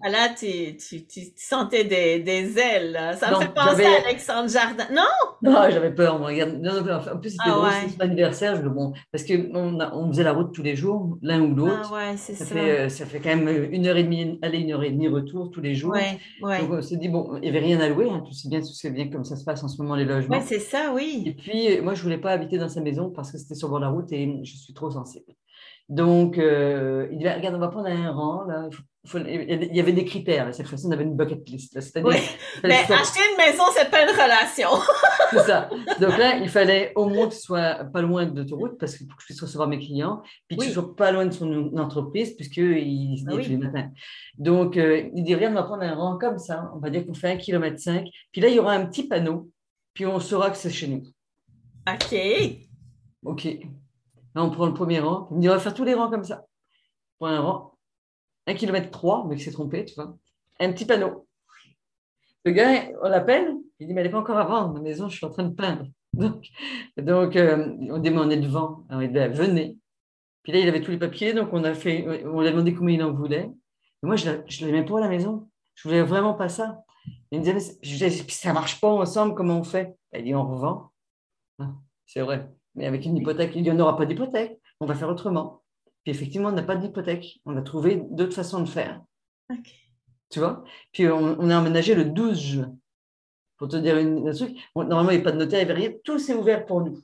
Ah, 0.02 0.08
là, 0.08 0.28
tu, 0.36 0.76
tu, 0.76 1.06
tu, 1.06 1.20
sentais 1.36 1.84
des, 1.84 2.20
des 2.20 2.58
ailes. 2.58 2.98
Ça 3.16 3.30
me 3.30 3.40
fait 3.42 3.54
penser 3.54 3.84
à 3.84 4.06
Alexandre 4.06 4.48
Jardin. 4.48 4.84
Non? 4.92 5.02
Non, 5.50 5.70
j'avais 5.70 5.94
peur. 5.94 6.18
Moi. 6.18 6.30
en 6.32 7.18
plus, 7.18 7.30
c'était 7.30 7.42
ah, 7.46 7.70
anniversaire. 8.00 8.56
Je, 8.56 8.68
bon, 8.68 8.92
parce 9.12 9.24
qu'on 9.24 9.54
on 9.54 10.08
faisait 10.08 10.22
la 10.22 10.32
route 10.32 10.52
tous 10.54 10.62
les 10.62 10.76
jours, 10.76 11.18
l'un 11.22 11.40
ou 11.40 11.54
l'autre. 11.54 11.92
Ah, 11.92 12.10
ouais, 12.10 12.16
ça, 12.16 12.34
ça. 12.34 12.44
Fait, 12.44 12.80
euh, 12.80 12.88
ça 12.88 13.06
fait 13.06 13.20
quand 13.20 13.36
même 13.36 13.72
une 13.72 13.86
heure 13.86 13.96
et 13.96 14.04
demie 14.04 14.38
aller, 14.42 14.58
une 14.58 14.72
heure 14.72 14.82
et 14.82 14.90
demie 14.90 15.08
retour 15.08 15.50
tous 15.50 15.60
les 15.60 15.74
jours. 15.74 15.92
Ouais, 15.92 16.18
ouais. 16.42 16.60
Donc, 16.60 16.70
on 16.72 16.82
s'est 16.82 16.96
dit, 16.96 17.08
bon, 17.08 17.36
il 17.36 17.42
n'y 17.42 17.48
avait 17.48 17.64
rien 17.64 17.80
à 17.80 17.88
louer. 17.88 18.08
Hein, 18.10 18.22
tout 18.26 18.32
c'est 18.32 18.48
bien, 18.48 18.60
tout 18.60 18.90
bien 18.90 19.08
comme 19.08 19.24
ça 19.24 19.36
se 19.36 19.44
passe 19.44 19.62
en 19.62 19.68
ce 19.68 19.80
moment, 19.82 19.94
les 19.94 20.04
logements. 20.04 20.36
Oui, 20.36 20.42
c'est 20.46 20.60
ça, 20.60 20.92
oui. 20.94 21.24
Et 21.26 21.34
puis, 21.34 21.80
moi, 21.80 21.94
je 21.94 22.00
ne 22.00 22.04
voulais 22.04 22.18
pas 22.18 22.30
habiter 22.30 22.58
dans 22.58 22.68
sa 22.68 22.80
maison 22.80 23.10
parce 23.10 23.30
que 23.30 23.38
c'était 23.38 23.54
sur 23.54 23.68
bord 23.68 23.78
de 23.78 23.84
la 23.84 23.90
route 23.90 24.10
et 24.12 24.40
je 24.44 24.56
suis 24.56 24.74
trop 24.74 24.90
sensible. 24.90 25.26
Donc, 25.88 26.38
euh, 26.38 27.08
il 27.12 27.18
dit, 27.18 27.28
regarde, 27.28 27.54
on 27.54 27.58
va 27.58 27.68
prendre 27.68 27.88
un 27.88 28.10
rang, 28.10 28.44
là. 28.44 28.70
il 29.14 29.76
y 29.76 29.80
avait 29.80 29.92
des 29.92 30.06
critères. 30.06 30.54
Cette 30.54 30.66
fois-ci, 30.66 30.86
on 30.86 30.90
avait 30.92 31.04
une 31.04 31.14
bucket 31.14 31.46
list. 31.46 31.78
Oui. 32.02 32.16
Mais 32.62 32.74
acheter 32.74 33.20
une 33.30 33.36
maison, 33.36 33.64
c'est 33.74 33.90
pas 33.90 34.02
une 34.02 34.10
relation. 34.10 34.70
c'est 35.30 35.40
ça. 35.40 35.68
Donc 36.00 36.16
là, 36.16 36.38
il 36.38 36.48
fallait 36.48 36.92
au 36.96 37.06
moins 37.06 37.28
que 37.28 37.34
ce 37.34 37.42
soit 37.42 37.84
pas 37.92 38.00
loin 38.00 38.24
de 38.24 38.40
l'autoroute 38.40 38.78
parce 38.78 38.96
que 38.96 39.04
pour 39.04 39.16
que 39.16 39.22
je 39.22 39.26
puisse 39.26 39.42
recevoir 39.42 39.68
mes 39.68 39.78
clients, 39.78 40.22
puis 40.48 40.56
que 40.56 40.64
ce 40.64 40.72
soit 40.72 40.96
pas 40.96 41.12
loin 41.12 41.26
de 41.26 41.32
son 41.32 41.76
entreprise 41.76 42.34
puisqu'il 42.34 43.18
se 43.18 43.24
dit 43.24 43.30
ah 43.30 43.32
tous 43.32 43.48
les 43.50 43.58
matins. 43.58 43.90
Donc, 44.38 44.78
euh, 44.78 45.10
il 45.14 45.22
dit, 45.22 45.34
regarde, 45.34 45.52
on 45.52 45.60
va 45.60 45.64
prendre 45.64 45.82
un 45.82 45.94
rang 45.94 46.16
comme 46.16 46.38
ça. 46.38 46.70
On 46.74 46.78
va 46.78 46.88
dire 46.88 47.06
qu'on 47.06 47.14
fait 47.14 47.32
un 47.32 47.36
kilomètre 47.36 47.78
cinq. 47.78 48.06
Puis 48.32 48.40
là, 48.40 48.48
il 48.48 48.54
y 48.54 48.58
aura 48.58 48.72
un 48.72 48.86
petit 48.86 49.06
panneau. 49.06 49.50
Puis 49.92 50.06
on 50.06 50.18
saura 50.18 50.48
que 50.48 50.56
c'est 50.56 50.70
chez 50.70 50.88
nous. 50.88 51.02
OK. 51.86 52.18
OK. 53.26 53.58
On 54.34 54.50
prend 54.50 54.66
le 54.66 54.74
premier 54.74 55.00
rang. 55.00 55.28
Il 55.30 55.36
me 55.36 55.40
dit, 55.42 55.48
on 55.48 55.52
va 55.52 55.60
faire 55.60 55.74
tous 55.74 55.84
les 55.84 55.94
rangs 55.94 56.10
comme 56.10 56.24
ça. 56.24 56.44
Pour 57.18 57.28
un 57.28 57.40
rang. 57.40 57.78
Un 58.46 58.54
kilomètre 58.54 58.90
trois, 58.90 59.24
mais 59.26 59.36
il 59.36 59.40
s'est 59.40 59.52
trompé, 59.52 59.84
tu 59.84 59.94
vois. 59.94 60.16
Un 60.60 60.72
petit 60.72 60.84
panneau. 60.84 61.26
Le 62.44 62.52
gars, 62.52 62.88
on 63.02 63.08
l'appelle. 63.08 63.54
Il 63.78 63.86
dit, 63.86 63.94
mais 63.94 64.00
elle 64.00 64.08
n'est 64.08 64.12
pas 64.12 64.18
encore 64.18 64.36
à 64.36 64.44
vendre. 64.44 64.74
Ma 64.74 64.80
maison, 64.80 65.08
je 65.08 65.16
suis 65.16 65.26
en 65.26 65.30
train 65.30 65.44
de 65.44 65.54
peindre. 65.54 65.86
Donc, 66.12 66.46
donc 66.96 67.36
euh, 67.36 67.74
on 67.90 68.30
est 68.30 68.36
devant. 68.36 68.84
Alors, 68.88 69.02
il 69.02 69.12
dit, 69.12 69.18
venez. 69.18 69.78
Puis 70.42 70.52
là, 70.52 70.58
il 70.58 70.68
avait 70.68 70.80
tous 70.80 70.90
les 70.90 70.98
papiers. 70.98 71.32
Donc, 71.32 71.50
on 71.52 71.64
a 71.64 71.74
fait, 71.74 72.24
on 72.26 72.40
lui 72.40 72.48
a 72.48 72.50
demandé 72.50 72.74
combien 72.74 72.96
il 72.96 73.02
en 73.02 73.12
voulait. 73.12 73.50
Et 74.02 74.06
moi, 74.06 74.16
je 74.16 74.30
ne 74.30 74.70
même 74.70 74.84
pas 74.84 74.98
à 74.98 75.00
la 75.00 75.08
maison. 75.08 75.48
Je 75.74 75.88
voulais 75.88 76.02
vraiment 76.02 76.34
pas 76.34 76.48
ça. 76.48 76.82
Il 77.30 77.40
me 77.40 77.44
disait, 77.44 77.54
mais 77.54 78.10
ça 78.10 78.48
ne 78.50 78.54
marche 78.54 78.80
pas 78.80 78.88
ensemble, 78.88 79.34
comment 79.34 79.58
on 79.58 79.64
fait? 79.64 79.96
Il 80.12 80.24
dit, 80.24 80.34
on 80.34 80.46
revend. 80.46 80.92
Ah, 81.58 81.70
c'est 82.06 82.20
vrai. 82.20 82.48
Mais 82.74 82.87
avec 82.87 83.04
une 83.04 83.16
hypothèque, 83.16 83.52
il 83.54 83.62
n'y 83.62 83.70
en 83.70 83.78
aura 83.78 83.96
pas 83.96 84.06
d'hypothèque. 84.06 84.58
On 84.80 84.87
va 84.87 84.94
faire 84.94 85.08
autrement. 85.08 85.62
Puis 86.02 86.12
effectivement, 86.12 86.48
on 86.48 86.52
n'a 86.52 86.62
pas 86.62 86.76
d'hypothèque. 86.76 87.40
On 87.44 87.56
a 87.56 87.62
trouvé 87.62 88.02
d'autres 88.10 88.34
façons 88.34 88.60
de 88.60 88.68
faire. 88.68 89.00
Tu 90.30 90.38
vois? 90.38 90.64
Puis 90.92 91.08
on, 91.08 91.50
a 91.50 91.58
emménagé 91.58 91.94
le 91.94 92.04
12 92.04 92.40
juin. 92.40 92.76
Pour 93.56 93.68
te 93.68 93.76
dire 93.76 93.96
un 93.96 94.32
truc, 94.32 94.56
normalement, 94.74 95.10
il 95.10 95.16
n'y 95.16 95.20
a 95.20 95.24
pas 95.24 95.32
de 95.32 95.38
notaire, 95.38 95.62
il 95.62 95.66
n'y 95.66 95.70
avait 95.70 95.80
rien. 95.80 95.92
Tout 96.02 96.18
s'est 96.18 96.34
ouvert 96.34 96.66
pour 96.66 96.80
nous. 96.80 97.00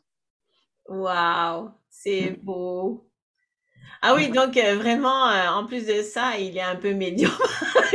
Waouh, 0.88 1.70
c'est 1.88 2.32
mm. 2.32 2.36
beau. 2.42 3.06
Ah 4.02 4.14
oui, 4.14 4.30
donc 4.30 4.56
euh, 4.56 4.76
vraiment, 4.76 5.28
euh, 5.28 5.48
en 5.48 5.66
plus 5.66 5.86
de 5.86 6.02
ça, 6.02 6.38
il 6.38 6.56
est 6.56 6.62
un 6.62 6.76
peu 6.76 6.94
médium. 6.94 7.30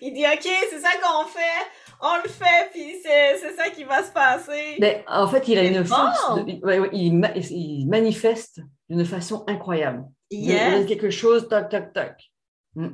il, 0.00 0.12
dit, 0.12 0.24
OK, 0.26 0.48
c'est 0.70 0.80
ça 0.80 0.88
qu'on 1.02 1.26
fait 1.26 1.66
on 2.02 2.16
le 2.22 2.28
fait, 2.28 2.70
puis 2.72 2.96
c'est 3.02 3.54
ça 3.56 3.70
qui 3.70 3.84
va 3.84 4.02
se 4.02 4.12
passer. 4.12 4.76
Mais 4.80 5.04
en 5.06 5.28
fait, 5.28 5.46
il 5.48 5.58
a 5.58 5.64
une 5.64 5.84
force, 5.84 6.30
il, 6.92 7.86
manifeste 7.88 8.60
d'une 8.88 9.04
façon 9.04 9.44
incroyable. 9.46 10.04
Il 10.30 10.52
a 10.52 10.84
quelque 10.84 11.10
chose, 11.10 11.48
tac, 11.48 11.68
tac, 11.68 11.92
tac. 11.92 12.22
Mm. 12.74 12.88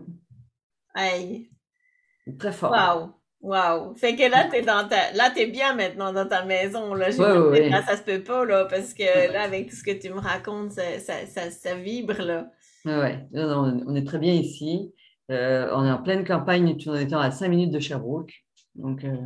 Très 2.39 2.53
fort. 2.53 2.73
Wow. 2.73 3.13
Wow. 3.41 3.95
Fait 3.95 4.17
que 4.17 4.29
là, 4.29 4.49
t'es 4.51 4.63
dans 4.63 4.89
ta... 4.89 5.13
là, 5.13 5.31
t'es 5.31 5.47
bien 5.47 5.75
maintenant 5.75 6.13
dans 6.13 6.27
ta 6.27 6.45
maison. 6.45 6.95
Là, 6.95 7.11
là, 7.11 7.83
ça 7.87 7.97
se 7.97 8.03
peut 8.03 8.23
pas, 8.23 8.45
là, 8.45 8.65
parce 8.65 8.93
que 8.93 9.33
là, 9.33 9.43
avec 9.43 9.71
tout 9.71 9.77
ce 9.77 9.85
que 9.85 9.93
tu 9.93 10.11
me 10.13 10.19
racontes, 10.19 10.73
ça, 10.73 10.99
ça, 11.27 11.51
ça, 11.51 11.75
vibre, 11.75 12.21
là. 12.21 12.51
Ouais, 12.85 13.27
on 13.35 13.95
est 13.95 14.07
très 14.07 14.19
bien 14.19 14.33
ici. 14.33 14.93
Euh, 15.31 15.69
on 15.73 15.85
est 15.85 15.91
en 15.91 16.03
pleine 16.03 16.25
campagne, 16.25 16.77
tout 16.77 16.91
en 16.91 16.97
étant 16.97 17.19
à 17.19 17.31
5 17.31 17.49
minutes 17.49 17.73
de 17.73 17.81
Sherbrooke. 17.81 18.33
Donc, 18.77 19.05
euh, 19.05 19.17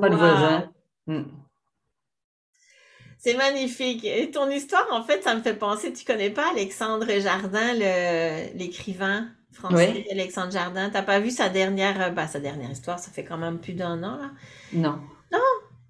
pas 0.00 0.08
de 0.08 0.16
voisins. 0.16 0.70
Mm. 1.06 1.22
C'est 3.18 3.34
magnifique. 3.34 4.04
Et 4.04 4.30
ton 4.30 4.48
histoire, 4.48 4.86
en 4.92 5.02
fait, 5.02 5.22
ça 5.22 5.34
me 5.34 5.42
fait 5.42 5.54
penser, 5.54 5.92
tu 5.92 6.04
connais 6.04 6.30
pas 6.30 6.50
Alexandre 6.52 7.06
Jardin, 7.18 7.74
l'écrivain 8.54 9.28
français 9.52 10.06
Alexandre 10.10 10.52
Jardin? 10.52 10.88
T'as 10.90 11.02
pas 11.02 11.18
vu 11.18 11.30
sa 11.30 11.48
dernière, 11.48 12.14
bah, 12.14 12.28
sa 12.28 12.38
dernière 12.38 12.70
histoire, 12.70 12.98
ça 12.98 13.10
fait 13.10 13.24
quand 13.24 13.38
même 13.38 13.58
plus 13.58 13.72
d'un 13.72 14.02
an, 14.04 14.16
là? 14.18 14.30
Non. 14.72 15.00
Non? 15.32 15.38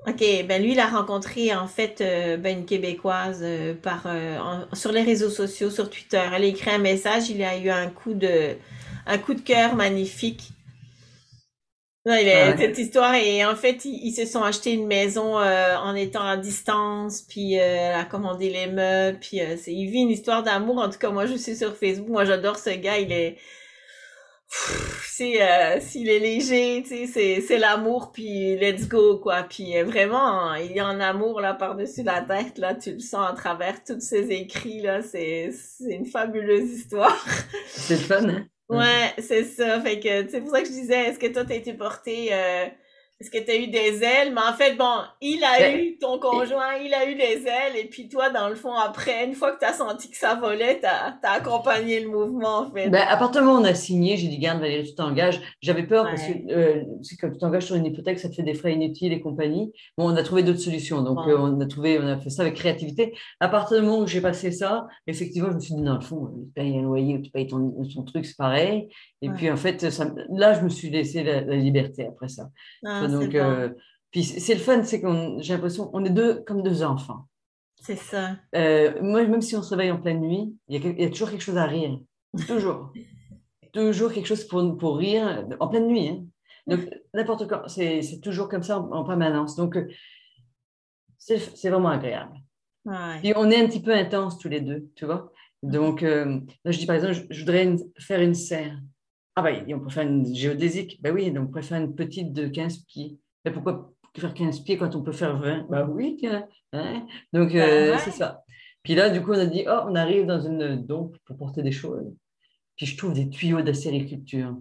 OK, 0.06 0.20
ben 0.46 0.62
lui, 0.62 0.72
il 0.72 0.80
a 0.80 0.86
rencontré 0.86 1.54
en 1.54 1.66
fait 1.66 2.00
euh, 2.00 2.38
ben, 2.38 2.60
une 2.60 2.64
Québécoise 2.64 3.44
par 3.82 4.06
sur 4.72 4.90
les 4.90 5.02
réseaux 5.02 5.28
sociaux, 5.28 5.70
sur 5.70 5.90
Twitter. 5.90 6.22
Elle 6.34 6.44
a 6.44 6.46
écrit 6.46 6.70
un 6.70 6.78
message, 6.78 7.28
il 7.28 7.42
a 7.42 7.58
eu 7.58 7.68
un 7.68 7.88
coup 7.88 8.14
de 8.14 8.56
un 9.06 9.18
coup 9.18 9.34
de 9.34 9.40
cœur 9.40 9.74
magnifique. 9.74 10.52
Non, 12.08 12.14
il 12.14 12.26
est, 12.26 12.56
cette 12.56 12.78
histoire 12.78 13.14
et 13.16 13.44
en 13.44 13.54
fait 13.54 13.84
ils, 13.84 14.14
se 14.14 14.24
sont 14.24 14.42
achetés 14.42 14.72
une 14.72 14.86
maison 14.86 15.38
euh, 15.38 15.76
en 15.76 15.94
étant 15.94 16.26
à 16.26 16.38
distance 16.38 17.20
puis 17.20 17.58
euh, 17.58 17.62
elle 17.62 18.00
a 18.00 18.06
commandé 18.06 18.48
les 18.48 18.66
meubles 18.66 19.18
puis 19.18 19.42
euh, 19.42 19.58
c'est 19.58 19.74
il 19.74 19.90
vit 19.90 20.00
une 20.00 20.08
histoire 20.08 20.42
d'amour. 20.42 20.78
En 20.78 20.88
tout 20.88 20.98
cas 20.98 21.10
moi 21.10 21.26
je 21.26 21.34
suis 21.34 21.54
sur 21.54 21.76
Facebook. 21.76 22.08
Moi 22.08 22.24
j'adore 22.24 22.56
ce 22.56 22.70
gars. 22.70 22.96
Il 22.96 23.12
est 23.12 23.36
c'est 25.04 25.80
s'il 25.82 26.08
est 26.08 26.18
léger 26.18 26.82
tu 26.82 26.88
sais 26.88 27.06
c'est 27.06 27.42
c'est 27.42 27.58
l'amour 27.58 28.10
puis 28.10 28.56
let's 28.56 28.88
go 28.88 29.18
quoi. 29.18 29.42
Puis 29.42 29.78
vraiment 29.82 30.54
il 30.54 30.72
y 30.72 30.80
a 30.80 30.86
un 30.86 31.00
amour 31.00 31.42
là 31.42 31.52
par 31.52 31.76
dessus 31.76 32.04
la 32.04 32.22
tête 32.22 32.56
là. 32.56 32.74
Tu 32.74 32.92
le 32.92 33.00
sens 33.00 33.28
à 33.30 33.34
travers 33.34 33.84
tous 33.84 34.00
ses 34.00 34.30
écrits 34.30 34.80
là. 34.80 35.02
C'est 35.02 35.50
c'est 35.52 35.92
une 35.92 36.06
fabuleuse 36.06 36.70
histoire. 36.70 37.22
C'est 37.68 37.96
fun 37.96 38.26
hein? 38.30 38.46
Ouais, 38.68 39.14
c'est 39.18 39.44
ça. 39.44 39.80
Fait 39.80 39.98
que 39.98 40.28
c'est 40.28 40.40
pour 40.42 40.50
ça 40.50 40.60
que 40.60 40.66
je 40.68 40.72
disais, 40.72 41.06
est-ce 41.08 41.18
que 41.18 41.26
toi, 41.32 41.44
t'as 41.44 41.54
été 41.54 41.72
porté 41.72 42.28
euh, 42.34 42.66
est-ce 43.20 43.30
que 43.32 43.44
tu 43.44 43.50
as 43.50 43.56
eu 43.56 43.66
des 43.66 44.04
ailes? 44.04 44.32
Mais 44.32 44.42
en 44.48 44.52
fait, 44.52 44.76
bon, 44.76 44.94
il 45.20 45.42
a 45.42 45.58
ben, 45.58 45.80
eu, 45.80 45.98
ton 45.98 46.20
conjoint, 46.20 46.74
il 46.80 46.94
a 46.94 47.10
eu 47.10 47.16
des 47.16 47.46
ailes. 47.48 47.76
Et 47.76 47.86
puis 47.86 48.08
toi, 48.08 48.30
dans 48.30 48.48
le 48.48 48.54
fond, 48.54 48.72
après, 48.72 49.24
une 49.26 49.34
fois 49.34 49.50
que 49.50 49.58
tu 49.58 49.64
as 49.64 49.72
senti 49.72 50.08
que 50.08 50.16
ça 50.16 50.36
volait, 50.36 50.78
tu 50.78 50.86
as, 50.86 51.18
accompagné 51.24 51.98
le 51.98 52.08
mouvement, 52.08 52.58
en 52.58 52.70
fait. 52.70 52.88
Ben, 52.90 53.02
à 53.08 53.16
partir 53.16 53.40
du 53.40 53.46
moment 53.48 53.58
où 53.58 53.62
on 53.62 53.64
a 53.64 53.74
signé, 53.74 54.16
j'ai 54.16 54.28
dit, 54.28 54.38
garde 54.38 54.60
Valérie, 54.60 54.84
tu 54.84 54.94
t'engages. 54.94 55.40
J'avais 55.60 55.82
peur 55.82 56.04
parce 56.04 56.22
que 56.22 56.32
euh, 56.52 56.84
quand 57.20 57.30
tu 57.30 57.38
t'engages 57.38 57.64
sur 57.64 57.74
une 57.74 57.86
hypothèque, 57.86 58.20
ça 58.20 58.28
te 58.28 58.36
fait 58.36 58.44
des 58.44 58.54
frais 58.54 58.74
inutiles 58.74 59.12
et 59.12 59.20
compagnie. 59.20 59.72
Bon, 59.96 60.08
on 60.08 60.16
a 60.16 60.22
trouvé 60.22 60.44
d'autres 60.44 60.60
solutions. 60.60 61.02
Donc, 61.02 61.18
euh, 61.26 61.36
on 61.36 61.60
a 61.60 61.66
trouvé, 61.66 61.98
on 61.98 62.06
a 62.06 62.18
fait 62.18 62.30
ça 62.30 62.42
avec 62.42 62.54
créativité. 62.54 63.14
À 63.40 63.48
partir 63.48 63.80
du 63.80 63.86
moment 63.86 63.98
où 63.98 64.06
j'ai 64.06 64.20
passé 64.20 64.52
ça, 64.52 64.86
effectivement, 65.08 65.48
je 65.50 65.54
me 65.56 65.60
suis 65.60 65.74
dit, 65.74 65.82
dans 65.82 65.96
le 65.96 66.02
fond, 66.02 66.30
tu 66.36 66.52
payes 66.54 66.78
un 66.78 66.82
loyer, 66.82 67.20
tu 67.20 67.32
payes 67.32 67.48
ton, 67.48 67.72
truc, 68.06 68.26
c'est 68.26 68.36
pareil. 68.36 68.88
Et 69.20 69.30
puis, 69.30 69.50
en 69.50 69.56
fait, 69.56 69.90
ça, 69.90 70.14
là, 70.30 70.54
je 70.54 70.60
me 70.62 70.68
suis 70.68 70.90
laissé 70.90 71.24
la, 71.24 71.40
liberté 71.56 72.06
après 72.06 72.28
ça. 72.28 72.50
Ah, 72.84 73.06
donc, 73.08 73.34
euh, 73.34 73.70
puis 74.10 74.22
c'est 74.22 74.54
le 74.54 74.60
fun, 74.60 74.82
c'est 74.84 75.00
qu'on, 75.00 75.40
j'ai 75.40 75.54
l'impression, 75.54 75.90
on 75.92 76.04
est 76.04 76.10
deux 76.10 76.42
comme 76.46 76.62
deux 76.62 76.82
enfants. 76.82 77.26
C'est 77.80 77.96
ça. 77.96 78.36
Euh, 78.54 79.00
moi, 79.02 79.26
même 79.26 79.42
si 79.42 79.56
on 79.56 79.62
se 79.62 79.70
réveille 79.70 79.90
en 79.90 80.00
pleine 80.00 80.20
nuit, 80.20 80.54
il 80.68 81.00
y, 81.00 81.04
a, 81.04 81.10
toujours 81.10 81.30
quelque 81.30 81.42
chose 81.42 81.56
à 81.56 81.66
rire. 81.66 81.98
Toujours. 82.46 82.92
toujours 83.72 84.12
quelque 84.12 84.26
chose 84.26 84.44
pour, 84.44 84.76
pour 84.76 84.98
rire 84.98 85.46
en 85.60 85.68
pleine 85.68 85.86
nuit. 85.86 86.08
Hein. 86.08 86.24
Donc, 86.66 86.80
n'importe 87.14 87.48
quand, 87.48 87.66
c'est 87.68 88.20
toujours 88.22 88.50
comme 88.50 88.62
ça 88.62 88.78
en, 88.78 89.04
permanence. 89.04 89.56
Donc, 89.56 89.76
euh, 89.76 89.88
c'est 91.16 91.70
vraiment 91.70 91.88
agréable. 91.88 92.36
Ouais. 92.84 93.32
on 93.36 93.50
est 93.50 93.60
un 93.62 93.66
petit 93.66 93.80
peu 93.80 93.94
intenses 93.94 94.38
tous 94.38 94.48
les 94.48 94.60
deux, 94.60 94.88
tu 94.94 95.06
vois. 95.06 95.32
Donc, 95.62 96.02
là, 96.02 96.26
je 96.66 96.78
dis 96.78 96.86
par 96.86 96.96
exemple, 96.96 97.26
je, 97.30 97.40
voudrais 97.40 97.76
faire 97.98 98.20
une 98.20 98.34
serre. 98.34 98.78
Ah 99.38 99.42
bah, 99.42 99.52
on 99.68 99.78
peut 99.78 99.88
faire 99.88 100.02
une 100.02 100.34
géodésique. 100.34 101.00
Ben 101.00 101.14
oui, 101.14 101.30
donc 101.30 101.50
on 101.50 101.52
peut 101.52 101.62
faire 101.62 101.80
une 101.80 101.94
petite 101.94 102.32
de 102.32 102.48
15 102.48 102.78
pieds. 102.78 103.20
Mais 103.44 103.52
pourquoi 103.52 103.92
faire 104.16 104.34
15 104.34 104.64
pieds 104.64 104.76
quand 104.76 104.96
on 104.96 105.02
peut 105.04 105.12
faire 105.12 105.38
20 105.38 105.68
Bah 105.70 105.86
oui, 105.88 106.16
tiens. 106.18 106.44
Hein. 106.72 107.06
donc, 107.32 107.54
euh, 107.54 107.92
bah 107.92 107.98
c'est 107.98 108.10
ça. 108.10 108.42
Puis 108.82 108.96
là, 108.96 109.10
du 109.10 109.22
coup, 109.22 109.30
on 109.30 109.38
a 109.38 109.46
dit, 109.46 109.62
oh, 109.68 109.82
on 109.86 109.94
arrive 109.94 110.26
dans 110.26 110.40
une 110.40 110.84
dompe 110.84 111.16
pour 111.24 111.36
porter 111.36 111.62
des 111.62 111.70
choses. 111.70 112.12
Puis 112.74 112.86
je 112.86 112.96
trouve 112.96 113.12
des 113.12 113.30
tuyaux 113.30 113.62
d'acériculture. 113.62 114.56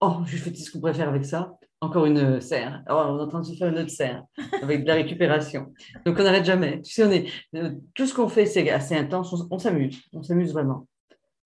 Oh, 0.00 0.16
je 0.26 0.36
fais 0.36 0.52
ce 0.52 0.68
qu'on 0.72 0.80
pourrait 0.80 0.94
faire 0.94 1.10
avec 1.10 1.24
ça. 1.24 1.56
Encore 1.80 2.06
une 2.06 2.40
serre. 2.40 2.82
Oh, 2.90 2.94
on 2.94 3.20
est 3.20 3.22
en 3.22 3.28
train 3.28 3.42
de 3.42 3.46
se 3.46 3.54
faire 3.54 3.68
une 3.68 3.78
autre 3.78 3.90
serre 3.90 4.24
avec 4.62 4.82
de 4.82 4.88
la 4.88 4.94
récupération. 4.94 5.72
Donc, 6.04 6.16
on 6.18 6.24
n'arrête 6.24 6.44
jamais. 6.44 6.82
Tu 6.82 6.92
sais, 6.92 7.04
on 7.04 7.12
est, 7.12 7.30
euh, 7.54 7.70
tout 7.94 8.08
ce 8.08 8.14
qu'on 8.14 8.28
fait, 8.28 8.46
c'est 8.46 8.68
assez 8.68 8.96
intense. 8.96 9.32
on 9.48 9.58
s'amuse. 9.60 10.02
On 10.12 10.24
s'amuse 10.24 10.52
vraiment. 10.52 10.88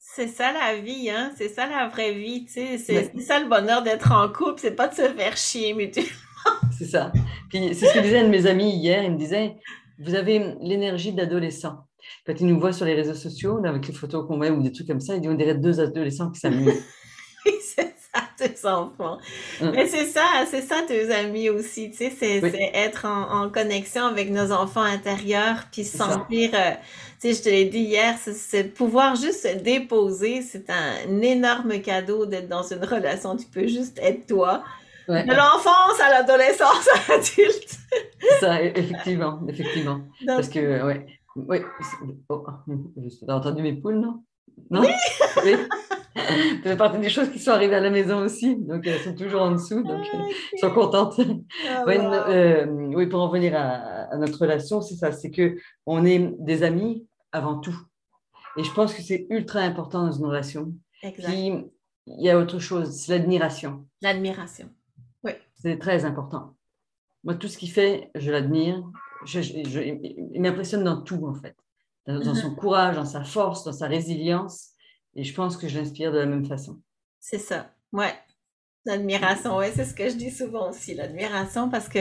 C'est 0.05 0.27
ça 0.27 0.53
la 0.53 0.77
vie, 0.77 1.09
hein? 1.11 1.31
C'est 1.39 1.49
ça 1.49 1.67
la 1.67 1.89
vraie 1.89 2.13
vie, 2.13 2.45
tu 2.45 2.53
sais. 2.53 2.77
C'est 2.77 3.21
ça 3.21 3.39
le 3.39 3.49
bonheur 3.49 3.83
d'être 3.83 4.11
en 4.11 4.29
couple, 4.29 4.61
c'est 4.61 4.75
pas 4.75 4.89
de 4.89 4.95
se 4.95 5.09
faire 5.09 5.37
chier 5.37 5.73
mutuellement. 5.75 6.11
c'est 6.77 6.87
ça. 6.87 7.13
Puis 7.49 7.73
c'est 7.75 7.87
ce 7.87 7.95
que 7.95 8.01
disait 8.01 8.19
un 8.19 8.25
de 8.25 8.29
mes 8.29 8.47
amis 8.47 8.75
hier, 8.75 9.05
il 9.05 9.13
me 9.13 9.17
disait, 9.17 9.57
vous 10.01 10.15
avez 10.17 10.57
l'énergie 10.61 11.13
d'adolescent. 11.13 11.87
Quand 12.27 12.35
il 12.41 12.49
nous 12.49 12.59
voit 12.59 12.73
sur 12.73 12.85
les 12.85 12.95
réseaux 12.95 13.15
sociaux, 13.15 13.65
avec 13.65 13.87
les 13.87 13.95
photos 13.95 14.27
qu'on 14.27 14.37
met 14.37 14.51
ou 14.51 14.61
des 14.61 14.73
trucs 14.73 14.89
comme 14.89 15.01
ça, 15.01 15.15
il 15.15 15.21
dit 15.21 15.29
on 15.29 15.35
dirait 15.35 15.55
deux 15.55 15.81
adolescents 15.81 16.31
qui 16.31 16.41
s'amusent. 16.41 16.83
c'est 17.63 17.92
tes 18.43 18.67
enfants. 18.67 19.19
Hum. 19.61 19.73
Mais 19.75 19.87
c'est 19.87 20.07
ça, 20.07 20.25
c'est 20.51 20.63
ça 20.63 20.83
tes 20.87 21.13
amis 21.13 21.49
aussi, 21.51 21.91
tu 21.91 21.97
sais, 21.97 22.13
c'est 22.19 22.71
être 22.75 23.07
en, 23.07 23.49
connexion 23.51 24.05
avec 24.07 24.31
nos 24.31 24.53
enfants 24.53 24.83
intérieurs, 24.83 25.65
puis 25.71 25.85
sentir, 25.85 26.51
euh, 26.55 26.71
sais, 27.23 27.35
je 27.35 27.43
te 27.43 27.49
l'ai 27.49 27.65
dit 27.67 27.81
hier, 27.81 28.17
c'est 28.19 28.65
pouvoir 28.65 29.15
juste 29.15 29.47
se 29.47 29.57
déposer, 29.59 30.43
c'est 30.43 30.69
un 30.71 31.21
énorme 31.21 31.81
cadeau 31.81 32.27
d'être 32.27 32.49
dans 32.49 32.65
une 32.65 32.85
relation. 32.85 33.37
Tu 33.37 33.47
peux 33.47 33.67
juste 33.67 33.99
être 34.03 34.27
toi. 34.27 34.65
De 35.09 35.35
l'enfance 35.35 36.01
à 36.01 36.11
l'adolescence 36.11 36.89
à 36.89 37.13
l'adulte. 37.13 37.79
Ça, 38.41 38.63
e, 38.63 38.73
effectivement, 38.77 39.41
effectivement. 39.49 40.01
Parce 40.27 40.49
que, 40.49 40.85
ouais. 40.85 41.07
Oui, 41.35 41.59
oh, 42.29 42.45
as 42.47 43.35
entendu 43.35 43.63
mes 43.63 43.73
poules, 43.73 44.01
non? 44.01 44.23
Non? 44.71 44.83
Oui! 44.83 45.55
Ça 46.15 46.71
fait 46.71 46.77
partie 46.77 46.99
des 46.99 47.09
choses 47.09 47.31
qui 47.31 47.39
sont 47.39 47.53
arrivées 47.53 47.75
à 47.75 47.81
la 47.81 47.91
maison 47.91 48.19
aussi, 48.19 48.57
donc 48.57 48.87
elles 48.87 49.01
sont 49.01 49.15
toujours 49.15 49.43
en 49.43 49.53
dessous, 49.53 49.83
donc 49.83 50.07
ah, 50.13 50.19
elles 50.53 50.59
sont 50.59 50.71
contentes. 50.71 51.19
Ah, 51.67 51.85
euh, 51.89 52.67
oui, 52.67 53.07
pour 53.07 53.23
en 53.23 53.29
venir 53.29 53.55
à, 53.57 54.11
à 54.13 54.17
notre 54.19 54.39
relation, 54.39 54.83
c'est 54.83 54.95
ça, 54.95 55.11
c'est 55.11 55.31
que 55.31 55.57
on 55.87 56.05
est 56.05 56.33
des 56.39 56.63
amis, 56.63 57.07
avant 57.33 57.59
tout. 57.59 57.77
Et 58.57 58.65
je 58.65 58.73
pense 58.73 58.95
que 58.95 59.03
c'est 59.03 59.27
ultra 59.31 59.61
important 59.61 60.07
dans 60.07 60.13
une 60.13 60.27
relation. 60.27 60.73
il 61.03 61.71
y 62.07 62.31
a 62.31 62.39
autre 62.39 62.59
chose, 62.59 62.95
c'est 62.95 63.17
l'admiration. 63.17 63.87
L'admiration, 64.03 64.69
oui. 65.25 65.33
C'est 65.57 65.79
très 65.79 66.05
important. 66.05 66.55
Moi, 67.25 67.35
tout 67.35 67.49
ce 67.49 67.57
qu'il 67.57 67.71
fait, 67.71 68.11
je 68.15 68.31
l'admire. 68.31 68.83
il 69.35 70.41
m'impressionne 70.41 70.85
dans 70.85 71.01
tout, 71.01 71.27
en 71.27 71.35
fait. 71.35 71.57
Dans, 72.07 72.35
son 72.35 72.55
courage, 72.55 72.97
dans 72.97 73.05
sa 73.05 73.23
force, 73.23 73.65
dans 73.65 73.73
sa 73.73 73.87
résilience. 73.87 74.71
Et 75.15 75.23
je 75.23 75.35
pense 75.35 75.57
que 75.57 75.69
je 75.69 75.79
l'inspire 75.79 76.13
de 76.13 76.19
la 76.19 76.27
même 76.27 76.45
façon. 76.45 76.81
C'est 77.21 77.39
ça, 77.39 77.71
ouais. 77.93 78.15
L'admiration, 78.85 79.57
ouais, 79.59 79.71
c'est 79.73 79.85
ce 79.85 79.95
que 79.95 80.09
je 80.09 80.15
dis 80.15 80.33
souvent 80.33 80.71
aussi, 80.71 80.95
l'admiration, 80.95 81.71
parce 81.71 81.89
que 81.89 82.01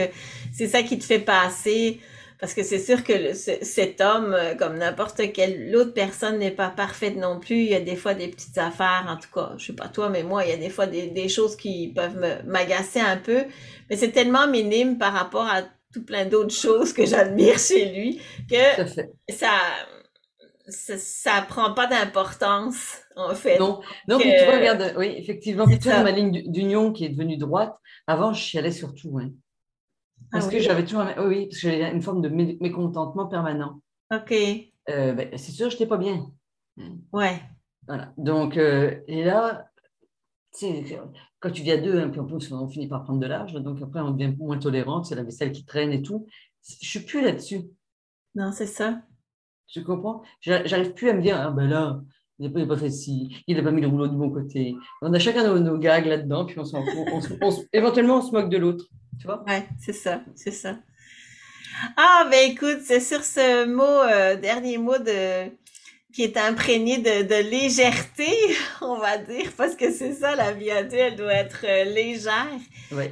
c'est 0.52 0.66
ça 0.66 0.82
qui 0.82 0.98
te 0.98 1.04
fait 1.04 1.20
passer 1.20 2.00
parce 2.42 2.54
que 2.54 2.64
c'est 2.64 2.80
sûr 2.80 3.04
que 3.04 3.34
cet 3.34 4.00
homme, 4.00 4.34
euh, 4.34 4.56
comme 4.56 4.76
n'importe 4.76 5.32
quelle 5.32 5.76
autre 5.76 5.94
personne, 5.94 6.40
n'est 6.40 6.50
pas 6.50 6.70
parfaite 6.70 7.16
non 7.16 7.38
plus. 7.38 7.54
Il 7.54 7.68
y 7.70 7.74
a 7.76 7.80
des 7.80 7.94
fois 7.94 8.14
des 8.14 8.26
petites 8.26 8.58
affaires, 8.58 9.06
en 9.08 9.16
tout 9.16 9.28
cas, 9.32 9.52
je 9.58 9.66
sais 9.66 9.72
pas 9.74 9.86
toi, 9.86 10.08
mais 10.08 10.24
moi, 10.24 10.44
il 10.44 10.50
y 10.50 10.52
a 10.52 10.56
des 10.56 10.68
fois 10.68 10.86
des, 10.86 11.28
choses 11.28 11.54
qui 11.54 11.92
peuvent 11.94 12.42
m'agacer 12.44 12.98
un 12.98 13.16
peu. 13.16 13.44
Mais 13.88 13.96
c'est 13.96 14.10
tellement 14.10 14.48
minime 14.48 14.98
par 14.98 15.12
rapport 15.12 15.46
à 15.46 15.62
tout 15.92 16.04
plein 16.04 16.26
d'autres 16.26 16.54
choses 16.54 16.92
que 16.92 17.06
j'admire 17.06 17.58
chez 17.58 17.92
lui 17.92 18.20
que 18.48 18.86
ça, 19.32 19.60
ça, 20.68 20.96
ça 20.98 21.42
prend 21.48 21.74
pas 21.74 21.86
d'importance, 21.86 23.00
en 23.16 23.34
fait. 23.34 23.58
Non, 23.58 23.80
non 24.08 24.18
tu 24.18 24.28
vois, 24.28 24.56
regarde, 24.58 24.94
oui, 24.96 25.14
effectivement, 25.16 25.66
tu 25.66 25.76
vois 25.88 26.02
ma 26.02 26.10
ligne 26.10 26.50
d'union 26.50 26.92
qui 26.92 27.04
est 27.04 27.10
devenue 27.10 27.36
droite. 27.36 27.76
Avant, 28.06 28.32
je 28.32 28.42
chialais 28.42 28.72
surtout, 28.72 29.18
hein. 29.18 29.30
Ah 30.34 30.38
parce 30.38 30.48
que 30.48 30.60
j'avais 30.60 30.84
toujours, 30.84 31.04
oui, 31.18 31.46
parce 31.46 31.60
que 31.60 31.70
j'avais 31.70 31.90
une 31.90 32.00
forme 32.00 32.22
de 32.22 32.28
mécontentement 32.28 33.26
permanent. 33.26 33.82
Ok. 34.14 34.32
Euh, 34.88 35.12
ben, 35.12 35.28
c'est 35.36 35.52
sûr, 35.52 35.68
je 35.68 35.74
n'étais 35.74 35.86
pas 35.86 35.98
bien. 35.98 36.26
Ouais. 37.12 37.40
Voilà. 37.86 38.12
Donc, 38.16 38.56
euh, 38.56 39.00
et 39.08 39.24
là, 39.24 39.66
quand 41.42 41.50
tu 41.50 41.62
viens 41.62 41.76
deux, 41.76 41.98
hein, 41.98 42.08
puis 42.08 42.20
en 42.20 42.24
plus, 42.24 42.52
on 42.52 42.68
finit 42.68 42.86
par 42.86 43.02
prendre 43.02 43.18
de 43.18 43.26
l'âge, 43.26 43.52
donc 43.52 43.82
après, 43.82 44.00
on 44.00 44.12
devient 44.12 44.34
moins 44.38 44.58
tolérante, 44.58 45.06
c'est 45.06 45.16
la 45.16 45.24
vaisselle 45.24 45.50
qui 45.50 45.64
traîne 45.64 45.92
et 45.92 46.00
tout. 46.00 46.26
Je 46.80 46.86
suis 46.86 47.00
plus 47.00 47.20
là-dessus. 47.20 47.62
Non, 48.36 48.52
c'est 48.52 48.66
ça. 48.66 49.02
Tu 49.66 49.82
comprends? 49.82 50.22
J'arrive 50.40 50.94
plus 50.94 51.10
à 51.10 51.14
me 51.14 51.20
dire, 51.20 51.36
ah 51.38 51.50
ben 51.50 51.68
là, 51.68 52.00
il 52.38 52.50
n'a 52.50 52.66
pas 52.66 52.76
fait 52.76 52.90
ci, 52.90 53.42
il 53.48 53.56
n'a 53.56 53.62
pas 53.62 53.72
mis 53.72 53.80
le 53.80 53.88
rouleau 53.88 54.06
du 54.06 54.16
bon 54.16 54.30
côté. 54.30 54.76
On 55.00 55.12
a 55.12 55.18
chacun 55.18 55.44
nos, 55.44 55.58
nos 55.58 55.78
gags 55.78 56.06
là-dedans, 56.06 56.46
puis 56.46 56.58
on, 56.60 56.62
on, 56.62 57.50
éventuellement, 57.72 58.18
on 58.18 58.22
se 58.22 58.30
moque 58.30 58.48
de 58.48 58.58
l'autre. 58.58 58.86
Tu 59.18 59.26
vois? 59.26 59.42
Ouais, 59.44 59.68
c'est 59.80 59.92
ça, 59.92 60.22
c'est 60.36 60.52
ça. 60.52 60.78
Ah, 61.96 62.28
ben 62.30 62.52
écoute, 62.52 62.80
c'est 62.84 63.00
sur 63.00 63.24
ce 63.24 63.66
mot, 63.66 63.82
euh, 63.82 64.36
dernier 64.36 64.78
mot 64.78 64.98
de 64.98 65.50
qui 66.12 66.22
est 66.24 66.36
imprégné 66.36 66.98
de, 66.98 67.22
de, 67.22 67.50
légèreté, 67.50 68.28
on 68.80 68.96
va 68.98 69.18
dire, 69.18 69.50
parce 69.56 69.74
que 69.74 69.90
c'est 69.90 70.12
ça, 70.12 70.36
la 70.36 70.52
vie 70.52 70.70
adulte, 70.70 70.94
elle 70.94 71.16
doit 71.16 71.32
être 71.32 71.64
euh, 71.64 71.84
légère. 71.84 72.60
Oui. 72.92 73.04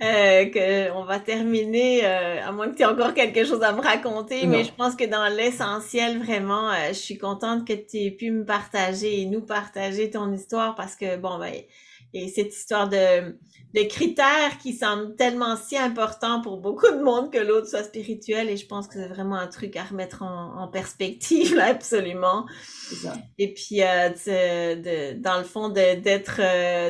Euh, 0.00 0.44
que 0.44 0.92
on 0.92 1.04
va 1.04 1.18
terminer, 1.18 2.04
euh, 2.04 2.46
à 2.46 2.52
moins 2.52 2.68
que 2.70 2.76
tu 2.76 2.82
aies 2.82 2.86
encore 2.86 3.14
quelque 3.14 3.44
chose 3.44 3.64
à 3.64 3.72
me 3.72 3.80
raconter, 3.80 4.46
mais 4.46 4.62
je 4.62 4.70
pense 4.72 4.94
que 4.94 5.04
dans 5.04 5.26
l'essentiel, 5.26 6.22
vraiment, 6.22 6.70
euh, 6.70 6.90
je 6.90 6.92
suis 6.92 7.18
contente 7.18 7.66
que 7.66 7.72
tu 7.72 7.96
aies 7.96 8.10
pu 8.12 8.30
me 8.30 8.44
partager 8.44 9.22
et 9.22 9.26
nous 9.26 9.40
partager 9.40 10.08
ton 10.08 10.32
histoire 10.32 10.76
parce 10.76 10.94
que, 10.94 11.16
bon, 11.16 11.38
ben, 11.40 11.52
et 12.14 12.28
cette 12.28 12.54
histoire 12.54 12.88
de, 12.88 13.38
de 13.74 13.88
critères 13.88 14.58
qui 14.58 14.72
semblent 14.72 15.14
tellement 15.16 15.56
si 15.56 15.76
importants 15.76 16.40
pour 16.40 16.58
beaucoup 16.58 16.90
de 16.90 17.02
monde 17.02 17.32
que 17.32 17.38
l'autre 17.38 17.68
soit 17.68 17.84
spirituel 17.84 18.48
et 18.48 18.56
je 18.56 18.66
pense 18.66 18.88
que 18.88 18.94
c'est 18.94 19.08
vraiment 19.08 19.36
un 19.36 19.46
truc 19.46 19.76
à 19.76 19.84
remettre 19.84 20.22
en, 20.22 20.62
en 20.62 20.68
perspective, 20.68 21.54
là, 21.54 21.66
absolument. 21.66 22.46
Ça. 23.02 23.16
Et 23.38 23.52
puis, 23.52 23.82
euh, 23.82 24.08
de, 24.08 25.20
dans 25.20 25.38
le 25.38 25.44
fond, 25.44 25.68
d'être 25.68 26.38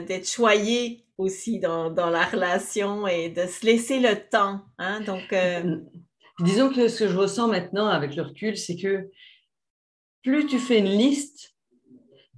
d'être 0.06 0.28
choyé 0.28 1.04
aussi 1.18 1.58
dans, 1.58 1.90
dans, 1.90 2.10
la 2.10 2.24
relation 2.24 3.06
et 3.08 3.28
de 3.28 3.46
se 3.46 3.66
laisser 3.66 3.98
le 3.98 4.14
temps. 4.30 4.60
Hein? 4.78 5.00
Donc, 5.00 5.32
euh... 5.32 5.78
Disons 6.40 6.72
que 6.72 6.86
ce 6.86 7.00
que 7.00 7.08
je 7.08 7.16
ressens 7.16 7.48
maintenant 7.48 7.88
avec 7.88 8.14
le 8.14 8.22
recul, 8.22 8.56
c'est 8.56 8.76
que 8.76 9.10
plus 10.22 10.46
tu 10.46 10.60
fais 10.60 10.78
une 10.78 10.86
liste, 10.86 11.56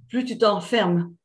plus 0.09 0.25
tu 0.25 0.39
t'enfermes. 0.39 1.15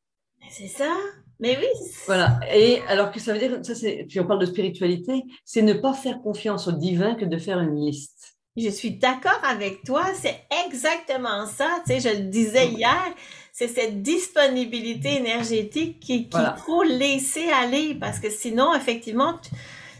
C'est 0.49 0.67
ça. 0.67 0.95
Mais 1.39 1.57
oui. 1.57 1.89
Voilà. 2.05 2.39
Et 2.53 2.81
alors 2.87 3.11
que 3.11 3.19
ça 3.19 3.33
veut 3.33 3.39
dire, 3.39 3.59
ça 3.63 3.75
c'est, 3.75 4.05
puis 4.09 4.19
on 4.19 4.25
parle 4.25 4.39
de 4.39 4.45
spiritualité, 4.45 5.23
c'est 5.45 5.61
ne 5.61 5.73
pas 5.73 5.93
faire 5.93 6.21
confiance 6.21 6.67
au 6.67 6.71
divin 6.71 7.15
que 7.15 7.25
de 7.25 7.37
faire 7.37 7.59
une 7.59 7.75
liste. 7.75 8.37
Je 8.55 8.69
suis 8.69 8.91
d'accord 8.91 9.39
avec 9.43 9.83
toi, 9.83 10.03
c'est 10.15 10.47
exactement 10.65 11.45
ça. 11.45 11.69
Tu 11.85 11.93
sais, 11.93 12.09
je 12.09 12.17
le 12.17 12.23
disais 12.23 12.69
hier, 12.69 13.13
c'est 13.53 13.67
cette 13.67 14.01
disponibilité 14.01 15.17
énergétique 15.17 15.99
qu'il 15.99 16.27
faut 16.65 16.81
laisser 16.81 17.49
aller 17.51 17.93
parce 17.93 18.19
que 18.19 18.31
sinon, 18.31 18.73
effectivement, 18.73 19.35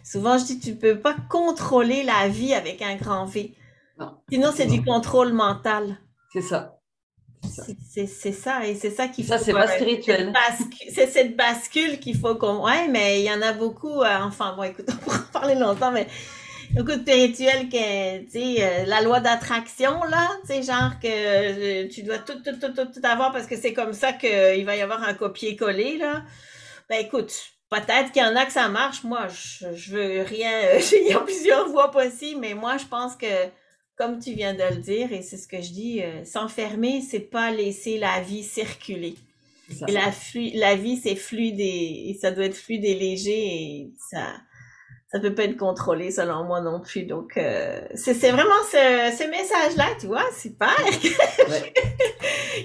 souvent 0.04 0.40
je 0.40 0.46
dis, 0.46 0.60
tu 0.60 0.72
ne 0.72 0.76
peux 0.76 1.00
pas 1.00 1.16
contrôler 1.30 2.02
la 2.02 2.30
vie 2.30 2.56
avec 2.56 2.82
un 2.82 2.96
grand 2.96 3.26
V. 3.26 3.54
Sinon, 4.32 4.52
c'est 4.56 4.66
du 4.66 4.84
contrôle 4.84 5.34
mental. 5.34 6.00
C'est 6.34 6.42
ça. 6.42 6.77
C'est 7.44 8.32
ça, 8.32 8.66
et 8.66 8.76
c'est 8.76 8.90
ça 8.90 9.08
qu'il 9.08 9.26
faut. 9.26 9.34
Ça, 9.34 9.40
c'est 9.40 9.54
pas 9.54 9.68
spirituel. 9.68 10.34
C'est 10.94 11.08
cette 11.08 11.36
bascule 11.36 12.00
qu'il 12.00 12.18
faut 12.18 12.36
qu'on. 12.36 12.66
Ouais, 12.66 12.88
mais 12.88 13.22
il 13.22 13.26
y 13.26 13.32
en 13.32 13.42
a 13.42 13.54
beaucoup. 13.54 14.02
Euh, 14.02 14.18
enfin, 14.22 14.54
bon, 14.56 14.64
écoute, 14.64 14.86
on 14.92 14.96
pourra 14.98 15.18
en 15.18 15.32
parler 15.32 15.56
longtemps, 15.56 15.92
mais 15.92 16.08
beaucoup 16.72 16.96
de 16.96 17.02
spirituel 17.02 17.70
que, 17.70 18.24
tu 18.26 18.32
sais, 18.32 18.56
euh, 18.60 18.86
la 18.86 19.02
loi 19.02 19.20
d'attraction, 19.20 20.04
là, 20.04 20.30
tu 20.42 20.54
sais, 20.54 20.64
genre 20.64 21.00
que 21.02 21.08
euh, 21.08 21.88
tu 21.90 22.04
dois 22.04 22.20
tout, 22.20 22.42
tout, 22.44 22.60
tout, 22.60 22.74
tout, 22.74 22.86
tout 22.86 23.08
avoir 23.08 23.32
parce 23.32 23.48
que 23.48 23.56
c'est 23.56 23.74
comme 23.74 23.94
ça 23.94 24.14
qu'il 24.14 24.66
va 24.66 24.76
y 24.76 24.82
avoir 24.82 25.04
un 25.04 25.14
copier-coller, 25.14 25.98
là. 25.98 26.24
Ben 26.90 27.06
écoute, 27.06 27.34
peut-être 27.70 28.12
qu'il 28.12 28.22
y 28.22 28.26
en 28.26 28.36
a 28.36 28.46
que 28.46 28.52
ça 28.52 28.68
marche. 28.70 29.04
Moi, 29.04 29.28
je, 29.28 29.74
je 29.76 29.92
veux 29.92 30.22
rien. 30.24 30.52
Il 30.94 31.08
y 31.10 31.14
a 31.14 31.20
plusieurs 31.20 31.68
voies 31.70 31.92
possibles, 31.92 32.40
mais 32.42 32.54
moi, 32.54 32.78
je 32.78 32.86
pense 32.86 33.16
que, 33.16 33.26
comme 33.98 34.20
tu 34.20 34.34
viens 34.34 34.54
de 34.54 34.76
le 34.76 34.82
dire, 34.82 35.12
et 35.12 35.22
c'est 35.22 35.38
ce 35.38 35.48
que 35.48 35.62
je 35.62 35.72
dis, 35.72 36.04
euh, 36.04 36.24
s'enfermer, 36.24 37.02
c'est 37.02 37.20
pas 37.20 37.52
laisser 37.52 37.98
la 37.98 38.22
vie 38.22 38.44
circuler. 38.44 39.16
Et 39.88 39.92
la, 39.92 40.12
la 40.54 40.76
vie, 40.76 40.98
c'est 40.98 41.16
fluide 41.16 41.60
et, 41.60 42.10
et, 42.10 42.14
ça 42.14 42.32
doit 42.32 42.46
être 42.46 42.56
fluide 42.56 42.86
et 42.86 42.94
léger 42.94 43.34
et 43.34 43.92
ça, 43.98 44.36
ça 45.12 45.20
peut 45.20 45.36
pas 45.36 45.44
être 45.44 45.58
contrôlé 45.58 46.10
selon 46.12 46.46
moi 46.46 46.62
non 46.62 46.80
plus. 46.80 47.04
Donc, 47.04 47.36
euh, 47.36 47.82
c'est 47.96 48.14
vraiment 48.32 48.64
ce, 48.72 49.18
ce 49.18 49.30
message-là, 49.30 49.88
tu 50.00 50.08
vois, 50.08 50.32
super, 50.32 50.76
que, 50.76 51.52
ouais. 51.52 51.74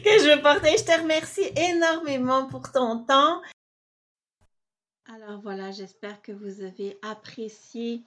que 0.05 0.11
je 0.11 0.35
veux 0.35 0.43
porter. 0.43 0.77
Je 0.79 0.85
te 0.85 1.01
remercie 1.01 1.51
énormément 1.57 2.47
pour 2.47 2.71
ton 2.71 3.05
temps. 3.05 3.41
Alors 5.07 5.41
voilà, 5.43 5.73
j'espère 5.73 6.23
que 6.23 6.33
vous 6.33 6.63
avez 6.63 6.99
apprécié 7.03 8.03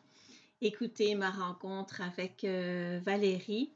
écouter 0.61 1.15
ma 1.15 1.31
rencontre 1.31 2.01
avec 2.01 2.43
euh, 2.43 2.99
Valérie. 3.03 3.73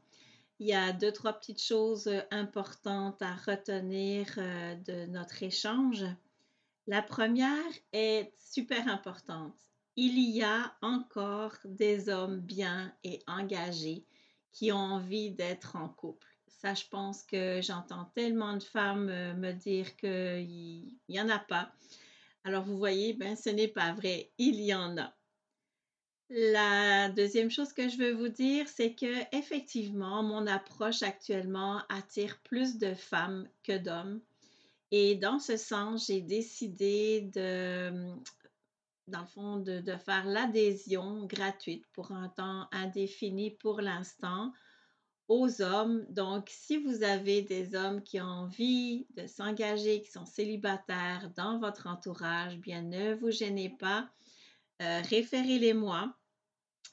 Il 0.60 0.68
y 0.68 0.74
a 0.74 0.92
deux, 0.92 1.12
trois 1.12 1.34
petites 1.34 1.62
choses 1.62 2.10
importantes 2.32 3.22
à 3.22 3.36
retenir 3.36 4.28
euh, 4.38 4.76
de 4.76 5.06
notre 5.06 5.44
échange. 5.44 6.06
La 6.88 7.02
première 7.02 7.74
est 7.94 8.34
super 8.38 8.88
importante 8.88 9.70
il 10.02 10.18
y 10.18 10.42
a 10.44 10.74
encore 10.82 11.58
des 11.66 12.08
hommes 12.08 12.40
bien 12.40 12.94
et 13.04 13.20
engagés 13.28 14.06
qui 14.54 14.72
ont 14.72 14.78
envie 14.78 15.32
d'être 15.32 15.76
en 15.76 15.90
couple. 15.90 16.26
Ça, 16.48 16.74
je 16.74 16.86
pense 16.90 17.24
que 17.24 17.60
j'entends 17.62 18.06
tellement 18.16 18.56
de 18.56 18.64
femmes 18.64 19.10
euh, 19.10 19.34
me 19.34 19.52
dire 19.52 19.98
qu'il 19.98 20.98
n'y 21.10 21.20
en 21.20 21.28
a 21.28 21.40
pas. 21.40 21.74
Alors, 22.46 22.64
vous 22.64 22.78
voyez, 22.78 23.14
ben, 23.14 23.36
ce 23.36 23.50
n'est 23.50 23.68
pas 23.68 23.92
vrai. 23.92 24.32
Il 24.38 24.62
y 24.62 24.74
en 24.74 24.98
a. 24.98 25.14
La 26.30 27.10
deuxième 27.10 27.50
chose 27.50 27.74
que 27.74 27.90
je 27.90 27.98
veux 27.98 28.14
vous 28.14 28.30
dire, 28.30 28.68
c'est 28.68 28.94
que 28.94 29.36
effectivement, 29.36 30.22
mon 30.22 30.46
approche 30.46 31.02
actuellement 31.02 31.82
attire 31.90 32.40
plus 32.44 32.78
de 32.78 32.94
femmes 32.94 33.50
que 33.64 33.78
d'hommes. 33.78 34.22
Et 34.92 35.16
dans 35.16 35.40
ce 35.40 35.58
sens, 35.58 36.08
j'ai 36.08 36.22
décidé 36.22 37.22
de 37.34 38.14
dans 39.10 39.22
le 39.22 39.26
fond, 39.26 39.58
de, 39.58 39.82
faire 39.98 40.26
l'adhésion 40.26 41.26
gratuite 41.26 41.84
pour 41.94 42.12
un 42.12 42.30
temps 42.30 42.68
indéfini 42.72 43.52
pour 43.52 43.82
l'instant 43.82 44.54
aux 45.28 45.62
hommes. 45.62 46.06
Donc, 46.10 46.48
si 46.50 46.78
vous 46.78 47.04
avez 47.04 47.42
des 47.42 47.76
hommes 47.76 48.02
qui 48.04 48.22
ont 48.22 48.26
envie 48.26 49.08
de 49.16 49.28
s'engager, 49.28 50.02
qui 50.02 50.12
sont 50.12 50.26
célibataires 50.26 51.32
dans 51.36 51.60
votre 51.60 51.88
entourage, 51.88 52.58
bien 52.58 52.82
ne 52.82 53.16
vous 53.16 53.32
gênez 53.32 53.70
pas, 53.70 54.10
euh, 54.82 55.02
référez-les-moi. 55.10 56.16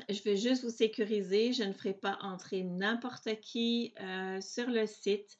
Je 0.08 0.20
veux 0.24 0.36
juste 0.36 0.62
vous 0.62 0.70
sécuriser, 0.70 1.52
je 1.52 1.62
ne 1.62 1.72
ferai 1.72 1.94
pas 1.94 2.18
entrer 2.20 2.62
n'importe 2.62 3.40
qui 3.40 3.94
euh, 4.00 4.40
sur 4.40 4.68
le 4.68 4.86
site. 4.86 5.38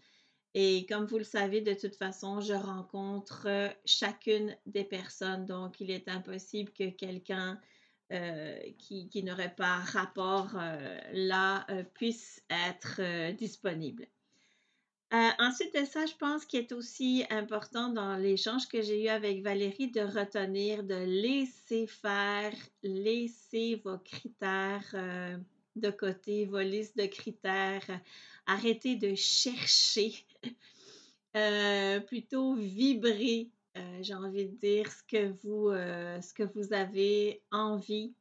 Et 0.55 0.87
comme 0.87 1.05
vous 1.05 1.19
le 1.19 1.25
savez, 1.25 1.61
de 1.61 1.75
toute 1.75 1.97
façon, 1.97 2.41
je 2.41 2.55
rencontre 2.55 3.47
euh, 3.47 3.69
chacune 3.85 4.57
des 4.65 4.85
personnes. 4.85 5.45
Donc, 5.45 5.81
il 5.81 5.91
est 5.91 6.09
impossible 6.09 6.73
que 6.73 6.89
quelqu'un 6.89 7.61
euh, 8.13 8.59
qui, 8.79 9.23
n'aurait 9.23 9.55
pas 9.55 9.77
rapport 9.77 10.57
là 11.13 11.67
puisse 11.95 12.43
être 12.49 13.33
disponible. 13.33 14.07
Euh, 15.13 15.31
ensuite 15.39 15.77
ça, 15.87 16.05
je 16.05 16.15
pense 16.17 16.45
qu'il 16.45 16.61
est 16.61 16.73
aussi 16.73 17.25
important 17.31 17.91
dans 17.91 18.17
l'échange 18.17 18.67
que 18.69 18.83
j'ai 18.83 19.05
eu 19.05 19.09
avec 19.09 19.43
Valérie 19.43 19.91
de 19.91 20.01
retenir, 20.01 20.83
de 20.83 20.97
laisser 20.97 21.87
faire, 21.87 22.53
laisser 22.83 23.81
vos 23.85 23.99
critères 23.99 25.41
de 25.77 25.91
côté, 25.91 26.47
vos 26.47 26.61
listes 26.61 26.97
de 26.97 27.07
critères, 27.07 27.87
arrêtez 28.47 28.97
de 28.97 29.15
chercher 29.15 30.13
euh, 31.37 32.01
plutôt 32.01 32.55
vibrer, 32.55 33.51
euh, 33.77 33.99
j'ai 34.01 34.15
envie 34.15 34.47
de 34.47 34.57
dire, 34.57 34.91
ce 34.91 35.03
que 35.05 35.33
vous, 35.43 35.69
euh, 35.69 36.21
ce 36.21 36.33
que 36.33 36.43
vous 36.43 36.73
avez 36.73 37.43
envie. 37.53 38.15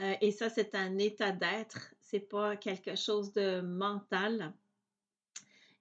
Euh, 0.00 0.14
et 0.20 0.30
ça, 0.30 0.50
c'est 0.50 0.74
un 0.74 0.98
état 0.98 1.32
d'être, 1.32 1.94
c'est 2.00 2.20
pas 2.20 2.56
quelque 2.56 2.94
chose 2.94 3.32
de 3.32 3.62
mental. 3.62 4.52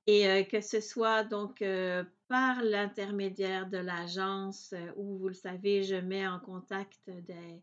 Et 0.08 0.28
euh, 0.28 0.44
que 0.44 0.62
ce 0.62 0.80
soit 0.80 1.24
donc 1.24 1.62
euh, 1.62 2.04
par 2.28 2.62
l'intermédiaire 2.64 3.68
de 3.68 3.78
l'agence 3.78 4.74
où, 4.96 5.18
vous 5.18 5.28
le 5.28 5.34
savez, 5.34 5.84
je 5.84 5.96
mets 5.96 6.28
en 6.28 6.40
contact 6.40 7.00
des, 7.08 7.62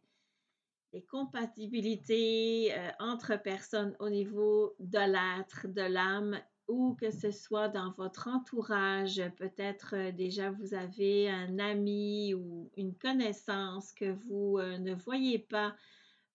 des 0.92 1.02
compatibilités 1.02 2.74
entre 2.98 3.40
personnes 3.40 3.96
au 3.98 4.08
niveau 4.08 4.74
de 4.78 4.98
l'être, 4.98 5.68
de 5.68 5.82
l'âme 5.82 6.40
ou 6.68 6.94
que 6.94 7.10
ce 7.10 7.30
soit 7.30 7.68
dans 7.68 7.92
votre 7.92 8.28
entourage, 8.28 9.22
peut-être 9.36 9.94
euh, 9.94 10.12
déjà 10.12 10.50
vous 10.50 10.74
avez 10.74 11.28
un 11.28 11.58
ami 11.58 12.34
ou 12.34 12.70
une 12.76 12.94
connaissance 12.94 13.92
que 13.92 14.12
vous 14.12 14.58
euh, 14.58 14.78
ne 14.78 14.94
voyez 14.94 15.38
pas 15.38 15.74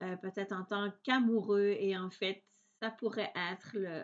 euh, 0.03 0.15
peut-être 0.17 0.53
en 0.53 0.63
tant 0.63 0.91
qu'amoureux. 1.03 1.75
Et 1.79 1.97
en 1.97 2.09
fait 2.09 2.43
ça 2.81 2.91
pourrait 2.91 3.33
être 3.51 3.71
le, 3.73 4.03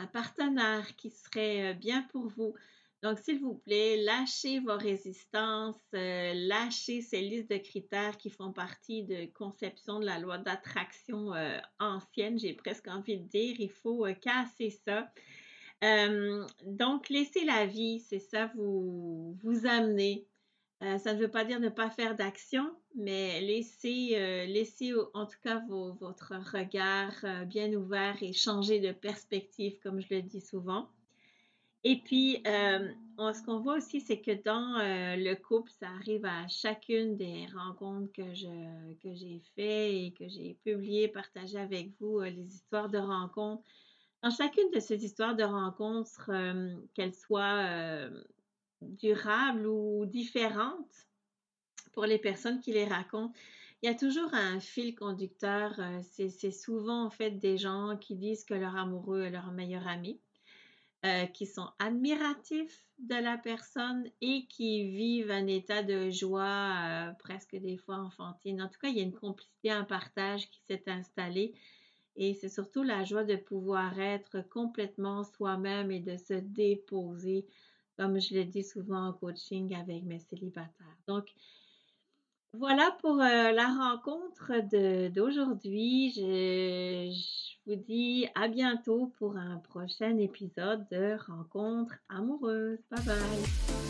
un 0.00 0.06
partenaire 0.06 0.96
qui 0.96 1.10
serait 1.10 1.74
bien 1.74 2.02
pour 2.10 2.26
vous. 2.28 2.54
Donc, 3.02 3.18
s'il 3.18 3.40
vous 3.40 3.54
plaît, 3.54 3.96
lâchez 3.96 4.60
vos 4.60 4.76
résistances, 4.76 5.80
euh, 5.94 6.32
lâchez 6.34 7.00
ces 7.00 7.22
listes 7.22 7.50
de 7.50 7.56
critères 7.56 8.18
qui 8.18 8.28
font 8.28 8.52
partie 8.52 9.04
de 9.04 9.24
conception 9.32 10.00
de 10.00 10.04
la 10.04 10.18
loi 10.18 10.36
d'attraction 10.36 11.34
euh, 11.34 11.58
ancienne, 11.78 12.38
j'ai 12.38 12.52
presque 12.52 12.88
envie 12.88 13.18
de 13.18 13.26
dire. 13.26 13.56
Il 13.58 13.70
faut 13.70 14.06
euh, 14.06 14.12
casser 14.12 14.70
ça. 14.84 15.10
donc, 16.66 17.08
laissez 17.08 17.44
la 17.46 17.64
vie, 17.64 18.00
c'est 18.00 18.18
ça, 18.18 18.50
vous, 18.54 19.38
vous 19.42 19.66
amener. 19.66 20.26
Ça 20.80 21.14
ne 21.14 21.20
veut 21.20 21.30
pas 21.30 21.44
dire 21.44 21.60
ne 21.60 21.68
pas 21.68 21.90
faire 21.90 22.16
d'action, 22.16 22.74
mais 22.94 23.40
laissez, 23.42 24.16
laissez 24.48 24.94
en 25.14 25.26
tout 25.26 25.38
cas 25.42 25.62
votre 25.68 26.32
regard 26.52 27.46
bien 27.46 27.72
ouvert 27.74 28.16
et 28.22 28.32
changer 28.32 28.80
de 28.80 28.92
perspective, 28.92 29.78
comme 29.82 30.00
je 30.00 30.14
le 30.14 30.22
dis 30.22 30.40
souvent. 30.40 30.88
Et 31.82 31.96
puis, 31.96 32.42
euh, 32.46 32.88
ce 33.18 33.42
qu'on 33.42 33.60
voit 33.60 33.76
aussi, 33.76 34.02
c'est 34.02 34.20
que 34.20 34.32
dans 34.42 34.78
euh, 34.78 35.16
le 35.16 35.34
couple, 35.34 35.70
ça 35.70 35.88
arrive 35.88 36.26
à 36.26 36.46
chacune 36.48 37.16
des 37.16 37.46
rencontres 37.54 38.12
que 38.12 38.34
je 38.34 38.94
que 39.02 39.14
j'ai 39.14 39.40
fait 39.54 40.04
et 40.04 40.12
que 40.12 40.28
j'ai 40.28 40.58
publiées, 40.62 41.08
partagées 41.08 41.58
avec 41.58 41.92
vous, 41.98 42.20
euh, 42.20 42.28
les 42.28 42.54
histoires 42.54 42.90
de 42.90 42.98
rencontres. 42.98 43.62
Dans 44.22 44.30
chacune 44.30 44.70
de 44.74 44.80
ces 44.80 45.02
histoires 45.02 45.34
de 45.34 45.44
rencontres, 45.44 46.30
qu'elles 46.92 47.14
soient 47.14 48.10
durables 48.82 49.66
ou 49.66 50.06
différentes 50.06 51.06
pour 51.92 52.06
les 52.06 52.18
personnes 52.18 52.60
qui 52.60 52.72
les 52.72 52.84
racontent, 52.84 53.34
il 53.82 53.86
y 53.86 53.88
a 53.88 53.94
toujours 53.94 54.34
un 54.34 54.60
fil 54.60 54.94
conducteur. 54.94 55.80
c'est 56.02 56.50
souvent 56.50 57.04
en 57.04 57.10
fait 57.10 57.32
des 57.32 57.56
gens 57.56 57.96
qui 57.96 58.14
disent 58.14 58.44
que 58.44 58.54
leur 58.54 58.76
amoureux 58.76 59.22
est 59.22 59.30
leur 59.30 59.52
meilleur 59.52 59.88
ami. 59.88 60.20
Euh, 61.06 61.24
qui 61.24 61.46
sont 61.46 61.66
admiratifs 61.78 62.84
de 62.98 63.14
la 63.14 63.38
personne 63.38 64.06
et 64.20 64.44
qui 64.50 64.90
vivent 64.90 65.30
un 65.30 65.46
état 65.46 65.82
de 65.82 66.10
joie 66.10 66.74
euh, 66.76 67.12
presque 67.18 67.56
des 67.56 67.78
fois 67.78 67.96
enfantine. 67.96 68.60
En 68.60 68.68
tout 68.68 68.78
cas, 68.78 68.88
il 68.88 68.98
y 68.98 69.00
a 69.00 69.04
une 69.04 69.14
complicité, 69.14 69.70
un 69.70 69.84
partage 69.84 70.50
qui 70.50 70.60
s'est 70.68 70.82
installé 70.88 71.54
et 72.16 72.34
c'est 72.34 72.50
surtout 72.50 72.82
la 72.82 73.02
joie 73.04 73.24
de 73.24 73.36
pouvoir 73.36 73.98
être 73.98 74.46
complètement 74.50 75.24
soi-même 75.24 75.90
et 75.90 76.00
de 76.00 76.18
se 76.18 76.34
déposer, 76.34 77.46
comme 78.00 78.18
je 78.18 78.34
le 78.34 78.44
dis 78.44 78.64
souvent 78.64 79.08
en 79.08 79.12
coaching 79.12 79.76
avec 79.76 80.04
mes 80.04 80.20
célibataires. 80.20 80.96
Donc, 81.06 81.26
voilà 82.54 82.96
pour 83.02 83.20
euh, 83.20 83.52
la 83.52 83.66
rencontre 83.66 84.52
d'aujourd'hui. 85.10 86.10
Je, 86.16 87.12
je, 87.12 87.56
vous 87.66 87.76
dis 87.76 88.26
à 88.34 88.48
bientôt 88.48 89.12
pour 89.18 89.36
un 89.36 89.58
prochain 89.58 90.16
épisode 90.16 90.86
de 90.90 91.18
Rencontre 91.26 91.92
amoureuse. 92.08 92.78
Bye 92.90 93.04
bye. 93.04 93.89